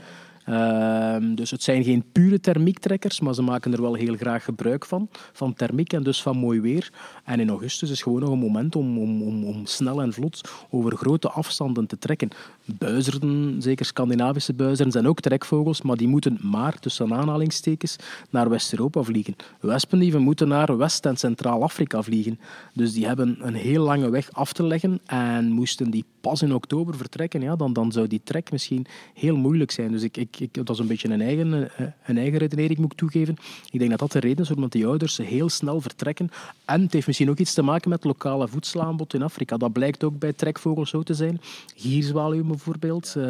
Ehm, 0.45 1.34
dus 1.34 1.51
het 1.51 1.62
zijn 1.62 1.84
geen 1.84 2.05
pure 2.12 2.41
thermiektrekkers, 2.41 3.20
maar 3.20 3.34
ze 3.34 3.43
maken 3.43 3.72
er 3.72 3.82
wel 3.82 3.95
heel 3.95 4.16
graag 4.16 4.45
gebruik 4.45 4.86
van, 4.86 5.09
van 5.32 5.55
thermiek 5.55 5.93
en 5.93 6.03
dus 6.03 6.22
van 6.22 6.36
mooi 6.36 6.61
weer. 6.61 6.91
En 7.24 7.41
in 7.41 7.49
augustus 7.49 7.91
is 7.91 8.03
gewoon 8.03 8.20
nog 8.20 8.30
een 8.30 8.38
moment 8.38 8.76
om, 8.76 8.99
om, 8.99 9.22
om, 9.22 9.45
om 9.45 9.66
snel 9.66 10.03
en 10.03 10.12
vlot 10.12 10.51
over 10.70 10.97
grote 10.97 11.30
afstanden 11.30 11.86
te 11.86 11.99
trekken. 11.99 12.28
Buizerden, 12.64 13.62
zeker 13.62 13.84
Scandinavische 13.84 14.55
buizerden, 14.55 14.93
zijn 14.93 15.09
ook 15.09 15.20
trekvogels, 15.20 15.82
maar 15.82 15.97
die 15.97 16.09
moeten 16.09 16.38
maar, 16.43 16.78
tussen 16.78 17.14
aanhalingstekens, 17.14 17.97
naar 18.30 18.49
West-Europa 18.49 19.03
vliegen. 19.03 19.36
Wespendieven 19.61 20.22
moeten 20.22 20.49
naar 20.49 20.76
West- 20.76 21.07
en 21.07 21.16
Centraal-Afrika 21.16 22.03
vliegen. 22.03 22.41
Dus 22.74 22.93
die 22.93 23.07
hebben 23.07 23.36
een 23.41 23.55
heel 23.55 23.82
lange 23.84 24.11
weg 24.11 24.32
af 24.32 24.53
te 24.53 24.62
leggen 24.62 25.01
en 25.07 25.51
moesten 25.51 25.91
die 25.91 26.05
pas 26.20 26.43
in 26.43 26.55
oktober 26.55 26.97
vertrekken, 26.97 27.41
ja, 27.41 27.57
dan, 27.57 27.72
dan 27.72 27.93
zou 27.93 28.07
die 28.07 28.20
trek 28.24 28.53
misschien 28.53 28.86
heel 29.14 29.36
moeilijk 29.36 29.70
zijn. 29.70 29.93
Dus 29.93 30.03
ik, 30.03 30.16
ik, 30.16 30.39
dat 30.51 30.70
is 30.70 30.78
een 30.78 30.86
beetje 30.86 31.09
een 31.09 31.20
eigen, 31.20 31.76
eh, 31.76 31.86
een 32.07 32.18
eigen 32.18 32.38
redenering, 32.38 32.78
moet 32.78 32.93
ik 32.93 32.99
toegeven. 32.99 33.36
Ik 33.70 33.78
denk 33.78 33.91
dat 33.91 33.99
dat 33.99 34.12
de 34.12 34.18
reden 34.18 34.43
is 34.43 34.49
waarom 34.49 34.68
die 34.68 34.86
ouders 34.86 35.16
heel 35.16 35.49
snel 35.49 35.80
vertrekken. 35.80 36.30
En 36.64 36.82
het 36.82 36.93
heeft 36.93 37.07
misschien 37.07 37.30
ook 37.30 37.38
iets 37.38 37.55
te 37.55 37.62
maken 37.62 37.91
met 37.91 38.05
lokale 38.05 38.49
voedselaanbod 38.49 39.14
in 39.14 39.22
Afrika. 39.22 39.57
Dat 39.57 39.72
blijkt 39.72 40.05
ook 40.05 40.18
bij 40.18 40.32
trekvogels 40.32 40.91
zo 40.91 41.03
te 41.03 41.14
zijn. 41.14 41.41
Gierzwaluwen 41.76 42.47
bijvoorbeeld 42.47 43.14
uh, 43.16 43.24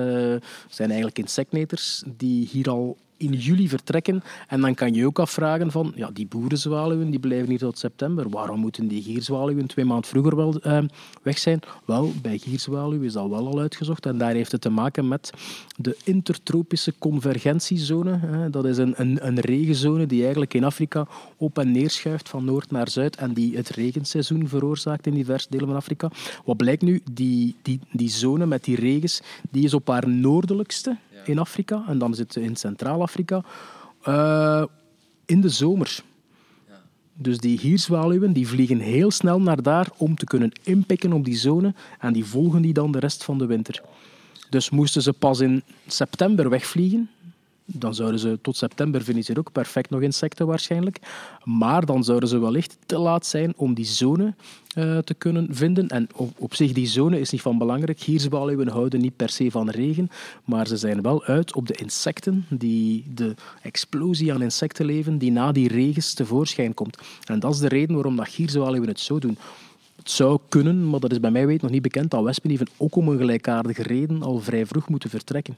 zijn 0.69 0.89
eigenlijk 0.89 1.19
insectneters 1.19 2.03
die 2.17 2.49
hier 2.53 2.71
al 2.71 2.97
in 3.21 3.33
juli 3.33 3.69
vertrekken. 3.69 4.23
En 4.49 4.61
dan 4.61 4.75
kan 4.75 4.95
je 4.95 5.07
ook 5.07 5.19
afvragen 5.19 5.71
van, 5.71 5.93
ja, 5.95 6.11
die 6.13 6.27
boerenzwaluwen 6.27 7.11
die 7.11 7.21
blijven 7.21 7.49
hier 7.49 7.59
tot 7.59 7.79
september. 7.79 8.29
Waarom 8.29 8.61
moeten 8.61 8.89
die 8.89 9.03
gierzwaluwen 9.03 9.67
twee 9.67 9.85
maanden 9.85 10.09
vroeger 10.09 10.37
wel 10.37 10.61
uh, 10.67 10.79
weg 11.23 11.39
zijn? 11.39 11.61
Wel, 11.85 12.13
bij 12.23 12.39
gierzwaluwen 12.39 13.07
is 13.07 13.13
dat 13.13 13.29
wel 13.29 13.47
al 13.47 13.61
uitgezocht. 13.61 14.07
En 14.07 14.19
daar 14.19 14.33
heeft 14.33 14.53
het 14.53 14.61
te 14.61 14.71
maken 14.71 15.09
met 15.09 15.31
de 15.77 15.97
intertropische 16.05 16.95
convergentiezone. 16.99 18.49
Dat 18.51 18.65
is 18.65 18.79
een, 18.79 18.95
een, 18.97 19.27
een 19.27 19.41
regenzone 19.41 20.07
die 20.07 20.21
eigenlijk 20.23 20.55
in 20.55 20.65
Afrika 20.65 21.07
op 21.37 21.59
en 21.59 21.73
neer 21.73 21.91
schuift 21.91 22.29
van 22.29 22.45
noord 22.45 22.71
naar 22.71 22.89
zuid 22.91 23.17
en 23.17 23.33
die 23.33 23.57
het 23.57 23.69
regenseizoen 23.69 24.49
veroorzaakt 24.49 25.07
in 25.07 25.15
diverse 25.15 25.47
delen 25.51 25.67
van 25.67 25.77
Afrika. 25.77 26.11
Wat 26.45 26.57
blijkt 26.57 26.83
nu? 26.83 27.01
Die, 27.13 27.57
die, 27.63 27.81
die 27.93 28.11
zone 28.11 28.47
met 28.47 28.65
die 28.65 28.77
regens, 28.77 29.21
die 29.51 29.65
is 29.65 29.75
op 29.75 29.89
haar 29.89 30.09
noordelijkste 30.09 30.97
in 31.25 31.39
Afrika 31.39 31.85
en 31.89 31.99
dan 31.99 32.15
zit 32.15 32.37
in 32.37 32.57
Centraal-Afrika 32.57 33.45
uh, 34.09 34.65
in 35.27 35.41
de 35.41 35.49
zomer. 35.49 36.03
Dus 37.23 37.39
die 37.39 37.59
gierzwaluwen 37.59 38.33
die 38.33 38.49
vliegen 38.49 38.79
heel 38.79 39.11
snel 39.11 39.41
naar 39.41 39.63
daar 39.63 39.89
om 39.97 40.17
te 40.17 40.25
kunnen 40.25 40.53
inpikken 40.63 41.13
op 41.13 41.25
die 41.25 41.37
zone 41.37 41.75
en 41.99 42.13
die 42.13 42.25
volgen 42.25 42.63
die 42.63 42.73
dan 42.73 42.93
de 42.93 42.99
rest 42.99 43.25
van 43.25 43.39
de 43.39 43.47
winter. 43.47 43.83
Dus 44.51 44.71
moesten 44.71 45.03
ze 45.03 45.13
pas 45.13 45.41
in 45.41 45.63
september 45.87 46.49
wegvliegen, 46.49 47.11
dan 47.73 47.95
zouden 47.95 48.21
ze 48.21 48.39
tot 48.43 48.57
september 48.57 49.03
vinden 49.03 49.39
ook 49.39 49.53
perfect 49.53 49.91
nog 49.91 50.01
insecten 50.01 50.47
waarschijnlijk. 50.47 50.99
Maar 51.45 51.87
dan 51.87 52.05
zouden 52.05 52.29
ze 52.29 52.39
wellicht 52.39 52.77
te 52.87 52.99
laat 52.99 53.27
zijn 53.27 53.53
om 53.57 53.75
die 53.75 53.85
zone 53.85 54.35
uh, 54.77 54.99
te 54.99 55.15
kunnen 55.15 55.47
vinden. 55.51 55.89
En 55.89 56.09
op, 56.37 56.55
zich, 56.55 56.73
die 56.73 56.87
zone 56.87 57.21
is 57.21 57.31
niet 57.31 57.41
van 57.41 57.59
belangrijk. 57.59 58.01
Gierzwaluwen 58.01 58.69
houden 58.69 59.01
niet 59.01 59.17
per 59.17 59.29
se 59.29 59.51
van 59.51 59.71
regen, 59.71 60.11
maar 60.45 60.67
ze 60.67 60.77
zijn 60.77 61.03
wel 61.03 61.25
uit 61.25 61.55
op 61.55 61.67
de 61.67 61.75
insecten, 61.75 62.47
die, 62.49 63.05
de 63.15 63.35
explosie 63.63 64.33
aan 64.33 64.43
insectenleven 64.43 65.19
die 65.19 65.33
na 65.33 65.53
die 65.53 65.69
regens 65.69 66.15
tevoorschijn 66.15 66.75
komt. 66.75 66.99
En 67.25 67.41
dat 67.41 67.55
is 67.55 67.59
de 67.59 67.69
reden 67.69 67.95
waarom 67.95 68.17
dat 68.17 68.29
gierzwaluwen 68.29 68.89
het 68.89 69.01
zo 69.01 69.19
doen. 69.19 69.39
Het 69.97 70.11
zou 70.11 70.39
kunnen, 70.49 70.89
maar 70.89 71.01
dat 71.01 71.13
is 71.13 71.21
bij 71.21 71.31
mij 71.31 71.47
weet 71.47 71.63
nog 71.63 71.71
niet 71.71 71.83
bekend, 71.83 72.11
dat 72.11 72.25
wespen 72.25 72.51
even 72.51 72.69
ook 72.77 72.97
om 72.97 73.09
een 73.09 73.19
gelijkaardige 73.19 73.83
reden 73.83 74.23
al 74.23 74.39
vrij 74.39 74.67
vroeg 74.67 74.89
moeten 74.89 75.11
vertrekken. 75.11 75.57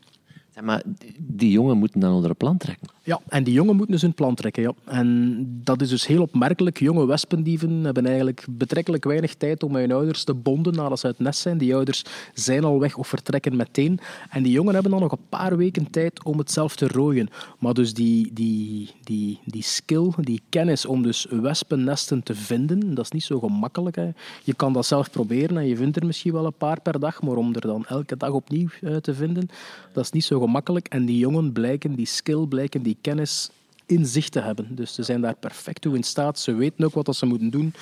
Maar 0.60 0.82
die 1.18 1.50
jongen 1.50 1.76
moeten 1.76 2.00
dan 2.00 2.12
onder 2.12 2.30
een 2.30 2.36
plan 2.36 2.56
trekken. 2.56 2.88
Ja, 3.04 3.20
en 3.28 3.44
die 3.44 3.54
jongen 3.54 3.76
moeten 3.76 3.92
dus 3.92 4.02
hun 4.02 4.14
plan 4.14 4.34
trekken. 4.34 4.62
Ja. 4.62 4.72
En 4.84 5.46
dat 5.64 5.80
is 5.80 5.88
dus 5.88 6.06
heel 6.06 6.22
opmerkelijk. 6.22 6.78
Jonge 6.78 7.06
wespendieven 7.06 7.84
hebben 7.84 8.06
eigenlijk 8.06 8.46
betrekkelijk 8.50 9.04
weinig 9.04 9.34
tijd 9.34 9.62
om 9.62 9.74
hun 9.74 9.92
ouders 9.92 10.24
te 10.24 10.34
bonden 10.34 10.74
nadat 10.74 10.98
ze 10.98 11.06
uit 11.06 11.16
het 11.16 11.26
nest 11.26 11.40
zijn. 11.40 11.58
Die 11.58 11.74
ouders 11.74 12.04
zijn 12.34 12.64
al 12.64 12.80
weg 12.80 12.96
of 12.96 13.08
vertrekken 13.08 13.56
meteen. 13.56 14.00
En 14.30 14.42
die 14.42 14.52
jongen 14.52 14.74
hebben 14.74 14.90
dan 14.90 15.00
nog 15.00 15.12
een 15.12 15.28
paar 15.28 15.56
weken 15.56 15.90
tijd 15.90 16.24
om 16.24 16.38
het 16.38 16.50
zelf 16.50 16.76
te 16.76 16.88
rooien. 16.88 17.28
Maar 17.58 17.74
dus 17.74 17.94
die, 17.94 18.32
die, 18.32 18.90
die, 19.02 19.38
die 19.44 19.62
skill, 19.62 20.10
die 20.20 20.42
kennis 20.48 20.86
om 20.86 21.02
dus 21.02 21.26
wespennesten 21.30 22.22
te 22.22 22.34
vinden, 22.34 22.94
dat 22.94 23.04
is 23.04 23.10
niet 23.10 23.24
zo 23.24 23.38
gemakkelijk. 23.38 23.96
Hè. 23.96 24.10
Je 24.44 24.54
kan 24.54 24.72
dat 24.72 24.86
zelf 24.86 25.10
proberen 25.10 25.56
en 25.56 25.66
je 25.66 25.76
vindt 25.76 25.96
er 25.96 26.06
misschien 26.06 26.32
wel 26.32 26.46
een 26.46 26.52
paar 26.52 26.80
per 26.80 27.00
dag, 27.00 27.22
maar 27.22 27.36
om 27.36 27.54
er 27.54 27.60
dan 27.60 27.84
elke 27.86 28.16
dag 28.16 28.30
opnieuw 28.30 28.68
uh, 28.80 28.96
te 28.96 29.14
vinden, 29.14 29.48
dat 29.92 30.04
is 30.04 30.10
niet 30.10 30.24
zo 30.24 30.40
gemakkelijk. 30.42 30.88
En 30.88 31.04
die 31.04 31.18
jongen 31.18 31.52
blijken, 31.52 31.94
die 31.94 32.06
skill 32.06 32.46
blijken, 32.46 32.82
die 32.82 32.96
kennis 33.00 33.50
in 33.86 34.06
zich 34.06 34.28
te 34.28 34.40
hebben. 34.40 34.66
Dus 34.74 34.94
ze 34.94 35.02
zijn 35.02 35.20
daar 35.20 35.34
perfect 35.34 35.80
toe 35.80 35.96
in 35.96 36.02
staat. 36.02 36.38
Ze 36.38 36.54
weten 36.54 36.84
ook 36.84 36.94
wat 36.94 37.16
ze 37.16 37.26
moeten 37.26 37.50
doen 37.50 37.74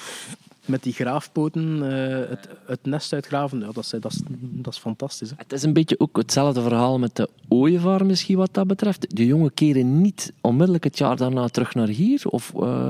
met 0.65 0.83
die 0.83 0.93
graafpoten 0.93 1.77
uh, 1.77 2.29
het, 2.29 2.49
het, 2.67 2.79
nest 2.83 3.13
uitgraven. 3.13 3.61
Ja, 3.61 3.67
dat, 3.73 3.85
is, 3.85 3.91
dat, 3.91 4.13
is, 4.13 4.21
dat 4.41 4.73
is 4.73 4.79
fantastisch. 4.79 5.31
Hè? 5.31 5.37
Het 5.39 5.53
is 5.53 5.63
een 5.63 5.73
beetje 5.73 6.01
ook 6.01 6.17
hetzelfde 6.17 6.63
verhaal 6.63 6.99
met 6.99 7.17
de 7.17 7.29
ooievaar 7.49 8.07
misschien 8.07 8.37
wat 8.37 8.55
dat 8.55 8.67
betreft. 8.67 9.17
De 9.17 9.27
jongen 9.27 9.55
keren 9.55 10.01
niet 10.01 10.33
onmiddellijk 10.41 10.85
het 10.85 10.99
jaar 10.99 11.17
daarna 11.17 11.49
terug 11.49 11.75
naar 11.75 11.89
hier? 11.89 12.23
Of 12.25 12.53
uh, 12.57 12.89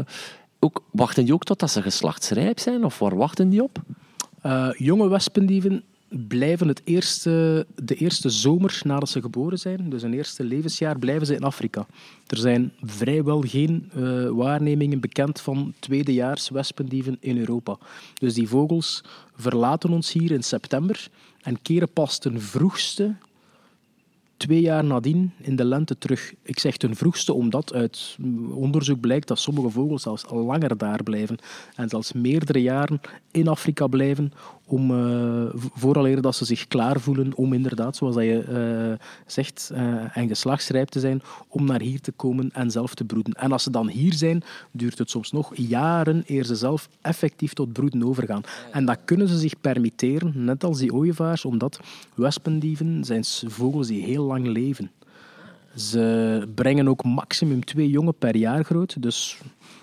ook, 0.58 0.82
wachten 0.90 1.24
die 1.24 1.34
ook 1.34 1.44
totdat 1.44 1.70
ze 1.70 1.82
geslachtsrijp 1.82 2.58
zijn? 2.58 2.84
Of 2.84 2.98
waar 2.98 3.16
wachten 3.16 3.48
die 3.48 3.62
op? 3.62 3.82
Uh, 4.46 4.68
jonge 4.76 5.08
wespendieven 5.08 5.82
blijven 6.10 6.68
het 6.68 6.82
eerste, 6.84 7.66
de 7.74 7.94
eerste 7.94 8.30
zomer 8.30 8.80
nadat 8.84 9.08
ze 9.08 9.20
geboren 9.20 9.58
zijn, 9.58 9.90
dus 9.90 10.02
een 10.02 10.14
eerste 10.14 10.44
levensjaar, 10.44 10.98
blijven 10.98 11.26
ze 11.26 11.34
in 11.34 11.42
Afrika. 11.42 11.86
Er 12.26 12.36
zijn 12.36 12.72
vrijwel 12.82 13.40
geen 13.40 13.90
uh, 13.96 14.28
waarnemingen 14.28 15.00
bekend 15.00 15.40
van 15.40 15.74
tweedejaars 15.78 16.48
wespendieven 16.48 17.16
in 17.20 17.38
Europa. 17.38 17.78
Dus 18.18 18.34
die 18.34 18.48
vogels 18.48 19.04
verlaten 19.36 19.90
ons 19.90 20.12
hier 20.12 20.30
in 20.30 20.42
september 20.42 21.08
en 21.42 21.62
keren 21.62 21.92
pas 21.92 22.18
ten 22.18 22.40
vroegste 22.40 23.14
twee 24.40 24.60
jaar 24.60 24.84
nadien 24.84 25.32
in 25.40 25.56
de 25.56 25.64
lente 25.64 25.98
terug. 25.98 26.34
Ik 26.42 26.58
zeg 26.58 26.76
ten 26.76 26.96
vroegste 26.96 27.32
omdat 27.32 27.72
uit 27.72 28.16
onderzoek 28.50 29.00
blijkt 29.00 29.28
dat 29.28 29.38
sommige 29.38 29.70
vogels 29.70 30.02
zelfs 30.02 30.24
langer 30.30 30.76
daar 30.76 31.02
blijven 31.02 31.38
en 31.74 31.88
zelfs 31.88 32.12
meerdere 32.12 32.62
jaren 32.62 33.00
in 33.30 33.48
Afrika 33.48 33.86
blijven 33.86 34.32
om, 34.70 34.90
uh, 34.90 35.50
vooraleer 35.52 36.20
dat 36.20 36.36
ze 36.36 36.44
zich 36.44 36.66
klaar 36.66 37.00
voelen 37.00 37.34
om 37.34 37.52
inderdaad, 37.52 37.96
zoals 37.96 38.14
dat 38.14 38.24
je 38.24 38.44
uh, 38.48 39.06
zegt, 39.26 39.70
uh, 39.72 40.16
en 40.16 40.28
geslachtsrijp 40.28 40.88
te 40.88 41.00
zijn, 41.00 41.22
om 41.48 41.64
naar 41.64 41.80
hier 41.80 42.00
te 42.00 42.12
komen 42.12 42.50
en 42.52 42.70
zelf 42.70 42.94
te 42.94 43.04
broeden. 43.04 43.32
En 43.32 43.52
als 43.52 43.62
ze 43.62 43.70
dan 43.70 43.88
hier 43.88 44.12
zijn, 44.12 44.42
duurt 44.70 44.98
het 44.98 45.10
soms 45.10 45.32
nog 45.32 45.56
jaren 45.56 46.22
eer 46.26 46.44
ze 46.44 46.54
zelf 46.54 46.88
effectief 47.00 47.52
tot 47.52 47.72
broeden 47.72 48.04
overgaan. 48.04 48.42
En 48.72 48.84
dat 48.84 48.98
kunnen 49.04 49.28
ze 49.28 49.38
zich 49.38 49.60
permitteren, 49.60 50.32
net 50.44 50.64
als 50.64 50.78
die 50.78 50.94
ooievaars, 50.94 51.44
omdat 51.44 51.80
wespendieven 52.14 53.04
zijn 53.04 53.24
vogels 53.46 53.86
die 53.86 54.02
heel 54.02 54.26
lang 54.30 54.46
leven. 54.46 54.90
Ze 55.76 56.48
brengen 56.54 56.88
ook 56.88 57.04
maximum 57.04 57.64
twee 57.64 57.90
jongen 57.90 58.14
per 58.14 58.36
jaar 58.36 58.64
groot, 58.64 59.02
dus 59.02 59.40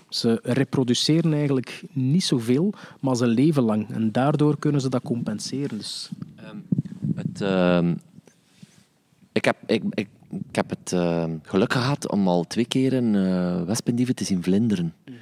ze 0.10 0.40
reproduceren 0.44 1.34
eigenlijk 1.34 1.84
niet 1.92 2.24
zoveel, 2.24 2.74
maar 3.00 3.16
ze 3.16 3.28
leven 3.28 3.64
lang. 3.64 3.90
En 3.90 4.12
daardoor 4.12 4.60
kunnen 4.60 4.82
ze 4.82 4.90
dat 4.90 5.02
compenseren. 5.02 5.78
Dus. 5.78 6.10
Um, 6.52 6.66
het, 7.16 7.42
uh, 7.42 7.92
ik, 9.32 9.46
heb, 9.46 9.58
ik, 9.66 9.84
ik, 9.90 10.08
ik 10.30 10.56
heb 10.56 10.70
het 10.70 10.92
uh, 10.92 11.26
geluk 11.42 11.74
gehad 11.74 12.12
om 12.12 12.28
al 12.28 12.44
twee 12.44 12.66
keer 12.66 12.94
een 12.94 13.14
uh, 13.14 13.62
wespendieven 13.62 14.16
te 14.16 14.24
zien 14.24 14.44
vlinderen. 14.44 14.94
Mm 15.06 15.16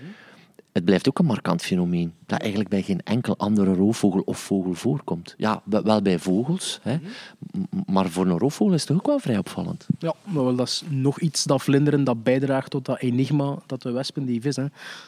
het 0.75 0.85
blijft 0.85 1.07
ook 1.07 1.19
een 1.19 1.25
markant 1.25 1.61
fenomeen 1.61 2.13
dat 2.25 2.39
eigenlijk 2.39 2.69
bij 2.69 2.81
geen 2.81 3.01
enkel 3.03 3.37
andere 3.37 3.73
roofvogel 3.73 4.21
of 4.25 4.39
vogel 4.39 4.73
voorkomt. 4.73 5.35
Ja, 5.37 5.61
wel 5.63 6.01
bij 6.01 6.19
vogels, 6.19 6.79
hè, 6.81 6.97
maar 7.85 8.09
voor 8.09 8.25
een 8.25 8.37
roofvogel 8.37 8.73
is 8.73 8.81
het 8.81 8.97
ook 8.97 9.05
wel 9.05 9.19
vrij 9.19 9.37
opvallend. 9.37 9.87
Ja, 9.99 10.13
maar 10.23 10.55
dat 10.55 10.67
is 10.67 10.83
nog 10.89 11.19
iets 11.19 11.43
dat 11.43 11.63
vlinderen 11.63 12.03
dat 12.03 12.23
bijdraagt 12.23 12.69
tot 12.71 12.85
dat 12.85 12.99
enigma 12.99 13.57
dat 13.65 13.81
de 13.81 13.91
wespendief 13.91 14.45
is. 14.45 14.55
Hè. 14.55 14.65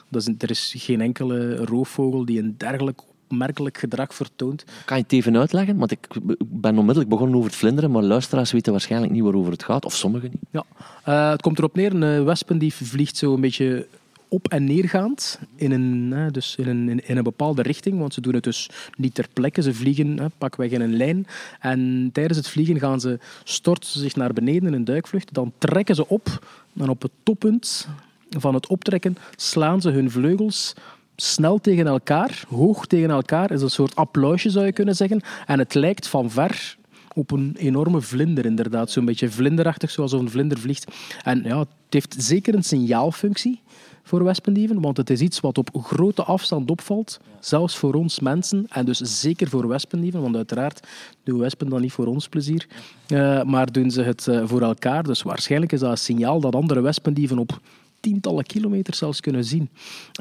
Dat 0.09 0.21
is. 0.21 0.33
Er 0.37 0.49
is 0.49 0.73
geen 0.77 1.01
enkele 1.01 1.55
roofvogel 1.55 2.25
die 2.25 2.39
een 2.39 2.55
dergelijk 2.57 3.01
opmerkelijk 3.29 3.77
gedrag 3.77 4.13
vertoont. 4.13 4.63
Kan 4.85 4.97
je 4.97 5.03
het 5.03 5.11
even 5.11 5.37
uitleggen? 5.37 5.77
Want 5.77 5.91
ik 5.91 6.07
ben 6.45 6.77
onmiddellijk 6.77 7.09
begonnen 7.09 7.35
over 7.35 7.49
het 7.49 7.59
vlinderen, 7.59 7.91
maar 7.91 8.03
luisteraars 8.03 8.51
weten 8.51 8.71
waarschijnlijk 8.71 9.11
niet 9.11 9.23
waarover 9.23 9.51
het 9.51 9.63
gaat, 9.63 9.85
of 9.85 9.95
sommigen 9.95 10.29
niet. 10.29 10.41
Ja, 10.51 10.63
uh, 11.07 11.29
het 11.29 11.41
komt 11.41 11.57
erop 11.57 11.75
neer, 11.75 11.93
een 11.93 12.25
wespendief 12.25 12.81
vliegt 12.83 13.17
zo 13.17 13.33
een 13.33 13.41
beetje 13.41 13.87
op- 14.27 14.47
en 14.47 14.63
neergaand 14.63 15.39
in 15.55 15.71
een, 15.71 16.31
dus 16.31 16.55
in, 16.55 16.67
een, 16.67 17.07
in 17.07 17.17
een 17.17 17.23
bepaalde 17.23 17.61
richting. 17.61 17.99
Want 17.99 18.13
ze 18.13 18.21
doen 18.21 18.33
het 18.33 18.43
dus 18.43 18.69
niet 18.97 19.13
ter 19.13 19.27
plekke. 19.33 19.61
Ze 19.61 19.73
vliegen 19.73 20.31
pakweg 20.37 20.71
in 20.71 20.81
een 20.81 20.97
lijn. 20.97 21.27
En 21.59 22.09
tijdens 22.13 22.37
het 22.37 22.49
vliegen 22.49 22.79
gaan 22.79 22.99
ze, 22.99 23.19
storten 23.43 23.89
ze 23.89 23.99
zich 23.99 24.15
naar 24.15 24.33
beneden 24.33 24.67
in 24.67 24.73
een 24.73 24.85
duikvlucht. 24.85 25.33
Dan 25.33 25.53
trekken 25.57 25.95
ze 25.95 26.07
op. 26.07 26.47
En 26.77 26.89
op 26.89 27.01
het 27.01 27.11
toppunt 27.23 27.87
van 28.29 28.53
het 28.53 28.67
optrekken 28.67 29.17
slaan 29.35 29.81
ze 29.81 29.89
hun 29.89 30.11
vleugels 30.11 30.73
snel 31.15 31.59
tegen 31.59 31.87
elkaar, 31.87 32.43
hoog 32.49 32.85
tegen 32.85 33.09
elkaar. 33.09 33.51
is 33.51 33.61
een 33.61 33.69
soort 33.69 33.95
applausje, 33.95 34.49
zou 34.49 34.65
je 34.65 34.71
kunnen 34.71 34.95
zeggen. 34.95 35.21
En 35.45 35.59
het 35.59 35.73
lijkt 35.73 36.07
van 36.07 36.31
ver 36.31 36.77
op 37.13 37.31
een 37.31 37.55
enorme 37.57 38.01
vlinder, 38.01 38.45
inderdaad. 38.45 38.91
Zo'n 38.91 39.05
beetje 39.05 39.29
vlinderachtig, 39.29 39.91
zoals 39.91 40.11
een 40.11 40.29
vlinder 40.29 40.59
vliegt. 40.59 40.87
En 41.23 41.43
ja, 41.43 41.59
het 41.59 41.67
heeft 41.89 42.15
zeker 42.17 42.55
een 42.55 42.63
signaalfunctie 42.63 43.61
voor 44.07 44.23
wespendieven, 44.23 44.81
want 44.81 44.97
het 44.97 45.09
is 45.09 45.21
iets 45.21 45.39
wat 45.39 45.57
op 45.57 45.69
grote 45.83 46.23
afstand 46.23 46.71
opvalt, 46.71 47.19
zelfs 47.39 47.77
voor 47.77 47.93
ons 47.93 48.19
mensen, 48.19 48.65
en 48.69 48.85
dus 48.85 48.97
zeker 48.97 49.49
voor 49.49 49.67
wespendieven, 49.67 50.21
want 50.21 50.35
uiteraard 50.35 50.87
doen 51.23 51.39
wespen 51.39 51.69
dan 51.69 51.81
niet 51.81 51.91
voor 51.91 52.07
ons 52.07 52.27
plezier, 52.27 52.67
uh, 53.07 53.43
maar 53.43 53.71
doen 53.71 53.91
ze 53.91 54.01
het 54.01 54.27
uh, 54.27 54.41
voor 54.45 54.61
elkaar. 54.61 55.03
Dus 55.03 55.21
waarschijnlijk 55.21 55.71
is 55.71 55.79
dat 55.79 55.91
een 55.91 55.97
signaal 55.97 56.39
dat 56.39 56.55
andere 56.55 56.81
wespendieven 56.81 57.37
op 57.37 57.59
tientallen 57.99 58.45
kilometers 58.45 58.97
zelfs 58.97 59.19
kunnen 59.19 59.45
zien. 59.45 59.69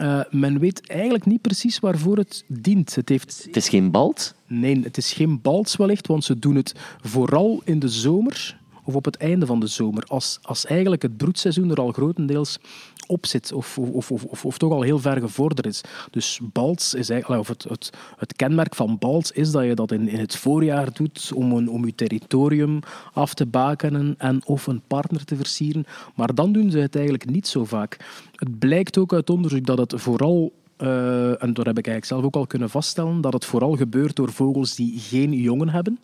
Uh, 0.00 0.20
men 0.30 0.58
weet 0.58 0.86
eigenlijk 0.86 1.26
niet 1.26 1.40
precies 1.40 1.78
waarvoor 1.78 2.16
het 2.16 2.44
dient. 2.46 2.94
Het, 2.94 3.08
heeft... 3.08 3.42
het 3.46 3.56
is 3.56 3.68
geen 3.68 3.90
balt? 3.90 4.34
Nee, 4.46 4.80
het 4.82 4.96
is 4.96 5.12
geen 5.12 5.40
balts 5.40 5.76
wellicht, 5.76 6.06
want 6.06 6.24
ze 6.24 6.38
doen 6.38 6.54
het 6.54 6.74
vooral 7.02 7.62
in 7.64 7.78
de 7.78 7.88
zomer 7.88 8.58
of 8.86 8.94
op 8.94 9.04
het 9.04 9.16
einde 9.16 9.46
van 9.46 9.60
de 9.60 9.66
zomer, 9.66 10.04
als, 10.06 10.38
als 10.42 10.66
eigenlijk 10.66 11.02
het 11.02 11.16
broedseizoen 11.16 11.70
er 11.70 11.80
al 11.80 11.92
grotendeels 11.92 12.58
op 13.06 13.26
zit 13.26 13.52
of, 13.52 13.78
of, 13.78 14.10
of, 14.10 14.44
of, 14.44 14.58
toch 14.58 14.72
al 14.72 14.82
heel 14.82 14.98
ver 14.98 15.20
gevorderd 15.20 15.66
is. 15.66 15.80
Dus 16.10 16.40
balts 16.42 16.94
is 16.94 17.08
eigenlijk, 17.08 17.40
of 17.40 17.48
het, 17.48 17.90
het, 18.16 18.36
kenmerk 18.36 18.74
van 18.74 18.98
balts 18.98 19.32
is 19.32 19.50
dat 19.50 19.64
je 19.64 19.74
dat 19.74 19.92
in, 19.92 20.08
in 20.08 20.18
het 20.18 20.36
voorjaar 20.36 20.92
doet 20.92 21.32
om, 21.34 21.52
een, 21.52 21.68
om 21.68 21.84
je 21.86 21.94
territorium 21.94 22.80
af 23.12 23.34
te 23.34 23.46
bakenen 23.46 24.14
en 24.18 24.46
of 24.46 24.66
een 24.66 24.82
partner 24.86 25.24
te 25.24 25.36
versieren. 25.36 25.84
Maar 26.14 26.34
dan 26.34 26.52
doen 26.52 26.70
ze 26.70 26.78
het 26.78 26.94
eigenlijk 26.94 27.30
niet 27.30 27.48
zo 27.48 27.64
vaak. 27.64 27.96
Het 28.32 28.58
blijkt 28.58 28.98
ook 28.98 29.12
uit 29.12 29.30
onderzoek 29.30 29.66
dat 29.66 29.78
het 29.78 29.92
vooral 29.96 30.52
uh, 30.78 31.42
en 31.42 31.54
dat 31.54 31.66
heb 31.66 31.78
ik 31.78 31.86
eigenlijk 31.86 32.04
zelf 32.04 32.24
ook 32.24 32.36
al 32.36 32.46
kunnen 32.46 32.70
vaststellen, 32.70 33.20
dat 33.20 33.32
het 33.32 33.44
vooral 33.44 33.76
gebeurt 33.76 34.16
door 34.16 34.32
vogels 34.32 34.74
die 34.74 34.98
geen 34.98 35.32
jongen 35.32 35.68
hebben. 35.68 35.98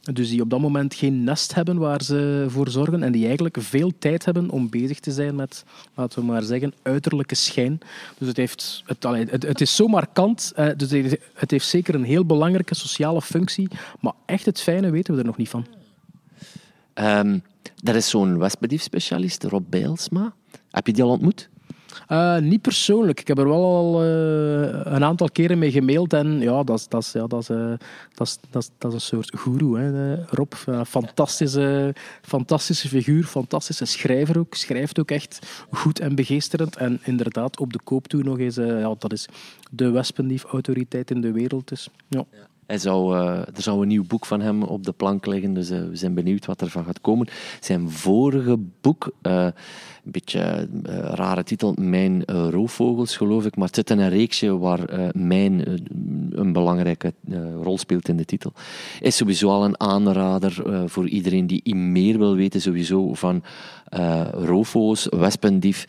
Dus 0.00 0.28
die 0.28 0.40
op 0.40 0.50
dat 0.50 0.60
moment 0.60 0.94
geen 0.94 1.24
nest 1.24 1.54
hebben 1.54 1.78
waar 1.78 2.02
ze 2.02 2.46
voor 2.48 2.70
zorgen 2.70 3.02
en 3.02 3.12
die 3.12 3.26
eigenlijk 3.26 3.56
veel 3.60 3.92
tijd 3.98 4.24
hebben 4.24 4.50
om 4.50 4.70
bezig 4.70 5.00
te 5.00 5.12
zijn 5.12 5.34
met, 5.34 5.64
laten 5.94 6.18
we 6.18 6.24
maar 6.24 6.42
zeggen, 6.42 6.72
uiterlijke 6.82 7.34
schijn. 7.34 7.78
Dus 8.18 8.28
het, 8.28 8.36
heeft, 8.36 8.82
het, 8.86 9.02
het, 9.02 9.42
het 9.42 9.60
is 9.60 9.76
zo 9.76 9.86
markant, 9.86 10.52
eh, 10.54 10.68
dus 10.76 10.90
het 11.34 11.50
heeft 11.50 11.66
zeker 11.66 11.94
een 11.94 12.04
heel 12.04 12.24
belangrijke 12.24 12.74
sociale 12.74 13.22
functie, 13.22 13.68
maar 14.00 14.12
echt 14.26 14.46
het 14.46 14.60
fijne 14.60 14.90
weten 14.90 15.14
we 15.14 15.20
er 15.20 15.26
nog 15.26 15.36
niet 15.36 15.48
van. 15.48 15.66
Um, 16.94 17.42
er 17.84 17.96
is 17.96 18.08
zo'n 18.08 18.38
wespedief-specialist, 18.38 19.44
Rob 19.44 19.64
Bijlsma. 19.68 20.32
Heb 20.70 20.86
je 20.86 20.92
die 20.92 21.02
al 21.02 21.10
ontmoet? 21.10 21.49
Uh, 22.08 22.38
niet 22.38 22.62
persoonlijk. 22.62 23.20
Ik 23.20 23.28
heb 23.28 23.38
er 23.38 23.48
wel 23.48 23.64
al 23.64 24.04
uh, 24.04 24.80
een 24.84 25.04
aantal 25.04 25.30
keren 25.30 25.58
mee 25.58 25.70
gemaild. 25.70 26.12
En 26.12 26.40
ja, 26.40 26.62
dat 26.62 26.88
is, 26.98 27.12
ja, 27.12 27.26
dat 27.26 27.40
is, 27.40 27.50
uh, 27.50 27.72
dat 28.50 28.70
dat 28.78 28.92
een 28.92 29.00
soort 29.00 29.38
goeroe. 29.38 29.78
Hè, 29.78 30.24
Rob, 30.24 30.52
fantastische, 30.86 31.94
fantastische 32.22 32.88
figuur, 32.88 33.24
fantastische 33.24 33.84
schrijver 33.84 34.38
ook. 34.38 34.54
Schrijft 34.54 35.00
ook 35.00 35.10
echt 35.10 35.64
goed 35.70 36.00
en 36.00 36.14
begeesterend. 36.14 36.76
En 36.76 37.00
inderdaad, 37.02 37.58
op 37.58 37.72
de 37.72 37.80
koop 37.84 38.08
toe 38.08 38.22
nog 38.22 38.38
eens. 38.38 38.56
ja, 38.56 38.94
dat 38.98 39.12
is 39.12 39.28
de 39.70 39.90
wespendief-autoriteit 39.90 41.10
in 41.10 41.20
de 41.20 41.32
wereld. 41.32 41.68
Dus, 41.68 41.88
ja. 42.08 42.24
Hij 42.70 42.78
zou, 42.78 43.16
uh, 43.16 43.36
er 43.36 43.62
zou 43.62 43.82
een 43.82 43.88
nieuw 43.88 44.04
boek 44.06 44.26
van 44.26 44.40
hem 44.40 44.62
op 44.62 44.84
de 44.84 44.92
plank 44.92 45.26
liggen, 45.26 45.54
dus 45.54 45.70
uh, 45.70 45.78
we 45.88 45.96
zijn 45.96 46.14
benieuwd 46.14 46.46
wat 46.46 46.60
er 46.60 46.70
van 46.70 46.84
gaat 46.84 47.00
komen. 47.00 47.28
Zijn 47.60 47.90
vorige 47.90 48.58
boek, 48.80 49.12
uh, 49.22 49.44
een 50.04 50.12
beetje 50.12 50.68
rare 51.00 51.42
titel, 51.42 51.74
Mijn 51.78 52.24
roofvogels, 52.24 53.16
geloof 53.16 53.44
ik, 53.44 53.56
maar 53.56 53.66
het 53.66 53.74
zit 53.74 53.90
in 53.90 53.98
een 53.98 54.08
reeksje 54.08 54.58
waar 54.58 55.10
mijn 55.12 55.82
een 56.30 56.52
belangrijke 56.52 57.12
rol 57.62 57.78
speelt 57.78 58.08
in 58.08 58.16
de 58.16 58.24
titel. 58.24 58.52
Is 59.00 59.16
sowieso 59.16 59.48
al 59.48 59.64
een 59.64 59.80
aanrader 59.80 60.62
voor 60.90 61.08
iedereen 61.08 61.46
die 61.46 61.74
meer 61.74 62.18
wil 62.18 62.34
weten 62.34 62.60
sowieso 62.60 63.14
van 63.14 63.42
roofvogels, 64.32 65.06
wespendief 65.10 65.86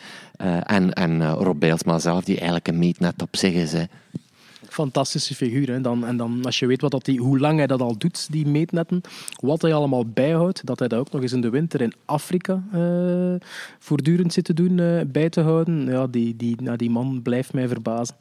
en, 0.63 0.93
en 0.93 1.31
Rob 1.31 1.59
Bijlsma 1.59 1.99
zelf, 1.99 2.23
die 2.23 2.35
eigenlijk 2.35 2.67
een 2.67 2.79
meetnet 2.79 3.21
op 3.21 3.35
zich 3.35 3.53
is. 3.53 3.71
Hè 3.71 3.83
fantastische 4.71 5.35
figuur. 5.35 5.67
Hè. 5.67 5.81
Dan, 5.81 6.05
en 6.05 6.17
dan, 6.17 6.45
als 6.45 6.59
je 6.59 6.65
weet 6.65 6.81
wat 6.81 6.91
dat 6.91 7.05
die, 7.05 7.19
hoe 7.19 7.39
lang 7.39 7.57
hij 7.57 7.67
dat 7.67 7.81
al 7.81 7.97
doet, 7.97 8.31
die 8.31 8.47
meetnetten, 8.47 9.01
wat 9.39 9.61
hij 9.61 9.73
allemaal 9.73 10.05
bijhoudt, 10.05 10.65
dat 10.65 10.79
hij 10.79 10.87
dat 10.87 10.99
ook 10.99 11.11
nog 11.11 11.21
eens 11.21 11.33
in 11.33 11.41
de 11.41 11.49
winter 11.49 11.81
in 11.81 11.93
Afrika 12.05 12.63
uh, 12.73 13.35
voortdurend 13.79 14.33
zit 14.33 14.45
te 14.45 14.53
doen, 14.53 14.77
uh, 14.77 15.01
bij 15.07 15.29
te 15.29 15.41
houden, 15.41 15.85
ja, 15.85 16.07
die, 16.07 16.35
die, 16.35 16.61
nou, 16.61 16.77
die 16.77 16.89
man 16.89 17.21
blijft 17.21 17.53
mij 17.53 17.67
verbazen. 17.67 18.15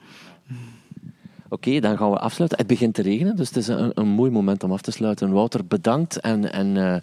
Oké, 1.48 1.80
dan 1.80 1.96
gaan 1.96 2.10
we 2.10 2.18
afsluiten. 2.18 2.58
Het 2.58 2.66
begint 2.66 2.94
te 2.94 3.02
regenen, 3.02 3.36
dus 3.36 3.48
het 3.48 3.56
is 3.56 3.68
een, 3.68 3.92
een 3.94 4.08
mooi 4.08 4.30
moment 4.30 4.64
om 4.64 4.72
af 4.72 4.80
te 4.80 4.90
sluiten. 4.90 5.32
Wouter, 5.32 5.64
bedankt. 5.64 6.20
En, 6.20 6.52
en 6.52 6.76
uh, 6.76 6.96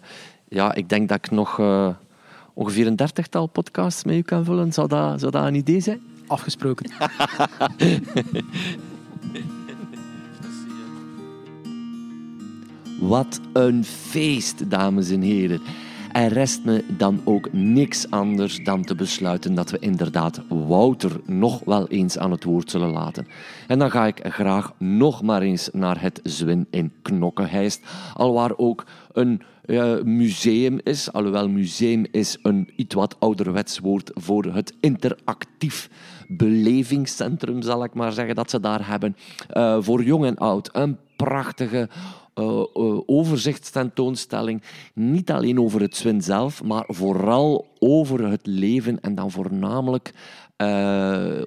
ja, 0.48 0.74
ik 0.74 0.88
denk 0.88 1.08
dat 1.08 1.18
ik 1.18 1.30
nog 1.30 1.60
ongeveer 2.54 2.86
een 2.86 2.96
dertigtal 2.96 3.46
podcasts 3.46 4.04
met 4.04 4.16
u 4.16 4.22
kan 4.22 4.44
vullen. 4.44 4.72
Zou 4.72 4.88
dat, 4.88 5.20
zou 5.20 5.32
dat 5.32 5.46
een 5.46 5.54
idee 5.54 5.80
zijn? 5.80 6.00
Afgesproken. 6.26 6.90
Wat 13.00 13.40
een 13.52 13.84
feest, 13.84 14.70
dames 14.70 15.10
en 15.10 15.20
heren. 15.20 15.60
Er 16.12 16.32
rest 16.32 16.64
me 16.64 16.84
dan 16.96 17.20
ook 17.24 17.52
niks 17.52 18.10
anders 18.10 18.64
dan 18.64 18.84
te 18.84 18.94
besluiten 18.94 19.54
dat 19.54 19.70
we 19.70 19.78
inderdaad 19.78 20.42
Wouter 20.48 21.20
nog 21.26 21.60
wel 21.64 21.88
eens 21.88 22.18
aan 22.18 22.30
het 22.30 22.44
woord 22.44 22.70
zullen 22.70 22.90
laten. 22.90 23.26
En 23.66 23.78
dan 23.78 23.90
ga 23.90 24.06
ik 24.06 24.20
graag 24.22 24.72
nog 24.78 25.22
maar 25.22 25.42
eens 25.42 25.68
naar 25.72 26.00
het 26.00 26.20
Zwin 26.22 26.66
in 26.70 26.92
Knokkenheist, 27.02 27.82
alwaar 28.14 28.56
ook 28.56 28.84
een 29.12 29.42
uh, 29.66 30.02
museum 30.02 30.80
is. 30.82 31.12
Alhoewel 31.12 31.48
museum 31.48 32.06
is 32.10 32.38
een 32.42 32.70
iets 32.76 32.94
wat 32.94 33.16
ouderwets 33.18 33.78
woord 33.78 34.10
voor 34.14 34.44
het 34.44 34.74
interactief 34.80 35.90
belevingscentrum, 36.28 37.62
zal 37.62 37.84
ik 37.84 37.94
maar 37.94 38.12
zeggen, 38.12 38.34
dat 38.34 38.50
ze 38.50 38.60
daar 38.60 38.88
hebben. 38.88 39.16
Uh, 39.52 39.76
voor 39.80 40.02
jong 40.02 40.24
en 40.24 40.36
oud. 40.36 40.70
Een 40.72 40.98
prachtige 41.16 41.88
uh, 42.34 42.62
overzichtstentoonstelling. 43.06 44.62
Niet 44.94 45.30
alleen 45.30 45.60
over 45.60 45.80
het 45.80 45.96
zwin 45.96 46.22
zelf, 46.22 46.62
maar 46.62 46.84
vooral 46.86 47.66
over 47.78 48.30
het 48.30 48.46
leven 48.46 49.00
en 49.00 49.14
dan 49.14 49.30
voornamelijk 49.30 50.12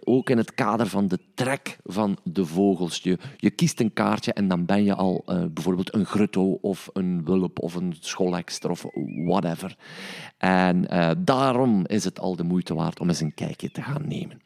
ook 0.04 0.30
in 0.30 0.38
het 0.38 0.54
kader 0.54 0.88
van 0.88 1.08
de 1.08 1.20
trek 1.34 1.78
van 1.84 2.18
de 2.24 2.46
vogels. 2.46 3.00
Je, 3.38 3.50
kiest 3.56 3.80
een 3.80 3.94
kaartje 3.94 4.34
en 4.34 4.48
dan 4.48 4.66
ben 4.66 4.84
je 4.84 4.96
al 4.96 5.24
bijvoorbeeld 5.54 5.94
een 5.94 6.06
grutto 6.06 6.58
of 6.62 6.90
een 6.94 7.26
wulp 7.26 7.60
of 7.60 7.76
een 7.76 7.96
scholekster 8.00 8.70
of 8.70 8.86
whatever. 9.26 9.76
En 10.38 10.88
daarom 11.18 11.86
is 11.86 12.04
het 12.04 12.20
al 12.20 12.36
de 12.36 12.44
moeite 12.44 12.74
waard 12.74 13.00
om 13.00 13.08
eens 13.08 13.22
een 13.22 13.34
kijkje 13.34 13.72
te 13.72 13.82
gaan 13.82 14.08
nemen. 14.08 14.42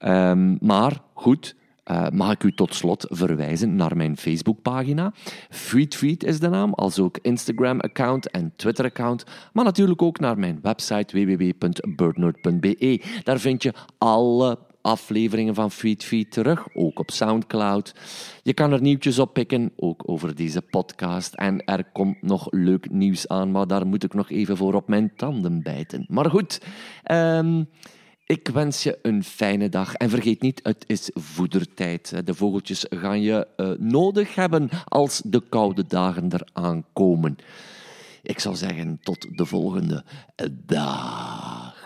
Um, 0.00 0.58
maar 0.60 1.00
goed, 1.14 1.56
uh, 1.90 2.08
mag 2.12 2.32
ik 2.32 2.42
u 2.42 2.52
tot 2.52 2.74
slot 2.74 3.06
verwijzen 3.08 3.76
naar 3.76 3.96
mijn 3.96 4.16
Facebookpagina. 4.16 5.12
Feedfeed 5.50 6.24
is 6.24 6.40
de 6.40 6.48
naam, 6.48 6.74
als 6.74 6.98
ook 6.98 7.18
Instagram-account 7.22 8.30
en 8.30 8.52
Twitter-account. 8.56 9.24
Maar 9.52 9.64
natuurlijk 9.64 10.02
ook 10.02 10.20
naar 10.20 10.38
mijn 10.38 10.58
website 10.62 11.24
www.birdnerd.be. 11.26 13.02
Daar 13.22 13.38
vind 13.38 13.62
je 13.62 13.74
alle 13.98 14.58
afleveringen 14.80 15.54
van 15.54 15.70
Feedfeed 15.70 16.30
terug, 16.32 16.66
ook 16.74 16.98
op 16.98 17.10
Soundcloud. 17.10 17.94
Je 18.42 18.54
kan 18.54 18.72
er 18.72 18.80
nieuwtjes 18.80 19.18
op 19.18 19.32
pikken, 19.32 19.72
ook 19.76 20.02
over 20.06 20.34
deze 20.34 20.62
podcast. 20.62 21.34
En 21.34 21.64
er 21.64 21.84
komt 21.92 22.22
nog 22.22 22.46
leuk 22.50 22.90
nieuws 22.90 23.28
aan, 23.28 23.50
maar 23.50 23.66
daar 23.66 23.86
moet 23.86 24.04
ik 24.04 24.14
nog 24.14 24.30
even 24.30 24.56
voor 24.56 24.74
op 24.74 24.88
mijn 24.88 25.12
tanden 25.16 25.62
bijten. 25.62 26.06
Maar 26.08 26.30
goed, 26.30 26.60
um, 27.10 27.68
ik 28.28 28.48
wens 28.48 28.82
je 28.82 28.98
een 29.02 29.24
fijne 29.24 29.68
dag 29.68 29.94
en 29.94 30.10
vergeet 30.10 30.40
niet, 30.40 30.60
het 30.62 30.84
is 30.86 31.10
voedertijd. 31.14 32.26
De 32.26 32.34
vogeltjes 32.34 32.86
gaan 32.88 33.20
je 33.20 33.46
uh, 33.56 33.70
nodig 33.78 34.34
hebben 34.34 34.68
als 34.84 35.22
de 35.24 35.42
koude 35.48 35.84
dagen 35.86 36.28
eraan 36.32 36.84
komen. 36.92 37.38
Ik 38.22 38.40
zou 38.40 38.56
zeggen, 38.56 38.98
tot 39.02 39.26
de 39.30 39.46
volgende 39.46 40.04
dag. 40.66 41.77